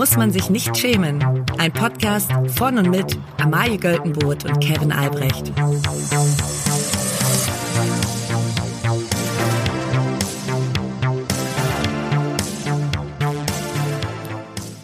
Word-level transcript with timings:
muss 0.00 0.16
man 0.16 0.30
sich 0.30 0.48
nicht 0.48 0.74
schämen. 0.78 1.22
Ein 1.58 1.72
Podcast 1.74 2.32
von 2.56 2.78
und 2.78 2.88
mit 2.88 3.18
Amalie 3.36 3.76
Göltenboot 3.76 4.46
und 4.46 4.58
Kevin 4.58 4.92
Albrecht. 4.92 5.52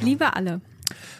Liebe 0.03 0.37
alle. 0.37 0.61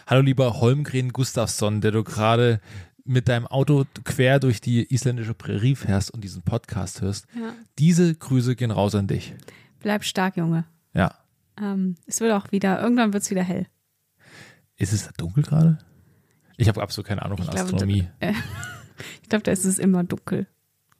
Hallo 0.05 0.21
lieber 0.21 0.61
Holmgren 0.61 1.11
Gustafsson, 1.11 1.81
der 1.81 1.89
du 1.89 2.03
gerade 2.03 2.61
mit 3.03 3.27
deinem 3.27 3.47
Auto 3.47 3.85
quer 4.03 4.39
durch 4.39 4.61
die 4.61 4.93
isländische 4.93 5.33
Prärie 5.33 5.75
fährst 5.75 6.11
und 6.11 6.23
diesen 6.23 6.43
Podcast 6.43 7.01
hörst. 7.01 7.25
Ja. 7.33 7.51
Diese 7.79 8.13
Grüße 8.13 8.55
gehen 8.55 8.69
raus 8.69 8.93
an 8.93 9.07
dich. 9.07 9.33
Bleib 9.79 10.03
stark, 10.03 10.37
Junge. 10.37 10.65
Ja. 10.93 11.15
Ähm, 11.59 11.95
es 12.05 12.21
wird 12.21 12.31
auch 12.33 12.51
wieder, 12.51 12.79
irgendwann 12.79 13.11
wird 13.11 13.23
es 13.23 13.31
wieder 13.31 13.41
hell. 13.41 13.65
Ist 14.77 14.93
es 14.93 15.05
da 15.05 15.11
dunkel 15.17 15.43
gerade? 15.43 15.79
Ich 16.57 16.67
habe 16.67 16.81
absolut 16.81 17.07
keine 17.07 17.23
Ahnung 17.23 17.37
von 17.37 17.45
Ich 17.45 17.51
glaube, 17.51 17.65
Astronomie. 17.65 18.07
Äh, 18.19 18.33
ich 19.23 19.29
glaube, 19.29 19.43
da 19.43 19.51
ist 19.51 19.65
es 19.65 19.79
immer 19.79 20.03
dunkel. 20.03 20.47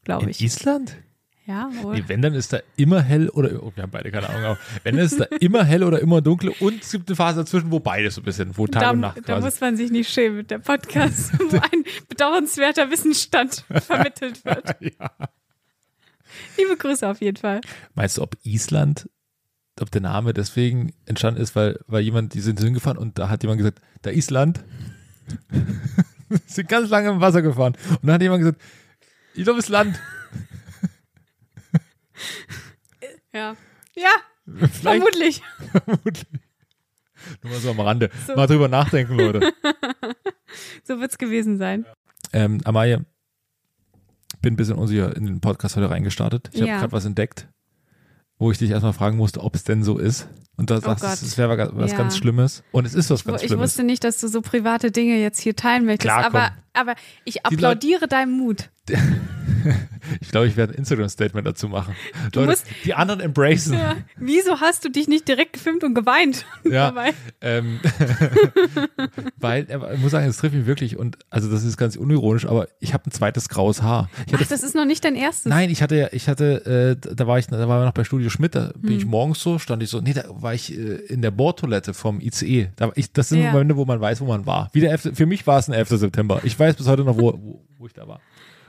Glaube 0.04 0.24
In 0.24 0.30
ich. 0.30 0.42
Island? 0.42 0.98
Ja, 1.46 1.70
oder? 1.82 1.98
Nee, 1.98 2.04
wenn, 2.08 2.22
dann 2.22 2.34
ist 2.34 2.52
da 2.52 2.60
immer 2.76 3.02
hell 3.02 3.30
oder, 3.30 3.64
oh, 3.64 3.72
wir 3.74 3.84
haben 3.84 3.92
beide 3.92 4.12
keine 4.12 4.28
Ahnung, 4.30 4.44
aber 4.44 4.58
wenn, 4.84 4.98
dann 4.98 5.06
ist 5.06 5.18
da 5.18 5.24
immer 5.40 5.64
hell 5.64 5.82
oder 5.86 6.02
immer 6.02 6.22
dunkel 6.22 6.54
und 6.60 6.84
es 6.84 6.92
gibt 6.92 7.08
eine 7.08 7.16
Phase 7.16 7.40
dazwischen, 7.40 7.72
wo 7.72 7.80
beides 7.80 8.16
so 8.16 8.22
ein 8.22 8.26
bisschen, 8.26 8.58
wo 8.58 8.68
Tag 8.68 8.82
da, 8.82 8.92
und 8.92 9.00
Nacht 9.00 9.18
da 9.18 9.22
quasi. 9.22 9.46
muss 9.46 9.62
man 9.62 9.78
sich 9.78 9.90
nicht 9.90 10.10
schämen 10.10 10.36
mit 10.38 10.52
der 10.52 10.60
Podcast, 10.60 11.32
wo 11.40 11.56
ein 11.56 11.86
bedauernswerter 12.10 12.92
Wissensstand 12.92 13.64
vermittelt 13.70 14.44
wird. 14.44 14.76
ja. 14.82 15.12
Liebe 16.58 16.76
Grüße 16.76 17.08
auf 17.08 17.22
jeden 17.22 17.38
Fall. 17.38 17.62
Meinst 17.96 18.18
du, 18.18 18.24
ob 18.24 18.36
Island, 18.44 19.10
ob 19.82 19.92
der 19.92 20.02
Name 20.02 20.34
deswegen 20.34 20.94
entstanden 21.06 21.42
ist, 21.42 21.56
weil, 21.56 21.80
weil 21.88 22.02
jemand, 22.02 22.34
die 22.34 22.42
sind 22.42 22.60
hingefahren 22.60 22.98
und 22.98 23.18
da 23.20 23.30
hat 23.30 23.44
jemand 23.44 23.60
gesagt, 23.60 23.82
da 24.02 24.12
Island, 24.12 24.64
sind 26.48 26.70
ganz 26.70 26.90
lange 26.90 27.10
im 27.10 27.22
Wasser 27.22 27.42
gefahren 27.42 27.74
und 27.90 28.00
dann 28.04 28.14
hat 28.16 28.22
jemand 28.22 28.42
gesagt, 28.44 28.62
ich 29.34 29.44
glaube, 29.44 29.60
es 29.60 29.66
ist 29.66 29.70
Land. 29.70 30.00
Ja. 33.34 33.56
Ja, 33.96 34.10
Vielleicht, 34.46 34.82
vermutlich. 34.84 35.42
vermutlich. 35.86 36.26
Nur 37.44 37.52
mal 37.54 37.60
so 37.60 37.70
am 37.72 37.80
Rande. 37.80 38.10
So. 38.26 38.36
Mal 38.36 38.48
drüber 38.48 38.68
nachdenken, 38.68 39.16
Leute. 39.16 39.54
So 40.84 41.00
wird 41.00 41.12
es 41.12 41.18
gewesen 41.18 41.58
sein. 41.58 41.86
Ähm, 42.34 42.62
Amalie, 42.64 43.06
bin 44.42 44.54
ein 44.54 44.56
bisschen 44.58 44.76
unsicher 44.78 45.16
in 45.16 45.26
den 45.26 45.42
Podcast 45.42 45.76
heute 45.76 45.90
reingestartet. 45.90 46.50
Ich 46.54 46.62
habe 46.62 46.70
Ja. 46.72 46.80
gerade 46.80 46.92
was 46.94 47.06
entdeckt, 47.06 47.48
wo 48.40 48.52
ich 48.52 48.58
dich 48.58 48.70
erstmal 48.72 48.94
fragen 48.94 49.18
musste, 49.18 49.42
ob 49.42 49.56
es 49.56 49.64
denn 49.64 49.84
so 49.84 49.98
ist. 49.98 50.28
Und 50.58 50.70
da 50.72 50.80
sagst 50.82 51.04
du, 51.04 51.08
Oh 51.08 51.10
Gott. 51.12 51.22
es 51.22 51.38
wäre 51.38 51.72
was 51.76 51.92
Ja. 51.92 51.98
ganz 51.98 52.18
Schlimmes. 52.18 52.64
Und 52.72 52.86
es 52.86 52.94
ist 52.96 53.10
was 53.10 53.24
ganz 53.24 53.42
Ich 53.42 53.48
Schlimmes. 53.48 53.64
wusste 53.64 53.84
nicht, 53.84 54.04
dass 54.04 54.20
du 54.20 54.28
so 54.28 54.42
private 54.42 54.92
Dinge 54.92 55.18
jetzt 55.18 55.40
hier 55.40 55.56
teilen 55.56 55.86
möchtest, 55.86 56.12
Klar, 56.14 56.26
aber, 56.26 56.52
aber 56.74 56.96
ich 57.26 57.46
applaudiere 57.46 58.08
deinem 58.08 58.38
Mut. 58.38 58.70
Ich 60.22 60.30
glaube, 60.30 60.48
ich 60.48 60.56
werde 60.58 60.74
ein 60.74 60.78
Instagram-Statement 60.80 61.46
dazu 61.46 61.68
machen. 61.68 61.96
Du 62.32 62.40
Leute, 62.40 62.52
musst- 62.52 62.66
die 62.86 62.94
anderen 62.94 63.20
embracen. 63.22 63.74
Ja. 63.74 63.96
Wieso 64.18 64.60
hast 64.62 64.84
du 64.86 64.90
dich 64.90 65.08
nicht 65.08 65.28
direkt 65.28 65.54
gefilmt 65.54 65.84
und 65.84 65.94
geweint 65.96 66.46
Ja. 66.64 66.94
Ähm, 67.42 67.80
weil, 69.38 69.68
aber 69.72 69.94
ich 69.94 70.00
muss 70.00 70.12
sagen, 70.12 70.28
es 70.28 70.38
trifft 70.38 70.56
mich 70.56 70.66
wirklich 70.66 70.98
und 70.98 71.18
also 71.30 71.50
das 71.52 71.64
ist 71.64 71.78
ganz 71.78 71.96
unironisch, 71.96 72.46
aber 72.46 72.68
ich 72.80 72.94
habe 72.94 73.06
ein 73.08 73.12
zweites 73.12 73.50
graues 73.50 73.82
Haar. 73.82 74.10
Ich 74.26 74.34
hatte, 74.34 74.44
Ach, 74.46 74.50
das 74.50 74.64
ist 74.64 74.76
noch 74.76 74.86
nicht 74.86 75.04
dein 75.04 75.16
erstes. 75.16 75.46
nein, 75.46 75.70
ich 75.70 75.82
hatte, 75.82 75.96
ja- 75.96 76.10
ich 76.12 76.28
hatte, 76.30 76.98
äh, 77.06 77.16
da 77.16 77.28
war 77.28 77.40
ich, 77.40 77.48
da 77.48 77.58
waren 77.68 77.82
wir 77.82 77.86
noch 77.86 77.94
bei 77.94 78.04
Studio 78.04 78.30
Schmidt, 78.30 78.56
da 78.56 78.72
bin 78.78 78.92
Hm. 78.92 78.98
ich 78.98 79.06
morgens 79.06 79.42
so, 79.42 79.60
stand 79.60 79.84
ich 79.84 79.90
so, 79.90 80.00
nee, 80.02 80.14
da 80.14 80.24
war 80.30 80.54
ich 80.54 80.72
äh, 80.78 80.82
in 81.08 81.22
der 81.22 81.32
Bordtoilette 81.32 81.94
vom 81.94 82.20
ICE. 82.22 82.70
Da, 82.76 82.88
war 82.88 82.98
ich, 82.98 83.12
das 83.12 83.30
sind 83.30 83.42
Ja. 83.42 83.52
Momente, 83.52 83.76
wo 83.78 83.86
man 83.86 84.00
weiß, 84.00 84.22
wo 84.22 84.26
man 84.26 84.46
war. 84.46 84.70
Wie 84.74 84.80
der 84.82 84.92
11., 84.92 85.12
für 85.14 85.26
mich 85.26 85.46
war 85.48 85.60
es 85.60 85.68
ein 85.68 85.74
11. 85.74 85.90
September. 85.90 86.42
Ich 86.44 86.58
weiß 86.58 86.76
bis 86.76 86.88
heute 86.88 87.04
noch, 87.04 87.18
wo, 87.18 87.34
wo, 87.34 87.66
wo 87.78 87.88
ich 87.88 87.94
da 87.94 88.08
war. 88.08 88.20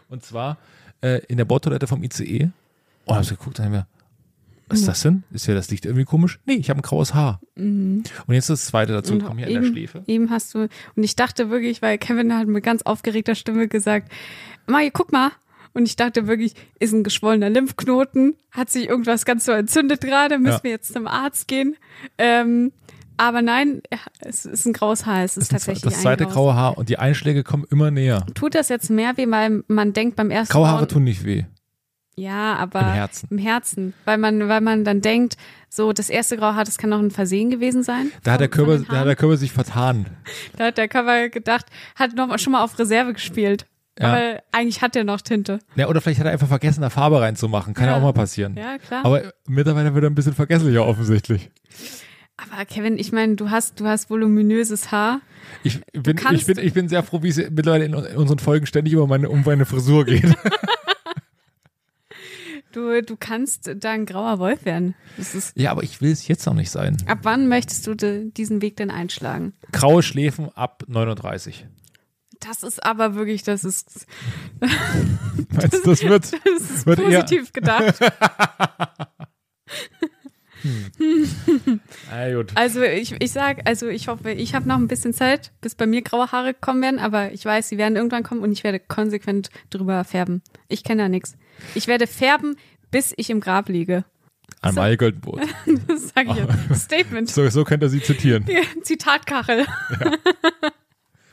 Und 0.09 0.25
zwar 0.25 0.59
äh, 1.03 1.21
in 1.29 1.37
der 1.37 1.45
Bordtoilette 1.45 1.87
vom 1.87 2.03
ICE. 2.03 2.51
Und 3.05 3.15
hab 3.17 3.25
so 3.25 3.35
geguckt, 3.37 3.59
dann 3.59 3.67
hab 3.67 3.73
ich 3.73 3.79
mir, 3.79 3.87
was 4.69 4.81
ist 4.81 4.89
das 4.89 5.01
denn? 5.01 5.23
Ist 5.33 5.47
ja 5.47 5.55
das 5.55 5.71
Licht 5.71 5.87
irgendwie 5.87 6.05
komisch? 6.05 6.39
Nee, 6.45 6.55
ich 6.57 6.69
habe 6.69 6.79
ein 6.81 6.83
graues 6.83 7.15
Haar. 7.15 7.41
Und 7.57 8.05
jetzt 8.29 8.51
das 8.51 8.67
zweite 8.67 8.93
dazu, 8.93 9.15
Und 9.15 9.25
kommen 9.25 9.39
hier 9.39 9.47
in 9.49 9.55
der 9.55 9.63
eben, 9.63 9.73
Schläfe. 9.73 10.03
eben 10.07 10.29
hast 10.31 10.55
du, 10.55 10.69
und 10.95 11.03
ich 11.03 11.17
dachte 11.17 11.49
wirklich, 11.49 11.81
weil 11.81 11.97
Kevin 11.97 12.35
hat 12.37 12.47
mit 12.49 12.63
ganz 12.65 12.83
aufgeregter 12.83 13.35
Stimme 13.35 13.67
gesagt, 13.69 14.13
Mai, 14.67 14.91
guck 14.91 15.11
mal. 15.11 15.31
Und 15.73 15.87
ich 15.87 15.97
dachte 15.97 16.27
wirklich, 16.27 16.55
ist 16.81 16.93
ein 16.93 17.03
geschwollener 17.05 17.49
Lymphknoten, 17.51 18.35
hat 18.51 18.69
sich 18.69 18.89
irgendwas 18.89 19.25
ganz 19.25 19.45
so 19.47 19.53
entzündet 19.53 20.01
gerade, 20.03 20.39
müssen 20.39 20.57
Ja. 20.59 20.63
wir 20.65 20.71
jetzt 20.73 20.93
zum 20.93 21.07
Arzt 21.07 21.47
gehen. 21.49 21.77
Ähm, 22.19 22.73
aber 23.19 23.43
nein, 23.43 23.83
es 24.21 24.47
ist 24.47 24.65
ein 24.67 24.73
graues 24.73 25.05
Haar, 25.07 25.25
es 25.25 25.37
ist 25.37 25.53
Das, 25.53 25.61
tatsächlich 25.65 25.83
das 25.93 26.01
zweite 26.03 26.25
graue 26.27 26.55
Haar 26.55 26.79
und 26.79 26.89
die 26.89 26.99
Einschläge 26.99 27.45
kommen 27.45 27.65
immer 27.71 27.91
näher. 27.91 28.25
Tut 28.35 28.55
das 28.55 28.69
jetzt 28.71 28.89
mehr 28.89 29.17
weh, 29.17 29.27
weil 29.31 29.63
man 29.69 29.93
denkt 29.93 30.17
beim 30.17 30.31
ersten 30.31 30.53
Graue 30.53 30.69
Haare 30.69 30.87
tun 30.89 31.05
nicht 31.05 31.25
weh. 31.25 31.45
ja, 32.17 32.55
aber 32.57 32.81
Im 32.81 32.87
Herzen. 32.93 33.29
im 33.31 33.39
Herzen, 33.39 33.95
weil 34.05 34.19
man, 34.19 34.49
weil 34.49 34.61
man 34.61 34.85
dann 34.85 35.01
denkt, 35.03 35.37
so 35.69 35.93
das 35.93 36.09
erste 36.11 36.37
graue 36.37 36.55
Haar, 36.57 36.65
das 36.65 36.79
kann 36.79 36.91
noch 36.91 36.99
ein 36.99 37.11
Versehen 37.11 37.51
gewesen 37.51 37.83
sein. 37.83 38.11
Da 38.23 38.33
hat, 38.33 38.41
der 38.41 38.49
Körper, 38.49 38.79
da 38.79 39.01
hat 39.01 39.07
der 39.07 39.17
Körper 39.17 39.37
sich 39.37 39.53
vertan. 39.53 40.07
Da 40.57 40.67
hat 40.67 40.79
der 40.79 40.89
Cover 40.89 41.29
gedacht, 41.29 41.67
hat 41.95 42.15
noch 42.17 42.27
mal, 42.27 42.39
schon 42.39 42.53
mal 42.55 42.65
auf 42.65 42.79
Reserve 42.79 43.13
gespielt. 43.13 43.67
Ja. 44.01 44.13
Aber 44.13 44.43
eigentlich 44.53 44.81
hat 44.81 44.95
er 44.95 45.03
noch 45.03 45.21
Tinte. 45.21 45.59
Ja, 45.75 45.89
oder 45.89 46.01
vielleicht 46.01 46.21
hat 46.21 46.27
er 46.27 46.33
einfach 46.33 46.47
vergessen, 46.47 46.83
da 46.83 46.89
Farbe 46.89 47.21
reinzumachen. 47.21 47.75
Kann 47.75 47.87
ja, 47.87 47.91
Ja. 47.93 47.99
auch 47.99 48.03
mal 48.03 48.13
passieren. 48.13 48.57
Ja, 48.57 48.79
klar. 48.79 49.05
Aber 49.05 49.33
mittlerweile 49.49 49.93
wird 49.93 50.05
er 50.05 50.11
ein 50.11 50.15
bisschen 50.15 50.35
vergesslicher 50.35 50.87
offensichtlich. 50.87 51.51
Aber 52.41 52.65
Kevin, 52.65 52.99
ich 52.99 53.11
meine, 53.13 53.35
du 53.35 53.51
hast, 53.51 53.81
du 53.81 53.87
hast 53.87 54.11
voluminöses 54.11 54.93
Haar. 54.93 55.21
Ich 55.65 55.81
bin, 55.93 56.17
ich 56.33 56.47
bin, 56.47 56.59
ich 56.59 56.73
bin 56.73 56.89
sehr 56.89 57.03
froh, 57.03 57.23
wie 57.23 57.29
es 57.29 57.37
mittlerweile 57.37 57.85
in, 57.85 57.93
in 57.95 58.17
unseren 58.17 58.39
Folgen 58.39 58.65
ständig 58.67 58.93
über 58.95 59.07
meine, 59.07 59.29
um 59.29 59.43
meine 59.45 59.67
Frisur 59.67 60.05
geht. 60.05 60.25
Du, 62.73 63.03
du 63.03 63.17
kannst 63.17 63.71
da 63.79 63.91
ein 63.93 64.05
grauer 64.05 64.39
Wolf 64.39 64.67
werden. 64.67 64.95
Ja, 65.55 65.71
aber 65.71 65.83
ich 65.83 66.03
will 66.03 66.13
es 66.13 66.29
jetzt 66.29 66.45
noch 66.45 66.53
nicht 66.53 66.71
sein. 66.71 66.99
ab 67.07 67.21
wann 67.23 67.49
möchtest 67.49 67.87
du 67.87 67.95
de, 67.95 68.31
diesen 68.31 68.61
Weg 68.61 68.77
denn 68.77 68.91
einschlagen? 68.91 69.55
Graue 69.73 70.03
Schläfen 70.03 70.51
ab 70.55 70.85
39. 70.87 71.67
Das 72.41 72.63
ist 72.63 72.85
aber 72.85 73.15
wirklich, 73.15 73.43
das 73.43 73.65
ist, 73.65 74.07
Meinst 74.61 75.73
du, 75.73 75.91
das 75.91 76.03
wird, 76.05 76.25
das 76.45 76.71
ist 76.71 76.87
Wird 76.87 77.01
eher- 77.01 77.23
positiv 77.23 77.53
gedacht. 80.63 81.81
ah, 82.11 82.31
gut. 82.33 82.53
Also 82.55 82.83
ich, 82.83 83.15
ich 83.21 83.33
sag, 83.33 83.69
also 83.69 83.89
ich 83.89 84.09
hoffe, 84.09 84.31
ich 84.31 84.55
habe 84.55 84.69
noch 84.69 84.77
ein 84.77 84.89
bisschen 84.89 85.13
Zeit, 85.13 85.53
bis 85.61 85.75
bei 85.75 85.87
mir 85.87 86.03
graue 86.03 86.33
Haare 86.33 86.55
kommen 86.55 86.83
werden, 86.83 86.99
aber 86.99 87.33
ich 87.33 87.45
weiß, 87.45 87.69
sie 87.69 87.79
werden 87.79 87.97
irgendwann 87.97 88.23
kommen 88.23 88.43
und 88.43 88.53
ich 88.53 88.65
werde 88.65 88.81
konsequent 88.81 89.51
drüber 89.71 90.05
färben. 90.05 90.43
Ich 90.69 90.85
kenne 90.85 91.03
da 91.03 91.09
nichts. 91.09 91.37
Ich 91.75 91.87
werde 91.87 92.07
färben, 92.07 92.57
bis 92.91 93.13
ich 93.17 93.31
im 93.31 93.41
Grab 93.41 93.69
liege. 93.69 94.05
Einmal 94.61 94.97
Goldbrot. 94.97 95.41
Das 95.87 96.09
sage 96.09 96.31
ich 96.31 96.37
jetzt. 96.37 96.85
Statement. 96.85 97.31
So, 97.31 97.49
so 97.49 97.65
könnte 97.65 97.87
er 97.87 97.91
sie 97.91 98.03
zitieren. 98.03 98.45
Zitatkachel. 98.83 99.67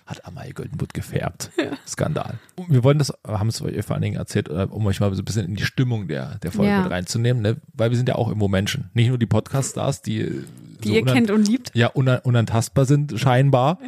Hat 0.06 0.24
Amal 0.26 0.52
Goldenbutt 0.54 0.94
gefärbt. 0.94 1.50
Skandal. 1.88 2.36
Und 2.56 2.70
wir 2.72 2.84
wollen 2.84 3.00
das, 3.00 3.12
haben 3.28 3.48
es 3.50 3.60
euch 3.62 3.84
vor 3.84 3.96
allen 3.96 4.04
Dingen 4.04 4.18
erzählt, 4.18 4.50
äh, 4.50 4.68
um 4.70 4.86
euch 4.86 5.00
mal 5.00 5.12
so 5.16 5.22
ein 5.22 5.26
bisschen 5.26 5.48
in 5.48 5.56
die 5.56 5.66
Stimmung 5.66 6.08
der, 6.08 6.36
der 6.40 6.52
Folge 6.52 6.72
Ja. 6.72 6.82
mit 6.84 6.92
reinzunehmen, 6.92 7.42
ne? 7.42 7.58
weil 7.74 7.90
wir 7.90 7.98
sind 7.98 8.08
ja 8.08 8.16
auch 8.16 8.28
irgendwo 8.28 8.48
Menschen. 8.48 8.92
Nicht 8.94 9.08
nur 9.10 9.18
die 9.18 9.26
Podcast-Stars, 9.26 10.04
die, 10.04 10.44
Die 10.84 10.88
so 10.90 10.94
ihr 10.94 11.04
kennt 11.06 11.32
und 11.32 11.48
liebt. 11.48 11.72
ja, 11.74 11.88
unan 11.88 12.20
unantastbar 12.20 12.86
sind, 12.86 13.20
scheinbar, 13.20 13.80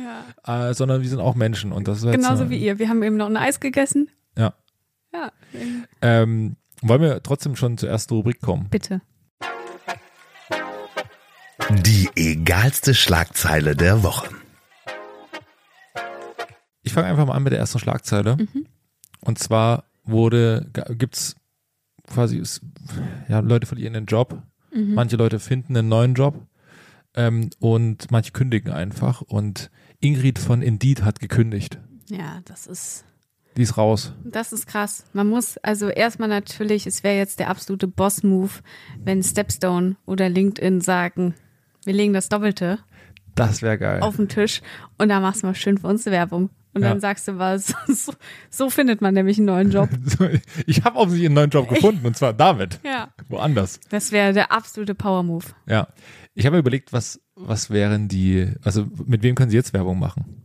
Ja. 0.45 0.69
äh, 0.69 0.73
sondern 0.73 1.03
wir 1.03 1.09
sind 1.09 1.19
auch 1.19 1.35
Menschen. 1.35 1.71
Und 1.71 1.87
das 1.87 2.03
ist 2.03 2.11
Genauso 2.11 2.45
äh, 2.45 2.49
wie 2.49 2.57
ihr. 2.57 2.79
Wir 2.79 2.89
haben 2.89 3.03
eben 3.03 3.17
noch 3.17 3.27
ein 3.27 3.37
Eis 3.37 3.59
gegessen. 3.59 4.09
Ja. 4.35 4.53
Ja, 5.13 5.31
Ähm, 6.01 6.55
wollen 6.81 7.01
wir 7.01 7.21
trotzdem 7.21 7.55
schon 7.55 7.77
zur 7.77 7.89
ersten 7.89 8.15
Rubrik 8.15 8.41
kommen? 8.41 8.67
bitte. 8.71 9.01
Die 11.83 12.09
egalste 12.15 12.93
Schlagzeile 12.95 13.75
der 13.75 14.01
Woche. 14.03 14.29
Ich 16.87 16.93
fange 16.93 17.07
einfach 17.07 17.25
mal 17.27 17.33
an 17.35 17.43
mit 17.43 17.51
der 17.53 17.59
ersten 17.59 17.79
Schlagzeile. 17.79 18.37
Mhm. 18.37 18.65
Und 19.21 19.39
zwar 19.39 19.83
wurde, 20.03 20.69
gibt's 20.97 21.35
quasi, 22.07 22.37
es- 22.39 22.61
ja, 23.27 23.39
Leute 23.39 23.67
verlieren 23.67 23.93
den 23.93 24.05
Job. 24.05 24.41
Mhm. 24.73 24.93
Manche 24.93 25.17
Leute 25.17 25.39
finden 25.39 25.75
einen 25.77 25.89
neuen 25.89 26.13
Job. 26.13 26.45
Ähm, 27.15 27.49
und 27.59 28.11
manche 28.11 28.31
kündigen 28.31 28.71
einfach. 28.71 29.21
Und 29.21 29.69
Ingrid 29.99 30.39
von 30.39 30.61
Indeed 30.61 31.03
hat 31.03 31.19
gekündigt. 31.19 31.79
Ja, 32.09 32.41
das 32.45 32.67
ist, 32.67 33.05
Die 33.57 33.63
ist 33.63 33.75
raus. 33.77 34.13
das 34.23 34.53
ist 34.53 34.67
krass. 34.67 35.03
Man 35.13 35.27
muss, 35.27 35.57
also 35.57 35.89
erstmal 35.89 36.29
natürlich, 36.29 36.85
es 36.87 37.03
wäre 37.03 37.17
jetzt 37.17 37.39
der 37.39 37.49
absolute 37.49 37.87
Boss-Move, 37.87 38.51
wenn 39.03 39.23
Stepstone 39.23 39.95
oder 40.05 40.29
LinkedIn 40.29 40.79
sagen, 40.81 41.33
wir 41.85 41.93
legen 41.93 42.13
das 42.13 42.29
Doppelte 42.29 42.79
Das 43.35 43.61
wäre 43.61 43.77
geil. 43.77 44.01
auf 44.01 44.15
den 44.17 44.29
Tisch 44.29 44.61
und 44.97 45.09
da 45.09 45.19
machst 45.19 45.41
du 45.41 45.47
mal 45.47 45.55
schön 45.55 45.77
für 45.79 45.87
uns 45.87 46.05
Werbung. 46.05 46.49
Und 46.77 46.83
Ja. 46.83 46.89
dann 46.89 46.99
sagst 47.01 47.27
du 47.27 47.37
was. 47.37 47.73
So, 47.87 48.13
so 48.49 48.69
findet 48.69 49.01
man 49.01 49.13
nämlich 49.13 49.37
einen 49.37 49.47
neuen 49.47 49.71
Job. 49.71 49.89
Ich 50.67 50.83
habe 50.83 50.97
offensichtlich 50.97 51.27
einen 51.27 51.35
neuen 51.35 51.49
Job 51.49 51.67
gefunden 51.67 52.05
und 52.05 52.15
zwar 52.15 52.33
damit. 52.33 52.79
Ja. 52.83 53.09
Woanders. 53.29 53.79
Das 53.89 54.11
wäre 54.11 54.33
der 54.33 54.51
absolute 54.51 54.95
Power-Move. 54.95 55.45
Ja. 55.67 55.87
Ich 56.33 56.45
habe 56.45 56.57
überlegt, 56.57 56.93
was, 56.93 57.19
was 57.35 57.69
wären 57.69 58.07
die, 58.07 58.51
also 58.63 58.85
mit 59.05 59.23
wem 59.23 59.35
können 59.35 59.49
sie 59.49 59.57
jetzt 59.57 59.73
Werbung 59.73 59.97
machen? 59.99 60.43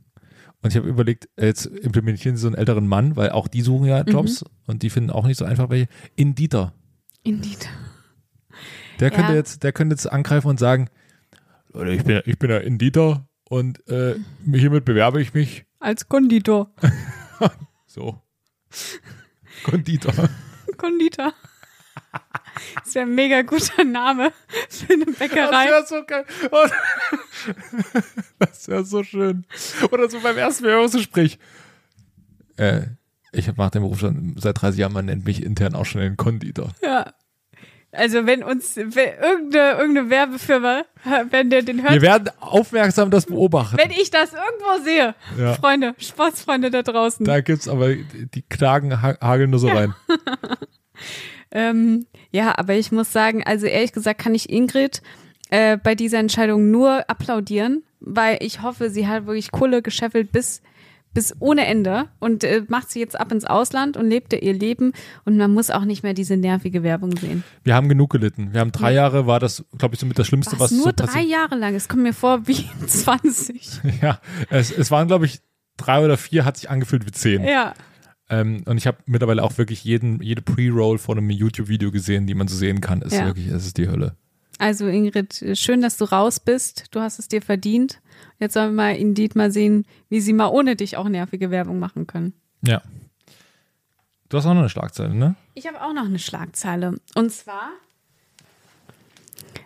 Und 0.62 0.70
ich 0.70 0.76
habe 0.76 0.88
überlegt, 0.88 1.29
jetzt 1.38 1.67
implementieren 1.67 2.37
sie 2.37 2.43
so 2.43 2.46
einen 2.49 2.56
älteren 2.56 2.87
Mann, 2.87 3.17
weil 3.17 3.31
auch 3.31 3.49
die 3.49 3.62
suchen 3.62 3.87
ja 3.87 4.02
Jobs 4.02 4.44
und 4.67 4.82
die 4.82 4.90
finden 4.90 5.11
auch 5.11 5.26
nicht 5.26 5.37
so 5.38 5.44
einfach 5.44 5.69
welche. 5.70 5.88
In 6.17 6.35
Dieter. 6.35 6.73
Indeed. 7.25 7.69
Der 9.00 9.11
könnte 9.11 9.32
Ja. 9.32 9.37
jetzt, 9.38 9.62
der 9.64 9.73
könnte 9.73 9.94
jetzt 9.94 10.11
angreifen 10.11 10.49
und 10.49 10.58
sagen, 10.58 10.88
Leute, 11.73 11.93
ich 11.93 12.05
bin, 12.05 12.20
ich 12.26 12.38
bin 12.38 12.50
ja 12.50 12.58
in 12.58 12.78
Dieter 12.78 13.26
und 13.49 13.87
äh, 13.88 14.14
hiermit 14.44 14.85
bewerbe 14.85 15.20
ich 15.20 15.35
mich. 15.35 15.64
Als 15.82 16.08
Konditor. 16.08 16.70
So. 17.87 18.19
Konditor. 19.64 20.14
Konditor. 20.79 21.34
Das 22.82 22.94
wäre 22.94 23.05
ein 23.05 23.14
mega 23.14 23.43
guter 23.43 23.84
Name 23.84 24.32
für 24.70 24.94
eine 24.94 25.05
Das 25.05 25.17
Bäckerei. 25.19 25.67
wäre 25.67 25.87
so 25.87 26.02
geil. 26.06 26.25
Und- 26.50 26.73
Das 28.38 28.67
wäre 28.69 28.84
so 28.87 29.02
schön. 29.02 29.44
Oder 29.90 30.08
so 30.08 30.20
beim 30.20 30.38
ersten 30.38 30.64
Bewerbungsgespräch. 30.64 31.38
Äh, 32.56 32.82
ich 33.32 33.55
mache 33.56 33.73
den 33.73 33.82
Beruf 33.82 33.99
schon 33.99 34.37
seit 34.38 34.62
30 34.62 34.81
Jahren, 34.81 34.93
man 34.94 35.05
nennt 35.05 35.26
mich 35.26 35.43
intern 35.43 35.75
auch 35.75 35.85
schon 35.85 36.00
den 36.00 36.17
Konditor. 36.17 36.73
Ja. 36.82 37.12
Also 37.94 38.25
wenn 38.27 38.43
uns 38.43 38.77
wenn 38.77 38.91
irgendeine, 39.23 39.79
irgendeine 39.79 40.09
Werbefirma, 40.11 40.83
wenn 41.31 41.50
der 41.50 41.61
den 41.62 41.83
hört, 41.83 41.93
Wir 41.93 42.00
werden 42.03 42.31
aufmerksam 42.41 43.11
das 43.11 43.27
beobachten. 43.27 43.77
wenn 43.77 43.91
ich 43.91 44.11
das 44.11 44.33
irgendwo 44.33 44.83
sehe, 44.83 45.15
Ja. 45.39 45.53
Freunde, 45.55 45.94
Sportsfreunde 45.99 46.71
da 46.71 46.83
draußen, 46.83 47.25
Da 47.27 47.41
gibt's 47.43 47.69
aber, 47.69 47.94
die 47.94 48.43
Klagen 48.49 49.03
ha- 49.03 49.19
hageln 49.21 49.50
nur 49.50 49.61
so 49.61 49.69
rein. 49.69 49.94
Ähm, 51.50 52.06
ja, 52.31 52.55
aber 52.56 52.75
ich 52.75 52.93
muss 52.93 53.12
sagen, 53.12 53.43
also 53.44 53.67
ehrlich 53.67 53.93
gesagt 53.93 54.21
kann 54.23 54.35
ich 54.35 54.49
Ingrid 54.50 55.03
äh, 55.50 55.77
bei 55.77 55.95
dieser 55.95 56.19
Entscheidung 56.19 56.71
nur 56.71 57.11
applaudieren, 57.11 57.83
weil 58.00 58.38
ich 58.41 58.62
hoffe, 58.62 58.88
sie 58.88 59.06
hat 59.06 59.27
wirklich 59.27 59.50
Kohle 59.53 59.83
gescheffelt 59.83 60.33
bis 60.33 60.62
bis 61.14 61.35
ohne 61.41 61.67
Ende 61.67 62.06
und 62.20 62.44
äh, 62.44 62.62
macht 62.69 62.91
sie 62.91 63.00
jetzt 63.00 63.19
ab 63.19 63.31
ins 63.32 63.44
Ausland 63.44 63.97
und 63.97 64.09
lebt 64.09 64.32
ihr 64.32 64.53
Leben 64.55 64.93
und 65.25 65.37
man 65.37 65.53
muss 65.53 65.70
auch 65.70 65.85
nicht 65.85 66.03
mehr 66.03 66.14
diese 66.14 66.37
nervige 66.37 66.82
Werbung 66.82 67.17
sehen. 67.17 67.44
Wir 67.64 67.75
haben 67.75 67.88
genug 67.88 68.11
gelitten. 68.11 68.53
Wir 68.53 68.61
haben 68.61 68.73
drei 68.73 68.93
Jahre, 68.93 69.26
war 69.26 69.41
das, 69.41 69.64
glaube 69.79 69.94
ich, 69.94 70.00
so 70.00 70.06
mit 70.06 70.19
das 70.19 70.26
Schlimmste, 70.26 70.53
Was, 70.53 70.61
was 70.61 70.70
nur 70.73 70.85
so 70.85 70.93
drei. 70.97 71.20
Jahre 71.23 71.56
lang, 71.56 71.75
es 71.75 71.88
kommt 71.88 72.03
mir 72.03 72.14
vor 72.14 72.47
wie 72.47 72.64
20. 72.87 73.81
Ja, 74.00 74.20
es, 74.50 74.70
es 74.70 74.91
waren, 74.91 75.06
glaube 75.09 75.26
ich, 75.26 75.41
drei 75.76 76.05
oder 76.05 76.17
vier, 76.17 76.44
hat 76.44 76.56
sich 76.56 76.70
angefühlt 76.70 77.06
wie 77.06 77.12
zehn. 77.12 77.44
Ja, 77.44 77.75
Ähm, 78.31 78.62
und 78.67 78.79
ich 78.79 78.87
habe 78.87 78.99
mittlerweile 79.06 79.43
auch 79.43 79.59
wirklich 79.59 79.85
jeden, 79.85 80.23
jede 80.23 80.41
Pre-Roll 80.43 80.97
von 80.99 81.19
einem 81.19 81.29
YouTube-Video 81.31 81.91
gesehen, 81.91 82.26
die 82.26 82.35
man 82.35 82.49
so 82.49 82.56
sehen 82.56 82.81
kann. 82.81 83.03
Ist 83.03 83.12
Ja. 83.14 83.26
wirklich, 83.26 83.49
es 83.49 83.67
ist 83.67 83.76
die 83.76 83.88
Hölle. 83.88 84.17
Also 84.58 84.87
Ingrid, 84.87 85.44
schön, 85.54 85.81
dass 85.81 85.96
du 85.96 86.04
raus 86.04 86.40
bist. 86.40 86.87
Du 86.90 87.00
hast 87.00 87.19
es 87.19 87.28
dir 87.28 87.43
verdient. 87.43 88.00
Jetzt 88.38 88.54
sollen 88.54 88.70
wir 88.70 88.82
mal 88.82 88.96
Indeed 88.96 89.34
mal 89.37 89.50
sehen, 89.50 89.87
wie 90.08 90.20
sie 90.20 90.32
mal 90.32 90.49
ohne 90.49 90.76
dich 90.76 90.96
auch 90.96 91.08
nervige 91.08 91.50
Werbung 91.50 91.78
machen 91.78 92.06
können. 92.06 92.34
Ja. 92.64 92.82
Du 94.28 94.38
hast 94.38 94.46
auch 94.46 94.54
noch 94.54 94.60
eine 94.60 94.69
Schlagzeile, 94.69 95.14
ne? 95.14 95.34
Ich 95.54 95.66
habe 95.66 95.82
auch 95.82 95.93
noch 95.93 96.04
eine 96.06 96.19
Schlagzeile. 96.19 96.96
Und 97.14 97.31
zwar, 97.32 97.70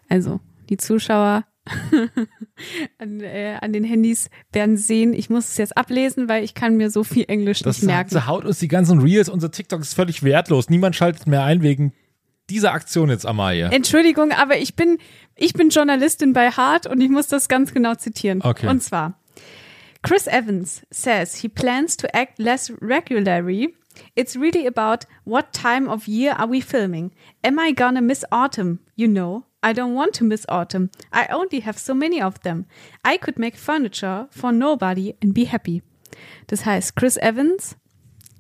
also 0.09 0.41
die 0.69 0.77
Zuschauer 0.77 1.45
an, 2.99 3.21
äh, 3.21 3.59
an 3.61 3.73
den 3.73 3.85
Handys 3.85 4.31
werden 4.53 4.77
sehen, 4.77 5.13
ich 5.15 5.31
muss 5.31 5.49
es 5.49 5.57
jetzt 5.57 5.77
ablesen, 5.77 6.29
weil 6.29 6.45
ich 6.45 6.55
kann 6.55 6.77
mir 6.77 6.91
so 6.91 7.05
viel 7.05 7.25
Englisch 7.29 7.61
Das 7.61 7.79
nicht 7.79 7.87
merken. 7.87 8.11
zerhaut 8.11 8.45
uns 8.45 8.59
die 8.59 8.69
ganzen 8.69 9.01
Reels. 9.01 9.29
Unser 9.29 9.51
TikTok 9.51 9.81
ist 9.81 9.95
völlig 9.95 10.23
wertlos. 10.23 10.69
Niemand 10.71 10.97
schaltet 10.97 11.27
mehr 11.27 11.45
ein 11.45 11.63
wegen 11.63 11.93
dieser 12.51 12.73
Aktion 12.73 13.11
jetzt, 13.11 13.27
Amalie. 13.27 13.69
Entschuldigung, 13.71 14.33
aber 14.33 14.59
ich 14.59 14.77
bin, 14.77 14.99
ich 15.35 15.53
bin 15.53 15.71
Journalistin 15.71 16.33
bei 16.33 16.51
Hart 16.51 16.87
und 16.87 17.01
ich 17.01 17.11
muss 17.11 17.27
das 17.27 17.49
ganz 17.49 17.73
genau 17.73 17.95
zitieren. 17.95 18.43
Okay. 18.43 18.69
Und 18.69 18.83
zwar, 18.83 19.19
Chris 20.03 20.27
Evans 20.27 20.83
says 20.91 21.37
he 21.37 21.49
plans 21.49 21.97
to 21.97 22.07
act 22.13 22.39
less 22.39 22.73
regularly. 22.81 23.75
It's 24.15 24.37
really 24.37 24.67
about 24.67 25.07
what 25.25 25.53
time 25.53 25.89
of 25.91 26.07
year 26.07 26.39
are 26.39 26.51
we 26.51 26.61
filming? 26.61 27.13
Am 27.43 27.59
I 27.59 27.73
gonna 27.73 28.01
miss 28.01 28.25
autumn? 28.31 28.81
You 28.95 29.09
know, 29.09 29.45
I 29.63 29.73
don't 29.73 29.95
want 29.95 30.15
to 30.19 30.25
miss 30.25 30.47
autumn. 30.49 30.91
I 31.13 31.27
only 31.33 31.61
have 31.61 31.79
so 31.79 31.95
many 31.95 32.23
of 32.23 32.41
them. 32.43 32.67
I 33.05 33.19
could 33.19 33.39
make 33.39 33.57
furniture 33.57 34.29
for 34.31 34.53
nobody 34.53 35.15
and 35.23 35.35
be 35.35 35.47
happy. 35.47 35.83
Das 36.47 36.65
heißt, 36.65 36.95
Chris 36.95 37.17
Evans 37.17 37.77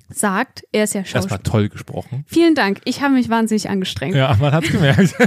sagt, 0.08 0.64
er 0.72 0.84
ist 0.84 0.94
ja 0.94 1.04
Schauspieler. 1.04 1.42
toll 1.42 1.68
gesprochen. 1.68 2.24
Vielen 2.28 2.54
Dank. 2.54 2.80
Ich 2.84 3.00
habe 3.02 3.14
mich 3.14 3.28
wahnsinnig 3.28 3.68
angestrengt. 3.68 4.14
Ja, 4.14 4.36
man 4.40 4.52
hat's 4.52 4.70
gemerkt. 4.70 5.14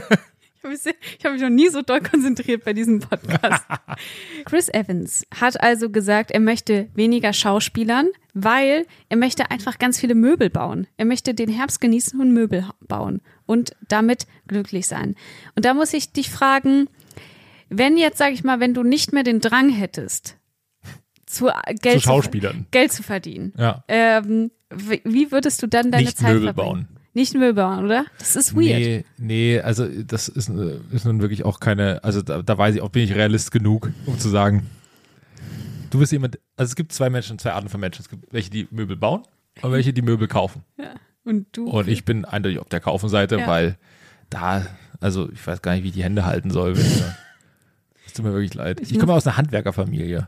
Ich 0.61 1.23
habe 1.25 1.33
mich, 1.33 1.41
noch 1.41 1.49
nie 1.49 1.69
so 1.69 1.81
doll 1.81 2.01
konzentriert 2.01 2.65
bei 2.65 2.73
diesem 2.73 2.99
Podcast. 2.99 3.63
Chris 4.45 4.67
Evans 4.69 5.25
hat 5.39 5.59
also 5.63 5.89
gesagt, 5.89 6.31
er 6.31 6.41
möchte 6.41 6.89
weniger 6.93 7.31
Schauspielern, 7.31 8.09
weil 8.33 8.85
er 9.07 9.17
möchte 9.17 9.49
einfach 9.51 9.79
ganz 9.79 9.99
viele 9.99 10.15
Möbel 10.15 10.49
bauen. 10.49 10.85
Er 10.97 11.05
möchte 11.05 11.33
den 11.33 11.49
Herbst 11.49 11.79
genießen 11.79 12.19
und 12.19 12.33
Möbel 12.33 12.67
bauen 12.87 13.21
und 13.45 13.71
damit 13.87 14.27
glücklich 14.47 14.85
sein. 14.85 15.15
Und 15.55 15.63
da 15.63 15.73
muss 15.73 15.93
ich 15.93 16.11
dich 16.11 16.29
fragen, 16.29 16.87
wenn 17.69 17.97
jetzt, 17.97 18.17
sage 18.17 18.33
ich 18.33 18.43
mal, 18.43 18.59
wenn 18.59 18.73
du 18.73 18.83
nicht 18.83 19.13
mehr 19.13 19.23
den 19.23 19.39
Drang 19.39 19.69
hättest, 19.69 20.37
zu, 21.25 21.47
äh, 21.47 21.53
Geld 21.81 22.01
Zu 22.01 22.07
Schauspielern. 22.07 22.67
Geld 22.71 22.91
zu 22.91 23.01
verdienen, 23.01 23.53
Ja. 23.57 23.83
ähm, 23.87 24.51
wie 24.69 25.31
würdest 25.31 25.61
du 25.63 25.67
dann 25.67 25.91
deine 25.91 26.05
Nicht 26.05 26.17
Zeit 26.17 26.33
Möbel 26.33 26.53
verbringen? 26.53 26.67
bauen. 26.87 26.87
Nicht 27.13 27.33
Möbel 27.33 27.53
bauen, 27.55 27.83
oder? 27.85 28.05
Das 28.19 28.35
ist 28.35 28.55
weird. 28.55 28.79
Nee, 28.79 29.05
nee, 29.17 29.59
also 29.59 29.87
das 29.87 30.29
ist, 30.29 30.47
ist 30.49 31.05
nun 31.05 31.21
wirklich 31.21 31.43
auch 31.43 31.59
keine, 31.59 32.03
also 32.03 32.21
da, 32.21 32.41
da 32.43 32.57
weiß 32.57 32.75
ich 32.75 32.81
auch, 32.81 32.89
bin 32.89 33.03
ich 33.03 33.15
realist 33.15 33.51
genug, 33.51 33.91
um 34.05 34.19
zu 34.19 34.29
sagen, 34.29 34.67
du 35.89 35.99
bist 35.99 36.11
jemand, 36.11 36.37
also 36.55 36.69
es 36.69 36.75
gibt 36.75 36.91
zwei 36.93 37.09
Menschen, 37.09 37.39
zwei 37.39 37.53
Arten 37.53 37.67
von 37.69 37.79
Menschen. 37.79 38.01
Es 38.03 38.09
gibt 38.09 38.31
welche, 38.31 38.51
die 38.51 38.67
Möbel 38.69 38.95
bauen 38.95 39.23
und 39.61 39.71
welche, 39.71 39.91
die 39.91 40.03
Möbel 40.03 40.27
kaufen. 40.27 40.63
Ja. 40.77 40.91
Und 41.23 41.47
du? 41.53 41.67
Und 41.69 41.87
ich 41.87 42.05
bin 42.05 42.25
eindeutig 42.25 42.59
auf 42.59 42.69
der 42.69 42.79
Kaufenseite, 42.79 43.39
Ja. 43.39 43.47
weil 43.47 43.77
da, 44.29 44.65
also 44.99 45.29
ich 45.31 45.45
weiß 45.45 45.61
gar 45.63 45.73
nicht, 45.73 45.83
wie 45.83 45.87
ich 45.87 45.93
die 45.95 46.03
Hände 46.03 46.25
halten 46.25 46.51
soll. 46.51 46.73
Ich, 46.77 47.01
das 48.05 48.13
tut 48.13 48.23
mir 48.25 48.33
wirklich 48.33 48.53
leid. 48.53 48.79
Ich, 48.81 48.91
muss- 48.91 48.99
komme 48.99 49.13
aus 49.13 49.25
einer 49.27 49.37
Handwerkerfamilie. 49.37 50.27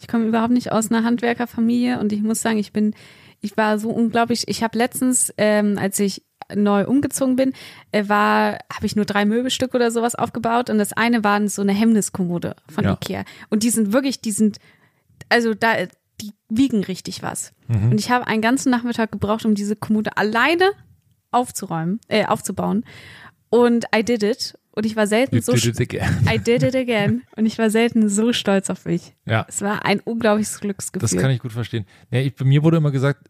Ich 0.00 0.08
komme 0.08 0.24
überhaupt 0.26 0.52
nicht 0.52 0.72
aus 0.72 0.90
einer 0.90 1.04
Handwerkerfamilie 1.04 1.98
und 2.00 2.12
ich 2.12 2.22
muss 2.22 2.40
sagen, 2.42 2.58
ich 2.58 2.72
bin, 2.72 2.94
ich 3.40 3.56
war 3.56 3.78
so 3.78 3.90
unglaublich. 3.90 4.48
Ich 4.48 4.62
habe 4.62 4.78
letztens, 4.78 5.32
ähm, 5.36 5.78
als 5.78 5.98
ich 5.98 6.22
neu 6.54 6.86
umgezogen 6.86 7.36
bin, 7.36 7.52
äh, 7.92 8.08
war, 8.08 8.58
habe 8.72 8.86
ich 8.86 8.96
nur 8.96 9.04
drei 9.04 9.24
Möbelstücke 9.24 9.76
oder 9.76 9.90
sowas 9.90 10.14
aufgebaut 10.14 10.70
und 10.70 10.78
das 10.78 10.92
eine 10.92 11.24
war 11.24 11.46
so 11.48 11.62
eine 11.62 11.72
Hemmniskommode 11.72 12.54
von 12.72 12.84
Ja. 12.84 12.92
Ikea 12.92 13.24
und 13.50 13.62
die 13.62 13.70
sind 13.70 13.92
wirklich, 13.92 14.20
die 14.20 14.30
sind, 14.30 14.58
also 15.28 15.54
da, 15.54 15.74
die 16.20 16.32
wiegen 16.48 16.84
richtig 16.84 17.22
was. 17.22 17.52
Mhm. 17.68 17.92
Und 17.92 18.00
ich 18.00 18.10
habe 18.10 18.26
einen 18.26 18.42
ganzen 18.42 18.70
Nachmittag 18.70 19.12
gebraucht, 19.12 19.44
um 19.44 19.54
diese 19.54 19.76
Kommode 19.76 20.16
alleine 20.16 20.70
aufzuräumen, 21.30 22.00
äh, 22.08 22.26
aufzubauen. 22.26 22.84
Und 23.50 23.86
I 23.94 24.02
did 24.02 24.22
it. 24.22 24.58
Und 24.76 24.86
ich 24.86 24.94
war 24.94 25.06
selten 25.06 25.34
You 25.36 25.40
so 25.42 25.52
did 25.54 25.64
it 25.66 25.80
again. 25.80 26.28
I 26.32 26.38
did 26.38 26.62
it 26.62 26.76
again. 26.76 27.22
Und 27.34 27.46
ich 27.46 27.58
war 27.58 27.70
selten 27.70 28.08
so 28.08 28.32
stolz 28.32 28.70
auf 28.70 28.84
mich. 28.84 29.14
Ja, 29.24 29.44
Es 29.48 29.62
war 29.62 29.84
ein 29.86 30.00
unglaubliches 30.00 30.60
Glücksgefühl. 30.60 31.00
das 31.08 31.16
kann 31.20 31.30
ich 31.30 31.40
gut 31.40 31.52
verstehen. 31.52 31.86
Ja, 32.10 32.20
ich, 32.20 32.34
bei 32.34 32.44
mir 32.44 32.62
wurde 32.62 32.76
immer 32.76 32.90
gesagt, 32.92 33.28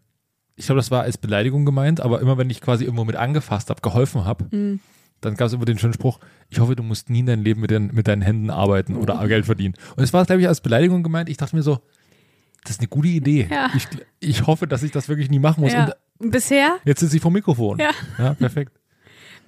ich 0.56 0.66
glaube, 0.66 0.80
das 0.80 0.90
war 0.90 1.02
als 1.02 1.18
Beleidigung 1.18 1.64
gemeint, 1.64 2.00
aber 2.00 2.20
immer 2.20 2.36
wenn 2.36 2.50
ich 2.50 2.60
quasi 2.60 2.84
irgendwo 2.84 3.04
mit 3.04 3.14
angefasst 3.16 3.70
habe, 3.70 3.80
geholfen 3.80 4.24
habe, 4.24 4.46
Mhm. 4.50 4.80
dann 5.20 5.34
gab 5.36 5.46
es 5.46 5.52
immer 5.52 5.64
den 5.66 5.78
schönen 5.78 5.92
Spruch, 5.92 6.18
ich 6.48 6.58
hoffe, 6.60 6.74
du 6.76 6.82
musst 6.82 7.10
nie 7.10 7.20
in 7.20 7.26
deinem 7.26 7.42
Leben 7.44 7.60
mit, 7.60 7.70
den, 7.70 7.94
mit 7.94 8.08
deinen 8.08 8.22
Händen 8.22 8.50
arbeiten 8.50 8.96
oder 8.96 9.22
Mhm. 9.22 9.28
Geld 9.28 9.46
verdienen. 9.46 9.74
Und 9.96 10.02
es 10.02 10.12
war, 10.12 10.24
glaube 10.24 10.42
ich, 10.42 10.48
als 10.48 10.60
Beleidigung 10.60 11.02
gemeint. 11.02 11.28
Ich 11.28 11.36
dachte 11.36 11.54
mir 11.54 11.62
so, 11.62 11.78
das 12.64 12.72
ist 12.72 12.80
eine 12.80 12.88
gute 12.88 13.08
Idee. 13.08 13.46
Ja. 13.48 13.70
Ich, 13.76 13.86
ich 14.18 14.46
hoffe, 14.48 14.66
dass 14.66 14.82
ich 14.82 14.90
das 14.90 15.08
wirklich 15.08 15.30
nie 15.30 15.38
machen 15.38 15.60
muss. 15.62 15.72
ja. 15.72 15.92
Und 16.18 16.30
Bisher, 16.32 16.78
jetzt 16.84 17.00
sitze 17.00 17.16
ich 17.16 17.22
vom 17.22 17.34
Mikrofon. 17.34 17.78
Ja. 17.78 17.90
ja 18.18 18.34
perfekt. 18.34 18.72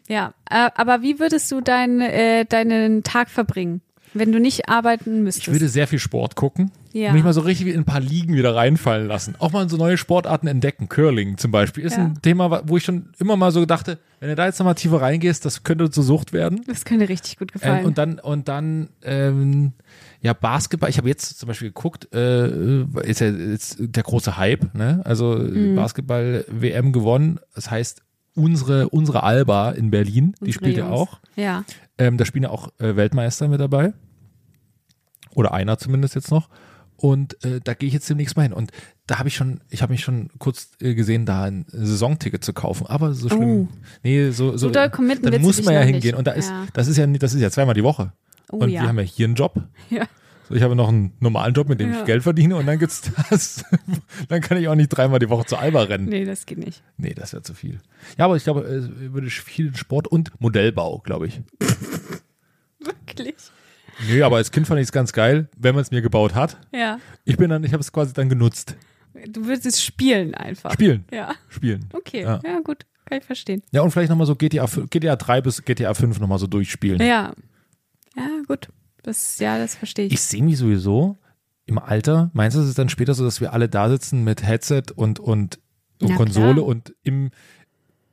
Ja. 0.08 0.34
Äh, 0.50 0.70
Aber 0.74 1.02
wie 1.02 1.18
würdest 1.20 1.50
du 1.52 1.60
dein, 1.60 2.00
äh, 2.00 2.44
deinen 2.44 3.02
Tag 3.04 3.30
verbringen, 3.30 3.80
wenn 4.14 4.32
du 4.32 4.40
nicht 4.40 4.68
arbeiten 4.68 5.22
müsstest? 5.22 5.48
Ich 5.48 5.52
würde 5.52 5.68
sehr 5.68 5.86
viel 5.86 5.98
Sport 6.00 6.34
gucken. 6.34 6.70
Ja. 6.94 7.12
Mich 7.12 7.22
mal 7.22 7.34
so 7.34 7.42
richtig 7.42 7.66
in 7.68 7.76
ein 7.80 7.84
paar 7.84 8.00
Ligen 8.00 8.34
wieder 8.34 8.56
reinfallen 8.56 9.06
lassen. 9.06 9.34
Auch 9.38 9.52
mal 9.52 9.68
so 9.68 9.76
neue 9.76 9.98
Sportarten 9.98 10.46
entdecken. 10.48 10.88
Curling 10.88 11.36
zum 11.36 11.50
Beispiel 11.50 11.84
ist 11.84 11.96
Ja. 11.98 12.04
ein 12.06 12.22
Thema, 12.22 12.62
wo 12.66 12.78
ich 12.78 12.84
schon 12.84 13.10
immer 13.20 13.36
mal 13.36 13.52
so 13.52 13.66
dachte, 13.66 13.98
wenn 14.20 14.30
du 14.30 14.34
da 14.34 14.46
jetzt 14.46 14.58
nochmal 14.58 14.74
tiefer 14.74 15.00
reingehst, 15.00 15.44
das 15.44 15.62
könnte 15.62 15.90
zur 15.90 16.02
Sucht 16.02 16.32
werden. 16.32 16.62
das 16.66 16.86
könnte 16.86 17.08
richtig 17.08 17.36
gut 17.36 17.52
gefallen. 17.52 17.80
Ähm, 17.80 17.84
und 17.84 17.98
dann, 17.98 18.18
und 18.18 18.48
dann, 18.48 18.88
ähm, 19.04 19.72
ja, 20.22 20.32
Basketball. 20.32 20.88
Ich 20.88 20.96
habe 20.96 21.08
jetzt 21.08 21.38
zum 21.38 21.46
Beispiel 21.46 21.68
geguckt, 21.68 22.08
äh, 22.14 22.82
ist 23.02 23.20
ja 23.20 23.28
jetzt 23.28 23.76
der 23.78 24.02
große 24.02 24.36
Hype, 24.38 24.74
ne? 24.74 25.02
Also 25.04 25.34
Mhm. 25.36 25.76
Basketball-WM 25.76 26.92
gewonnen. 26.92 27.38
Das 27.54 27.70
heißt, 27.70 28.02
unsere, 28.38 28.88
unsere 28.88 29.22
Alba 29.22 29.72
in 29.72 29.90
Berlin, 29.90 30.34
die 30.40 30.46
Unsere 30.46 30.52
spielt 30.54 30.76
ja 30.78 30.86
Jungs. 30.88 30.98
auch. 30.98 31.20
Ja. 31.36 31.64
Ähm, 31.98 32.16
da 32.16 32.24
spielen 32.24 32.44
ja 32.44 32.50
auch 32.50 32.68
äh, 32.78 32.96
Weltmeister 32.96 33.48
mit 33.48 33.60
dabei. 33.60 33.92
Oder 35.34 35.52
einer 35.52 35.78
zumindest 35.78 36.14
jetzt 36.14 36.30
noch. 36.30 36.48
Und 36.96 37.42
äh, 37.44 37.60
da 37.62 37.74
gehe 37.74 37.86
ich 37.86 37.92
jetzt 37.94 38.08
demnächst 38.10 38.36
mal 38.36 38.42
hin. 38.42 38.52
Und 38.52 38.72
da 39.06 39.18
habe 39.20 39.28
ich 39.28 39.36
schon, 39.36 39.60
ich 39.70 39.82
habe 39.82 39.92
mich 39.92 40.02
schon 40.02 40.30
kurz 40.38 40.70
äh, 40.80 40.94
gesehen, 40.94 41.26
da 41.26 41.44
ein 41.44 41.64
Saisonticket 41.68 42.42
zu 42.44 42.52
kaufen. 42.52 42.86
Aber 42.88 43.14
so 43.14 43.28
schlimm. 43.28 43.68
Oh. 43.70 43.76
Nee, 44.02 44.30
so, 44.30 44.52
so, 44.52 44.56
So 44.58 44.70
doll 44.70 44.90
committen 44.90 45.30
dann 45.30 45.40
muss 45.40 45.62
man 45.62 45.74
ja 45.74 45.80
hingehen. 45.80 46.02
nicht. 46.02 46.14
Und 46.14 46.26
da 46.26 46.32
ist, 46.32 46.48
Ja. 46.50 46.66
das 46.72 46.88
ist 46.88 46.96
ja 46.96 47.06
das 47.06 47.34
ist 47.34 47.40
ja 47.40 47.50
zweimal 47.50 47.74
die 47.74 47.84
Woche. 47.84 48.12
Oh 48.50 48.56
und 48.58 48.70
ja. 48.70 48.82
wir 48.82 48.88
haben 48.88 48.98
ja 48.98 49.04
hier 49.04 49.26
einen 49.26 49.34
Job. 49.36 49.62
Ja. 49.90 50.06
So, 50.48 50.54
ich 50.54 50.62
habe 50.62 50.74
noch 50.74 50.88
einen 50.88 51.12
normalen 51.20 51.52
Job, 51.52 51.68
mit 51.68 51.78
dem 51.80 51.92
Ja. 51.92 52.00
ich 52.00 52.06
Geld 52.06 52.22
verdiene 52.22 52.56
und 52.56 52.66
dann 52.66 52.78
gibt's 52.78 53.02
das. 53.30 53.64
dann 54.28 54.40
kann 54.40 54.56
ich 54.58 54.68
auch 54.68 54.74
nicht 54.74 54.88
dreimal 54.88 55.18
die 55.18 55.28
Woche 55.28 55.44
zu 55.46 55.56
Alba 55.56 55.82
rennen. 55.82 56.06
Nee, 56.08 56.24
das 56.24 56.46
geht 56.46 56.58
nicht. 56.58 56.82
Nee, 56.96 57.12
das 57.14 57.32
wäre 57.32 57.42
zu 57.42 57.54
viel. 57.54 57.78
Ja, 58.16 58.24
aber 58.24 58.36
ich 58.36 58.44
glaube, 58.44 58.62
es 58.62 58.88
würde 59.12 59.28
viel 59.28 59.74
Sport 59.76 60.08
und 60.08 60.32
Modellbau, 60.40 60.98
glaube 61.00 61.26
ich. 61.26 61.40
Wirklich? 62.80 63.34
Nee, 64.08 64.22
aber 64.22 64.36
als 64.36 64.50
Kind 64.52 64.66
fand 64.66 64.80
ich 64.80 64.84
es 64.86 64.92
ganz 64.92 65.12
geil, 65.12 65.48
wenn 65.56 65.74
man 65.74 65.82
es 65.82 65.90
mir 65.90 66.00
gebaut 66.02 66.34
hat. 66.34 66.56
Ja. 66.72 66.98
Ich 67.24 67.36
bin 67.36 67.50
dann, 67.50 67.64
ich 67.64 67.72
habe 67.72 67.80
es 67.80 67.92
quasi 67.92 68.12
dann 68.14 68.28
genutzt. 68.28 68.76
Du 69.28 69.44
würdest 69.46 69.66
es 69.66 69.82
spielen 69.82 70.34
einfach. 70.34 70.72
Spielen. 70.72 71.04
Ja. 71.12 71.34
Spielen. 71.48 71.88
Okay. 71.92 72.22
Ja. 72.22 72.40
Ja, 72.44 72.60
gut. 72.60 72.86
Kann 73.06 73.18
ich 73.18 73.24
verstehen. 73.24 73.62
Ja, 73.72 73.80
und 73.82 73.90
vielleicht 73.90 74.10
nochmal 74.10 74.26
so 74.26 74.36
GTA, 74.36 74.66
GTA 74.88 75.16
3 75.16 75.40
bis 75.40 75.64
GTA 75.64 75.94
5 75.94 76.20
nochmal 76.20 76.38
so 76.38 76.46
durchspielen. 76.46 77.00
Ja. 77.00 77.32
Ja, 78.16 78.28
gut. 78.46 78.68
Das, 79.08 79.38
ja, 79.38 79.56
das 79.56 79.74
verstehe 79.74 80.04
ich. 80.04 80.12
Ich 80.12 80.20
sehe 80.20 80.42
mich 80.42 80.58
sowieso 80.58 81.16
im 81.64 81.78
Alter. 81.78 82.30
Meinst 82.34 82.58
du, 82.58 82.60
es 82.60 82.68
ist 82.68 82.78
dann 82.78 82.90
später 82.90 83.14
so, 83.14 83.24
dass 83.24 83.40
wir 83.40 83.54
alle 83.54 83.70
da 83.70 83.88
sitzen 83.88 84.22
mit 84.22 84.46
Headset 84.46 84.82
und, 84.94 85.18
und, 85.18 85.58
und 86.02 86.10
Na 86.10 86.16
Konsole 86.16 86.56
klar. 86.56 86.66
und 86.66 86.94
im, 87.04 87.30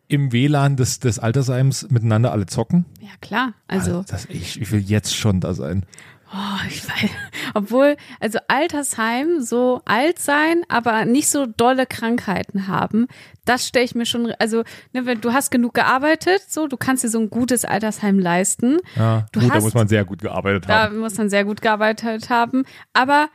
im 0.08 0.32
WLAN 0.32 0.78
des, 0.78 1.00
des 1.00 1.20
Altersheims 1.20 1.90
miteinander 1.90 2.32
alle 2.32 2.46
zocken? 2.46 2.86
ja, 3.02 3.10
klar. 3.20 3.54
Also, 3.68 4.04
das, 4.08 4.24
ich, 4.30 4.62
ich 4.62 4.72
will 4.72 4.80
jetzt 4.80 5.14
schon 5.14 5.42
da 5.42 5.54
sein. 5.54 5.86
Oh, 6.34 6.60
ich 6.70 6.88
weiß. 6.88 7.10
Obwohl, 7.54 7.96
also 8.20 8.40
Altersheim, 8.48 9.42
so 9.42 9.82
alt 9.86 10.20
sein, 10.20 10.64
aber 10.70 11.06
nicht 11.06 11.30
so 11.30 11.46
dolle 11.46 11.86
Krankheiten 11.86 12.68
haben, 12.68 13.08
das 13.46 13.68
stelle 13.68 13.86
ich 13.86 13.96
mir 13.96 14.06
schon, 14.06 14.32
also, 14.40 14.64
ne, 14.94 15.06
wenn 15.06 15.22
du 15.22 15.32
hast 15.34 15.52
genug 15.52 15.74
gearbeitet, 15.74 16.42
so, 16.48 16.68
du 16.68 16.78
kannst 16.78 17.04
dir 17.04 17.10
so 17.10 17.20
ein 17.20 17.30
gutes 17.30 17.64
Altersheim 17.66 18.20
leisten. 18.20 18.78
Ja, 18.96 19.26
Du 19.32 19.40
gut, 19.40 19.50
da 19.50 19.56
hast- 19.56 19.64
muss 19.64 19.74
man 19.74 19.88
sehr 19.88 20.04
gut 20.06 20.22
gearbeitet 20.22 20.68
Da 20.68 20.84
haben. 20.84 20.98
muss 21.00 21.18
man 21.18 21.30
sehr 21.30 21.46
gut 21.46 21.62
gearbeitet 21.62 22.30
haben. 22.30 22.66
Aber 22.94 23.30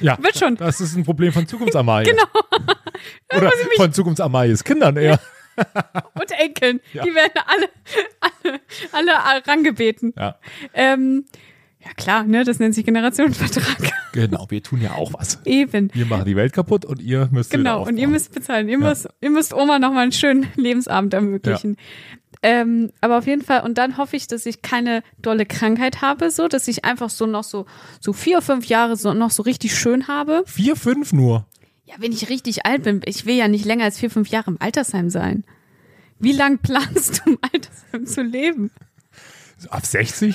Ja, 0.00 0.18
wird 0.22 0.36
schon. 0.38 0.56
Das 0.56 0.80
ist 0.80 0.96
ein 0.96 1.04
Problem 1.04 1.32
von 1.32 1.46
Zukunftsamaya. 1.46 2.04
genau. 2.10 2.24
Oder 3.36 3.50
von 3.76 3.92
Zukunftsamayes 3.92 4.64
Kindern 4.64 4.96
eher. 4.96 5.18
und 6.14 6.30
Enkeln, 6.32 6.80
Ja. 6.92 7.04
die 7.04 7.14
werden 7.14 7.32
alle, 7.46 7.70
alle, 8.92 9.22
alle 9.24 9.46
rangebeten. 9.46 10.12
Ja, 10.16 10.36
Ähm, 10.72 11.24
ja 11.84 11.92
klar, 11.96 12.24
ne, 12.24 12.44
das 12.44 12.58
nennt 12.58 12.74
sich 12.74 12.86
Generationenvertrag. 12.86 13.92
genau. 14.12 14.46
Wir 14.48 14.62
tun 14.62 14.80
ja 14.80 14.94
auch 14.94 15.12
was. 15.12 15.40
Eben. 15.44 15.90
Wir 15.92 16.06
machen 16.06 16.24
die 16.24 16.36
Welt 16.36 16.52
kaputt 16.52 16.84
und 16.84 17.02
ihr 17.02 17.28
müsst 17.30 17.50
Genau, 17.50 17.86
und 17.86 17.98
ihr 17.98 18.08
müsst 18.08 18.32
bezahlen. 18.32 18.68
Ihr, 18.68 18.78
müsst, 18.78 19.08
ihr 19.20 19.30
müsst 19.30 19.52
Oma 19.52 19.78
nochmal 19.78 20.04
einen 20.04 20.12
schönen 20.12 20.46
Lebensabend 20.56 21.12
ermöglichen. 21.12 21.76
Ähm, 22.42 22.90
aber 23.00 23.18
auf 23.18 23.26
jeden 23.26 23.42
Fall, 23.42 23.62
und 23.62 23.78
dann 23.78 23.96
hoffe 23.96 24.16
ich, 24.16 24.26
dass 24.26 24.44
ich 24.46 24.62
keine 24.62 25.02
dolle 25.18 25.46
Krankheit 25.46 26.02
habe, 26.02 26.30
so, 26.30 26.48
dass 26.48 26.68
ich 26.68 26.84
einfach 26.84 27.10
so 27.10 27.26
noch 27.26 27.44
so, 27.44 27.66
so 28.00 28.12
vier, 28.12 28.42
fünf 28.42 28.66
Jahre 28.66 28.96
so 28.96 29.14
noch 29.14 29.30
so 29.30 29.42
richtig 29.42 29.74
schön 29.74 30.08
habe. 30.08 30.42
Vier, 30.46 30.76
fünf 30.76 31.12
nur. 31.12 31.46
Ja, 31.84 31.94
wenn 31.98 32.12
ich 32.12 32.28
richtig 32.30 32.66
alt 32.66 32.82
bin, 32.84 33.02
ich 33.04 33.26
will 33.26 33.36
ja 33.36 33.48
nicht 33.48 33.64
länger 33.64 33.84
als 33.84 33.98
vier, 33.98 34.10
fünf 34.10 34.28
Jahre 34.28 34.50
im 34.50 34.60
Altersheim 34.60 35.10
sein. 35.10 35.44
Wie 36.18 36.32
lang 36.32 36.58
planst 36.62 37.22
du 37.24 37.30
im 37.32 37.38
Altersheim 37.42 38.06
zu 38.06 38.22
leben? 38.22 38.70
Ab 39.68 39.84
60? 39.84 40.34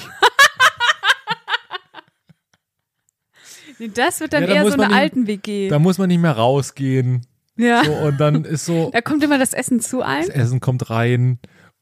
Nee, 3.80 3.92
das 3.94 4.20
wird 4.20 4.34
dann 4.34 4.44
Ja, 4.44 4.50
eher 4.50 4.64
muss 4.64 4.74
so 4.74 4.82
eine 4.82 4.94
alten 4.96 5.28
WG. 5.28 5.70
Da 5.70 5.80
muss 5.80 5.98
man 5.98 6.10
nicht 6.10 6.20
mehr 6.22 6.34
rausgehen. 6.34 7.26
Ja. 7.58 7.84
So, 7.84 7.94
und 7.94 8.20
dann 8.20 8.46
ist 8.46 8.66
so, 8.66 8.90
Da 8.92 9.02
kommt 9.02 9.24
immer 9.24 9.38
das 9.38 9.54
Essen 9.54 9.80
zu 9.80 10.02
ein. 10.02 10.26
das 10.28 10.30
Essen 10.36 10.60
kommt 10.60 10.90
rein 10.90 11.40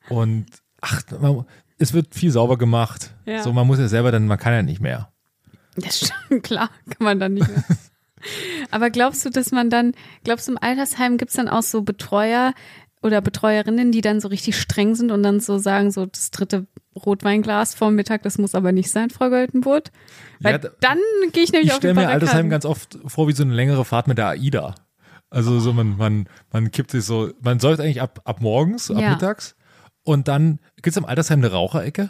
und 0.09 0.45
ach, 0.81 1.01
man, 1.19 1.45
es 1.77 1.93
wird 1.93 2.15
viel 2.15 2.31
sauber 2.31 2.57
gemacht. 2.57 3.13
Ja. 3.25 3.43
So, 3.43 3.53
man 3.53 3.67
muss 3.67 3.77
ja 3.79 3.87
selber 3.87 4.11
dann, 4.11 4.25
man 4.27 4.39
kann 4.39 4.53
ja 4.53 4.63
nicht 4.63 4.81
mehr. 4.81 5.11
Das 5.75 5.99
stimmt, 6.27 6.43
klar, 6.43 6.69
kann 6.89 7.03
man 7.03 7.19
dann 7.19 7.33
nicht 7.35 7.47
mehr. 7.47 7.63
Aber 8.71 8.89
glaubst 8.89 9.23
du, 9.25 9.29
dass 9.29 9.51
man 9.51 9.69
dann, 9.69 9.93
glaubst 10.23 10.47
du, 10.47 10.53
im 10.53 10.57
Altersheim 10.59 11.17
gibt's 11.17 11.35
dann 11.35 11.47
auch 11.47 11.61
so 11.61 11.83
Betreuer 11.83 12.53
oder 13.01 13.21
Betreuerinnen, 13.21 13.91
die 13.91 14.01
dann 14.01 14.19
so 14.19 14.27
richtig 14.27 14.59
streng 14.59 14.95
sind 14.95 15.11
und 15.11 15.23
dann 15.23 15.39
so 15.39 15.57
sagen, 15.57 15.91
so 15.91 16.05
das 16.05 16.31
dritte 16.31 16.65
Rotweinglas 16.95 17.75
vorm 17.75 17.95
Mittag, 17.95 18.23
das 18.23 18.37
muss 18.37 18.55
aber 18.55 18.71
nicht 18.71 18.89
sein, 18.89 19.09
Frau 19.09 19.29
Goldenburg? 19.29 19.85
Weil 20.39 20.53
Ja, 20.53 20.57
da- 20.57 20.69
dann 20.81 20.97
gehe 21.31 21.43
ich 21.43 21.51
nämlich 21.51 21.67
Ich 21.69 21.73
auf 21.73 21.79
die 21.79 21.87
stelle 21.87 21.93
mir 21.93 22.09
Altersheim 22.09 22.49
ganz 22.49 22.65
oft 22.65 22.97
vor 23.05 23.27
wie 23.27 23.33
so 23.33 23.43
eine 23.43 23.53
längere 23.53 23.85
Fahrt 23.85 24.07
mit 24.07 24.17
der 24.17 24.27
AIDA. 24.29 24.75
Also 25.29 25.59
so 25.59 25.73
man, 25.73 25.97
man, 25.97 26.29
man 26.51 26.71
kippt 26.71 26.91
sich 26.91 27.03
so, 27.05 27.31
man 27.41 27.59
säuft 27.59 27.81
eigentlich 27.81 28.01
ab, 28.01 28.21
ab 28.25 28.41
morgens, 28.41 28.89
ab 28.89 28.99
Ja. 29.01 29.11
mittags 29.11 29.55
und 30.03 30.27
dann 30.27 30.59
gibt 30.77 30.87
es 30.87 30.97
im 30.97 31.05
Altersheim 31.05 31.39
eine 31.39 31.51
Raucherecke, 31.51 32.09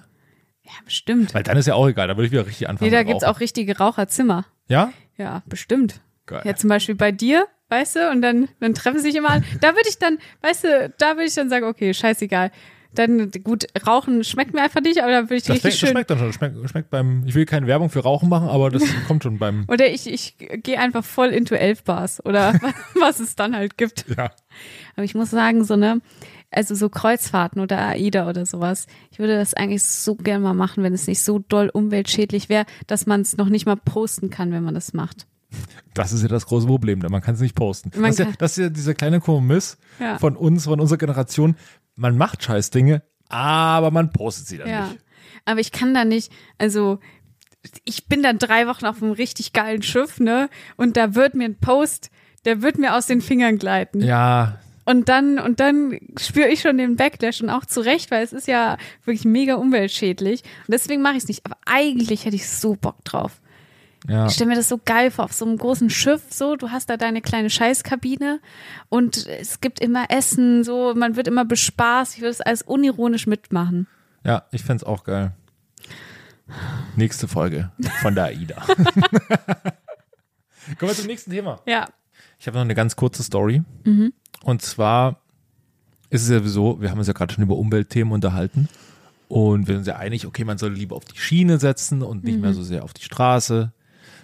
Ja, 0.64 0.72
bestimmt. 0.86 1.34
weil 1.34 1.44
dann 1.44 1.58
ist 1.58 1.66
ja 1.66 1.74
auch 1.76 1.88
egal, 1.88 2.08
da 2.08 2.16
würde 2.16 2.28
ich 2.28 2.32
wieder 2.32 2.46
richtig 2.46 2.70
anfangen. 2.70 2.92
Nee, 2.92 2.96
da 2.96 3.04
gibt's 3.04 3.24
Rauchen. 3.24 3.36
auch 3.36 3.40
richtige 3.40 3.78
Raucherzimmer. 3.78 4.46
Ja? 4.70 4.94
Ja, 5.18 5.42
bestimmt. 5.48 6.00
Geil. 6.28 6.42
Ja, 6.46 6.56
zum 6.56 6.70
Beispiel 6.70 6.94
bei 6.96 7.12
dir, 7.12 7.48
weißt 7.70 7.96
du, 7.98 8.10
und 8.12 8.22
dann, 8.22 8.48
dann 8.60 8.74
treffen 8.74 9.00
sich 9.00 9.16
immer 9.16 9.30
alle. 9.32 9.44
Da 9.62 9.70
würde 9.76 9.90
ich 9.90 9.98
dann, 10.00 10.18
weißt 10.42 10.64
du, 10.64 10.94
da 10.98 11.12
würde 11.16 11.26
ich 11.26 11.34
dann 11.36 11.50
sagen, 11.50 11.66
okay, 11.66 11.94
scheißegal. 11.94 12.52
Dann, 12.96 13.30
gut, 13.44 13.66
Rauchen 13.86 14.24
schmeckt 14.24 14.54
mir 14.54 14.62
einfach 14.64 14.82
nicht, 14.82 15.04
aber 15.04 15.12
dann 15.12 15.26
würde 15.26 15.36
ich 15.36 15.44
Das, 15.44 15.64
richtig 15.64 15.78
schmeckt, 15.78 16.10
das 16.10 16.18
schön. 16.20 16.32
schmeckt 16.32 16.50
dann 16.50 16.52
schon. 16.52 16.62
Schmeckt, 16.62 16.70
schmeckt 16.70 16.90
beim, 16.90 17.24
ich 17.28 17.36
will 17.36 17.46
keine 17.46 17.68
Werbung 17.68 17.90
für 17.90 18.00
Rauchen 18.00 18.30
machen, 18.30 18.48
aber 18.48 18.70
das 18.72 18.84
kommt 19.08 19.24
schon 19.24 19.38
beim, 19.38 19.66
Oder 19.68 19.88
ich, 19.90 20.08
ich 20.12 20.36
gehe 20.38 20.80
einfach 20.80 21.04
voll 21.04 21.28
into 21.28 21.54
Elfbars 21.56 22.26
oder 22.26 22.54
was 23.00 23.20
es 23.20 23.36
dann 23.36 23.56
halt 23.56 23.78
gibt. 23.78 24.06
ja. 24.18 24.32
Aber 24.96 25.04
ich 25.04 25.14
muss 25.14 25.30
sagen, 25.30 25.64
so 25.64 25.76
ne, 25.76 26.02
also 26.50 26.74
so 26.74 26.90
Kreuzfahrten 26.90 27.62
oder 27.62 27.78
AIDA 27.78 28.28
oder 28.30 28.46
sowas, 28.46 28.88
ich 29.12 29.20
würde 29.20 29.36
das 29.38 29.54
eigentlich 29.54 29.84
so 29.84 30.16
gerne 30.16 30.44
mal 30.44 30.54
machen, 30.54 30.82
wenn 30.82 30.94
es 30.94 31.06
nicht 31.06 31.22
so 31.22 31.40
doll 31.40 31.70
umweltschädlich 31.72 32.48
wäre, 32.50 32.66
dass 32.88 33.06
man 33.06 33.22
es 33.22 33.38
noch 33.38 33.50
nicht 33.50 33.66
mal 33.66 33.76
posten 33.76 34.30
kann, 34.30 34.52
wenn 34.54 34.64
man 34.64 34.74
das 34.74 34.94
macht. 34.94 35.28
Das 35.94 36.14
ist 36.14 36.22
ja 36.22 36.28
das 36.28 36.46
große 36.46 36.68
Problem, 36.68 37.00
man 37.00 37.22
kann 37.22 37.36
es 37.36 37.42
nicht 37.42 37.56
posten. 37.56 37.92
Man 37.96 38.04
Das 38.12 38.20
ist, 38.20 38.26
ja, 38.26 38.32
das 38.38 38.52
ist 38.58 38.64
ja 38.64 38.70
dieser 38.70 38.94
kleine 38.94 39.20
Kompromiss 39.20 39.78
Ja. 40.00 40.18
von 40.20 40.36
uns, 40.36 40.66
von 40.66 40.80
unserer 40.80 40.98
Generation. 40.98 41.56
Man 41.96 42.18
macht 42.18 42.44
scheiß 42.44 42.70
Dinge, 42.70 43.02
aber 43.30 43.92
man 43.92 44.12
postet 44.12 44.48
sie 44.48 44.58
dann 44.58 44.70
Ja. 44.70 44.88
nicht. 44.88 45.00
Aber 45.46 45.60
ich 45.60 45.72
kann 45.72 45.94
da 45.94 46.06
nicht, 46.06 46.32
also 46.58 47.00
ich 47.86 48.08
bin 48.08 48.22
dann 48.24 48.38
drei 48.38 48.68
Wochen 48.68 48.86
auf 48.86 49.02
einem 49.02 49.12
richtig 49.14 49.54
geilen 49.54 49.82
Schiff, 49.82 50.20
ne? 50.20 50.50
Und 50.78 50.96
da 50.98 51.16
wird 51.16 51.34
mir 51.36 51.46
ein 51.46 51.58
Post, 51.60 52.10
der 52.46 52.62
wird 52.62 52.78
mir 52.78 52.96
aus 52.96 53.08
den 53.08 53.22
Fingern 53.22 53.58
gleiten. 53.58 54.02
Ja, 54.02 54.60
Und 54.86 55.10
dann, 55.10 55.38
und 55.38 55.60
dann 55.60 56.00
spüre 56.18 56.48
ich 56.48 56.62
schon 56.62 56.78
den 56.78 56.96
Backlash 56.96 57.42
und 57.42 57.50
auch 57.50 57.66
zu 57.66 57.82
Recht, 57.82 58.10
weil 58.10 58.24
es 58.24 58.32
ist 58.32 58.48
ja 58.48 58.78
wirklich 59.04 59.26
mega 59.26 59.56
umweltschädlich. 59.56 60.44
Und 60.66 60.72
deswegen 60.72 61.02
mache 61.02 61.14
ich 61.18 61.24
es 61.24 61.28
nicht. 61.28 61.46
Aber 61.46 61.58
eigentlich 61.66 62.24
hätte 62.24 62.38
ich 62.38 62.48
so 62.48 62.76
Bock 62.80 63.04
drauf. 63.04 63.42
Ja. 64.08 64.28
Ich 64.28 64.34
stelle 64.34 64.50
mir 64.50 64.56
das 64.56 64.70
so 64.70 64.80
geil 64.84 65.12
vor, 65.12 65.26
auf 65.26 65.34
so 65.34 65.46
einem 65.46 65.58
großen 65.58 65.90
Schiff, 65.90 66.22
so, 66.30 66.56
du 66.56 66.70
hast 66.70 66.90
da 66.90 66.98
deine 66.98 67.22
kleine 67.22 67.50
Scheißkabine 67.50 68.40
und 68.90 69.28
es 69.28 69.60
gibt 69.60 69.80
immer 69.80 70.10
Essen, 70.10 70.64
so, 70.64 70.94
man 70.96 71.16
wird 71.16 71.28
immer 71.28 71.46
bespaßt. 71.46 72.16
Ich 72.16 72.22
würde 72.22 72.32
es 72.32 72.42
alles 72.42 72.62
unironisch 72.62 73.28
mitmachen. 73.28 73.88
Ja, 74.24 74.46
ich 74.52 74.64
fänd's 74.64 74.84
auch 74.84 75.04
geil. 75.04 75.34
Nächste 76.96 77.28
Folge 77.28 77.72
von 78.02 78.16
der 78.16 78.26
AIDA. 78.26 78.62
Kommen 80.78 80.92
wir 80.92 80.96
zum 80.96 81.08
nächsten 81.08 81.32
Thema. 81.32 81.62
Ja. 81.66 81.88
Ich 82.40 82.48
habe 82.48 82.58
noch 82.58 82.64
eine 82.64 82.76
ganz 82.76 82.96
kurze 82.96 83.24
Story. 83.24 83.64
Und 84.44 84.62
zwar 84.62 85.22
ist 86.10 86.24
es 86.24 86.30
ja 86.30 86.42
so, 86.44 86.80
wir 86.82 86.92
haben 86.92 87.00
uns 87.00 87.08
ja 87.08 87.14
gerade 87.14 87.34
schon 87.34 87.44
über 87.44 87.58
Umweltthemen 87.58 88.14
unterhalten. 88.14 88.70
Und 89.28 89.68
wir 89.68 89.74
sind 89.74 89.80
uns 89.80 89.88
ja 89.88 89.98
einig, 89.98 90.26
okay, 90.26 90.46
man 90.46 90.58
soll 90.58 90.72
lieber 90.72 90.96
auf 90.96 91.04
die 91.04 91.18
Schiene 91.18 91.60
setzen 91.60 92.02
und 92.02 92.24
nicht 92.24 92.40
mehr 92.40 92.54
so 92.54 92.64
sehr 92.64 92.84
auf 92.84 92.94
die 92.94 93.04
Straße. 93.04 93.74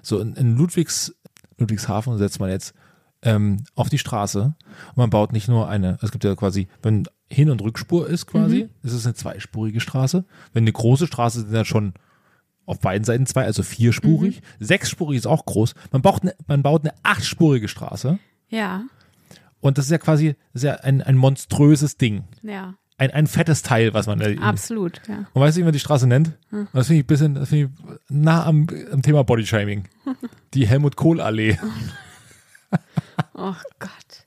So 0.03 0.19
in, 0.19 0.35
in 0.35 0.55
Ludwigs, 0.55 1.15
Ludwigshafen 1.57 2.17
setzt 2.19 2.39
man 2.39 2.49
jetzt 2.49 2.75
ähm, 3.23 3.63
auf 3.73 3.89
die 3.89 3.97
Straße. 3.97 4.55
Und 4.89 4.97
man 4.97 5.09
baut 5.09 5.33
nicht 5.33 5.47
nur 5.47 5.67
eine, 5.67 5.97
es 6.01 6.11
gibt 6.11 6.23
ja 6.23 6.35
quasi, 6.35 6.67
wenn 6.83 7.07
Hin- 7.31 7.49
und 7.49 7.61
Rückspur 7.61 8.07
ist 8.07 8.27
quasi, 8.27 8.69
ist 8.83 8.93
es 8.93 9.05
eine 9.05 9.15
zweispurige 9.15 9.79
Straße. 9.79 10.25
Wenn 10.53 10.63
eine 10.63 10.71
große 10.71 11.07
Straße 11.07 11.41
sind 11.41 11.53
ja 11.53 11.65
schon 11.65 11.93
auf 12.65 12.79
beiden 12.79 13.03
Seiten 13.03 13.25
zwei, 13.25 13.45
also 13.45 13.63
vierspurig. 13.63 14.41
Sechsspurig 14.59 15.17
ist 15.17 15.27
auch 15.27 15.45
groß. 15.45 15.73
Man 15.91 16.01
baut 16.01 16.21
eine, 16.21 16.35
man 16.47 16.63
baut 16.63 16.83
eine 16.83 16.93
achtspurige 17.03 17.67
Straße. 17.67 18.19
Ja. 18.49 18.83
Und 19.59 19.77
das 19.77 19.85
ist 19.85 19.91
ja 19.91 19.97
quasi 19.97 20.35
ist 20.53 20.63
ja 20.63 20.75
ein, 20.75 21.01
ein 21.01 21.17
monströses 21.17 21.97
Ding. 21.97 22.25
Ja. 22.41 22.75
Ein, 22.97 23.11
ein 23.11 23.27
fettes 23.27 23.63
Teil, 23.63 23.93
was 23.93 24.07
man 24.07 24.19
da. 24.19 24.29
Absolut, 24.41 25.01
ja. 25.07 25.25
Und 25.33 25.41
weißt 25.41 25.57
du, 25.57 25.61
wie 25.61 25.65
man 25.65 25.73
die 25.73 25.79
Straße 25.79 26.07
nennt? 26.07 26.31
Und 26.51 26.67
Das 26.73 26.87
finde 26.87 26.99
ich 26.99 27.03
ein 27.03 27.07
bisschen, 27.07 27.35
das 27.35 27.49
finde 27.49 27.65
ich 27.65 27.95
nah 28.09 28.45
am, 28.45 28.67
am 28.91 29.01
Thema 29.01 29.23
Bodyshaming. 29.23 29.85
Die 30.53 30.67
Helmut 30.67 30.95
Kohl 30.95 31.19
Allee. 31.21 31.57
Oh 33.35 33.55
Gott. 33.79 34.25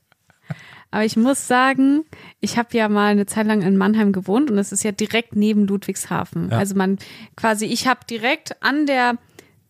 Aber 0.91 1.05
ich 1.05 1.17
muss 1.17 1.49
sagen, 1.49 2.05
ich 2.41 2.59
habe 2.59 2.77
ja 2.77 2.89
mal 2.89 3.09
eine 3.11 3.27
Zeit 3.27 3.47
lang 3.47 3.63
in 3.63 3.77
Mannheim 3.77 4.13
gewohnt 4.13 4.51
und 4.51 4.59
es 4.59 4.73
ist 4.73 4.85
ja 4.85 4.93
direkt 4.93 5.35
neben 5.35 5.67
Ludwigshafen. 5.67 6.51
Ja. 6.51 6.59
Also 6.59 6.75
man 6.75 6.99
quasi, 7.37 7.67
ich 7.67 7.89
habe 7.89 8.01
direkt 8.09 8.63
an 8.63 8.87
der 8.87 9.17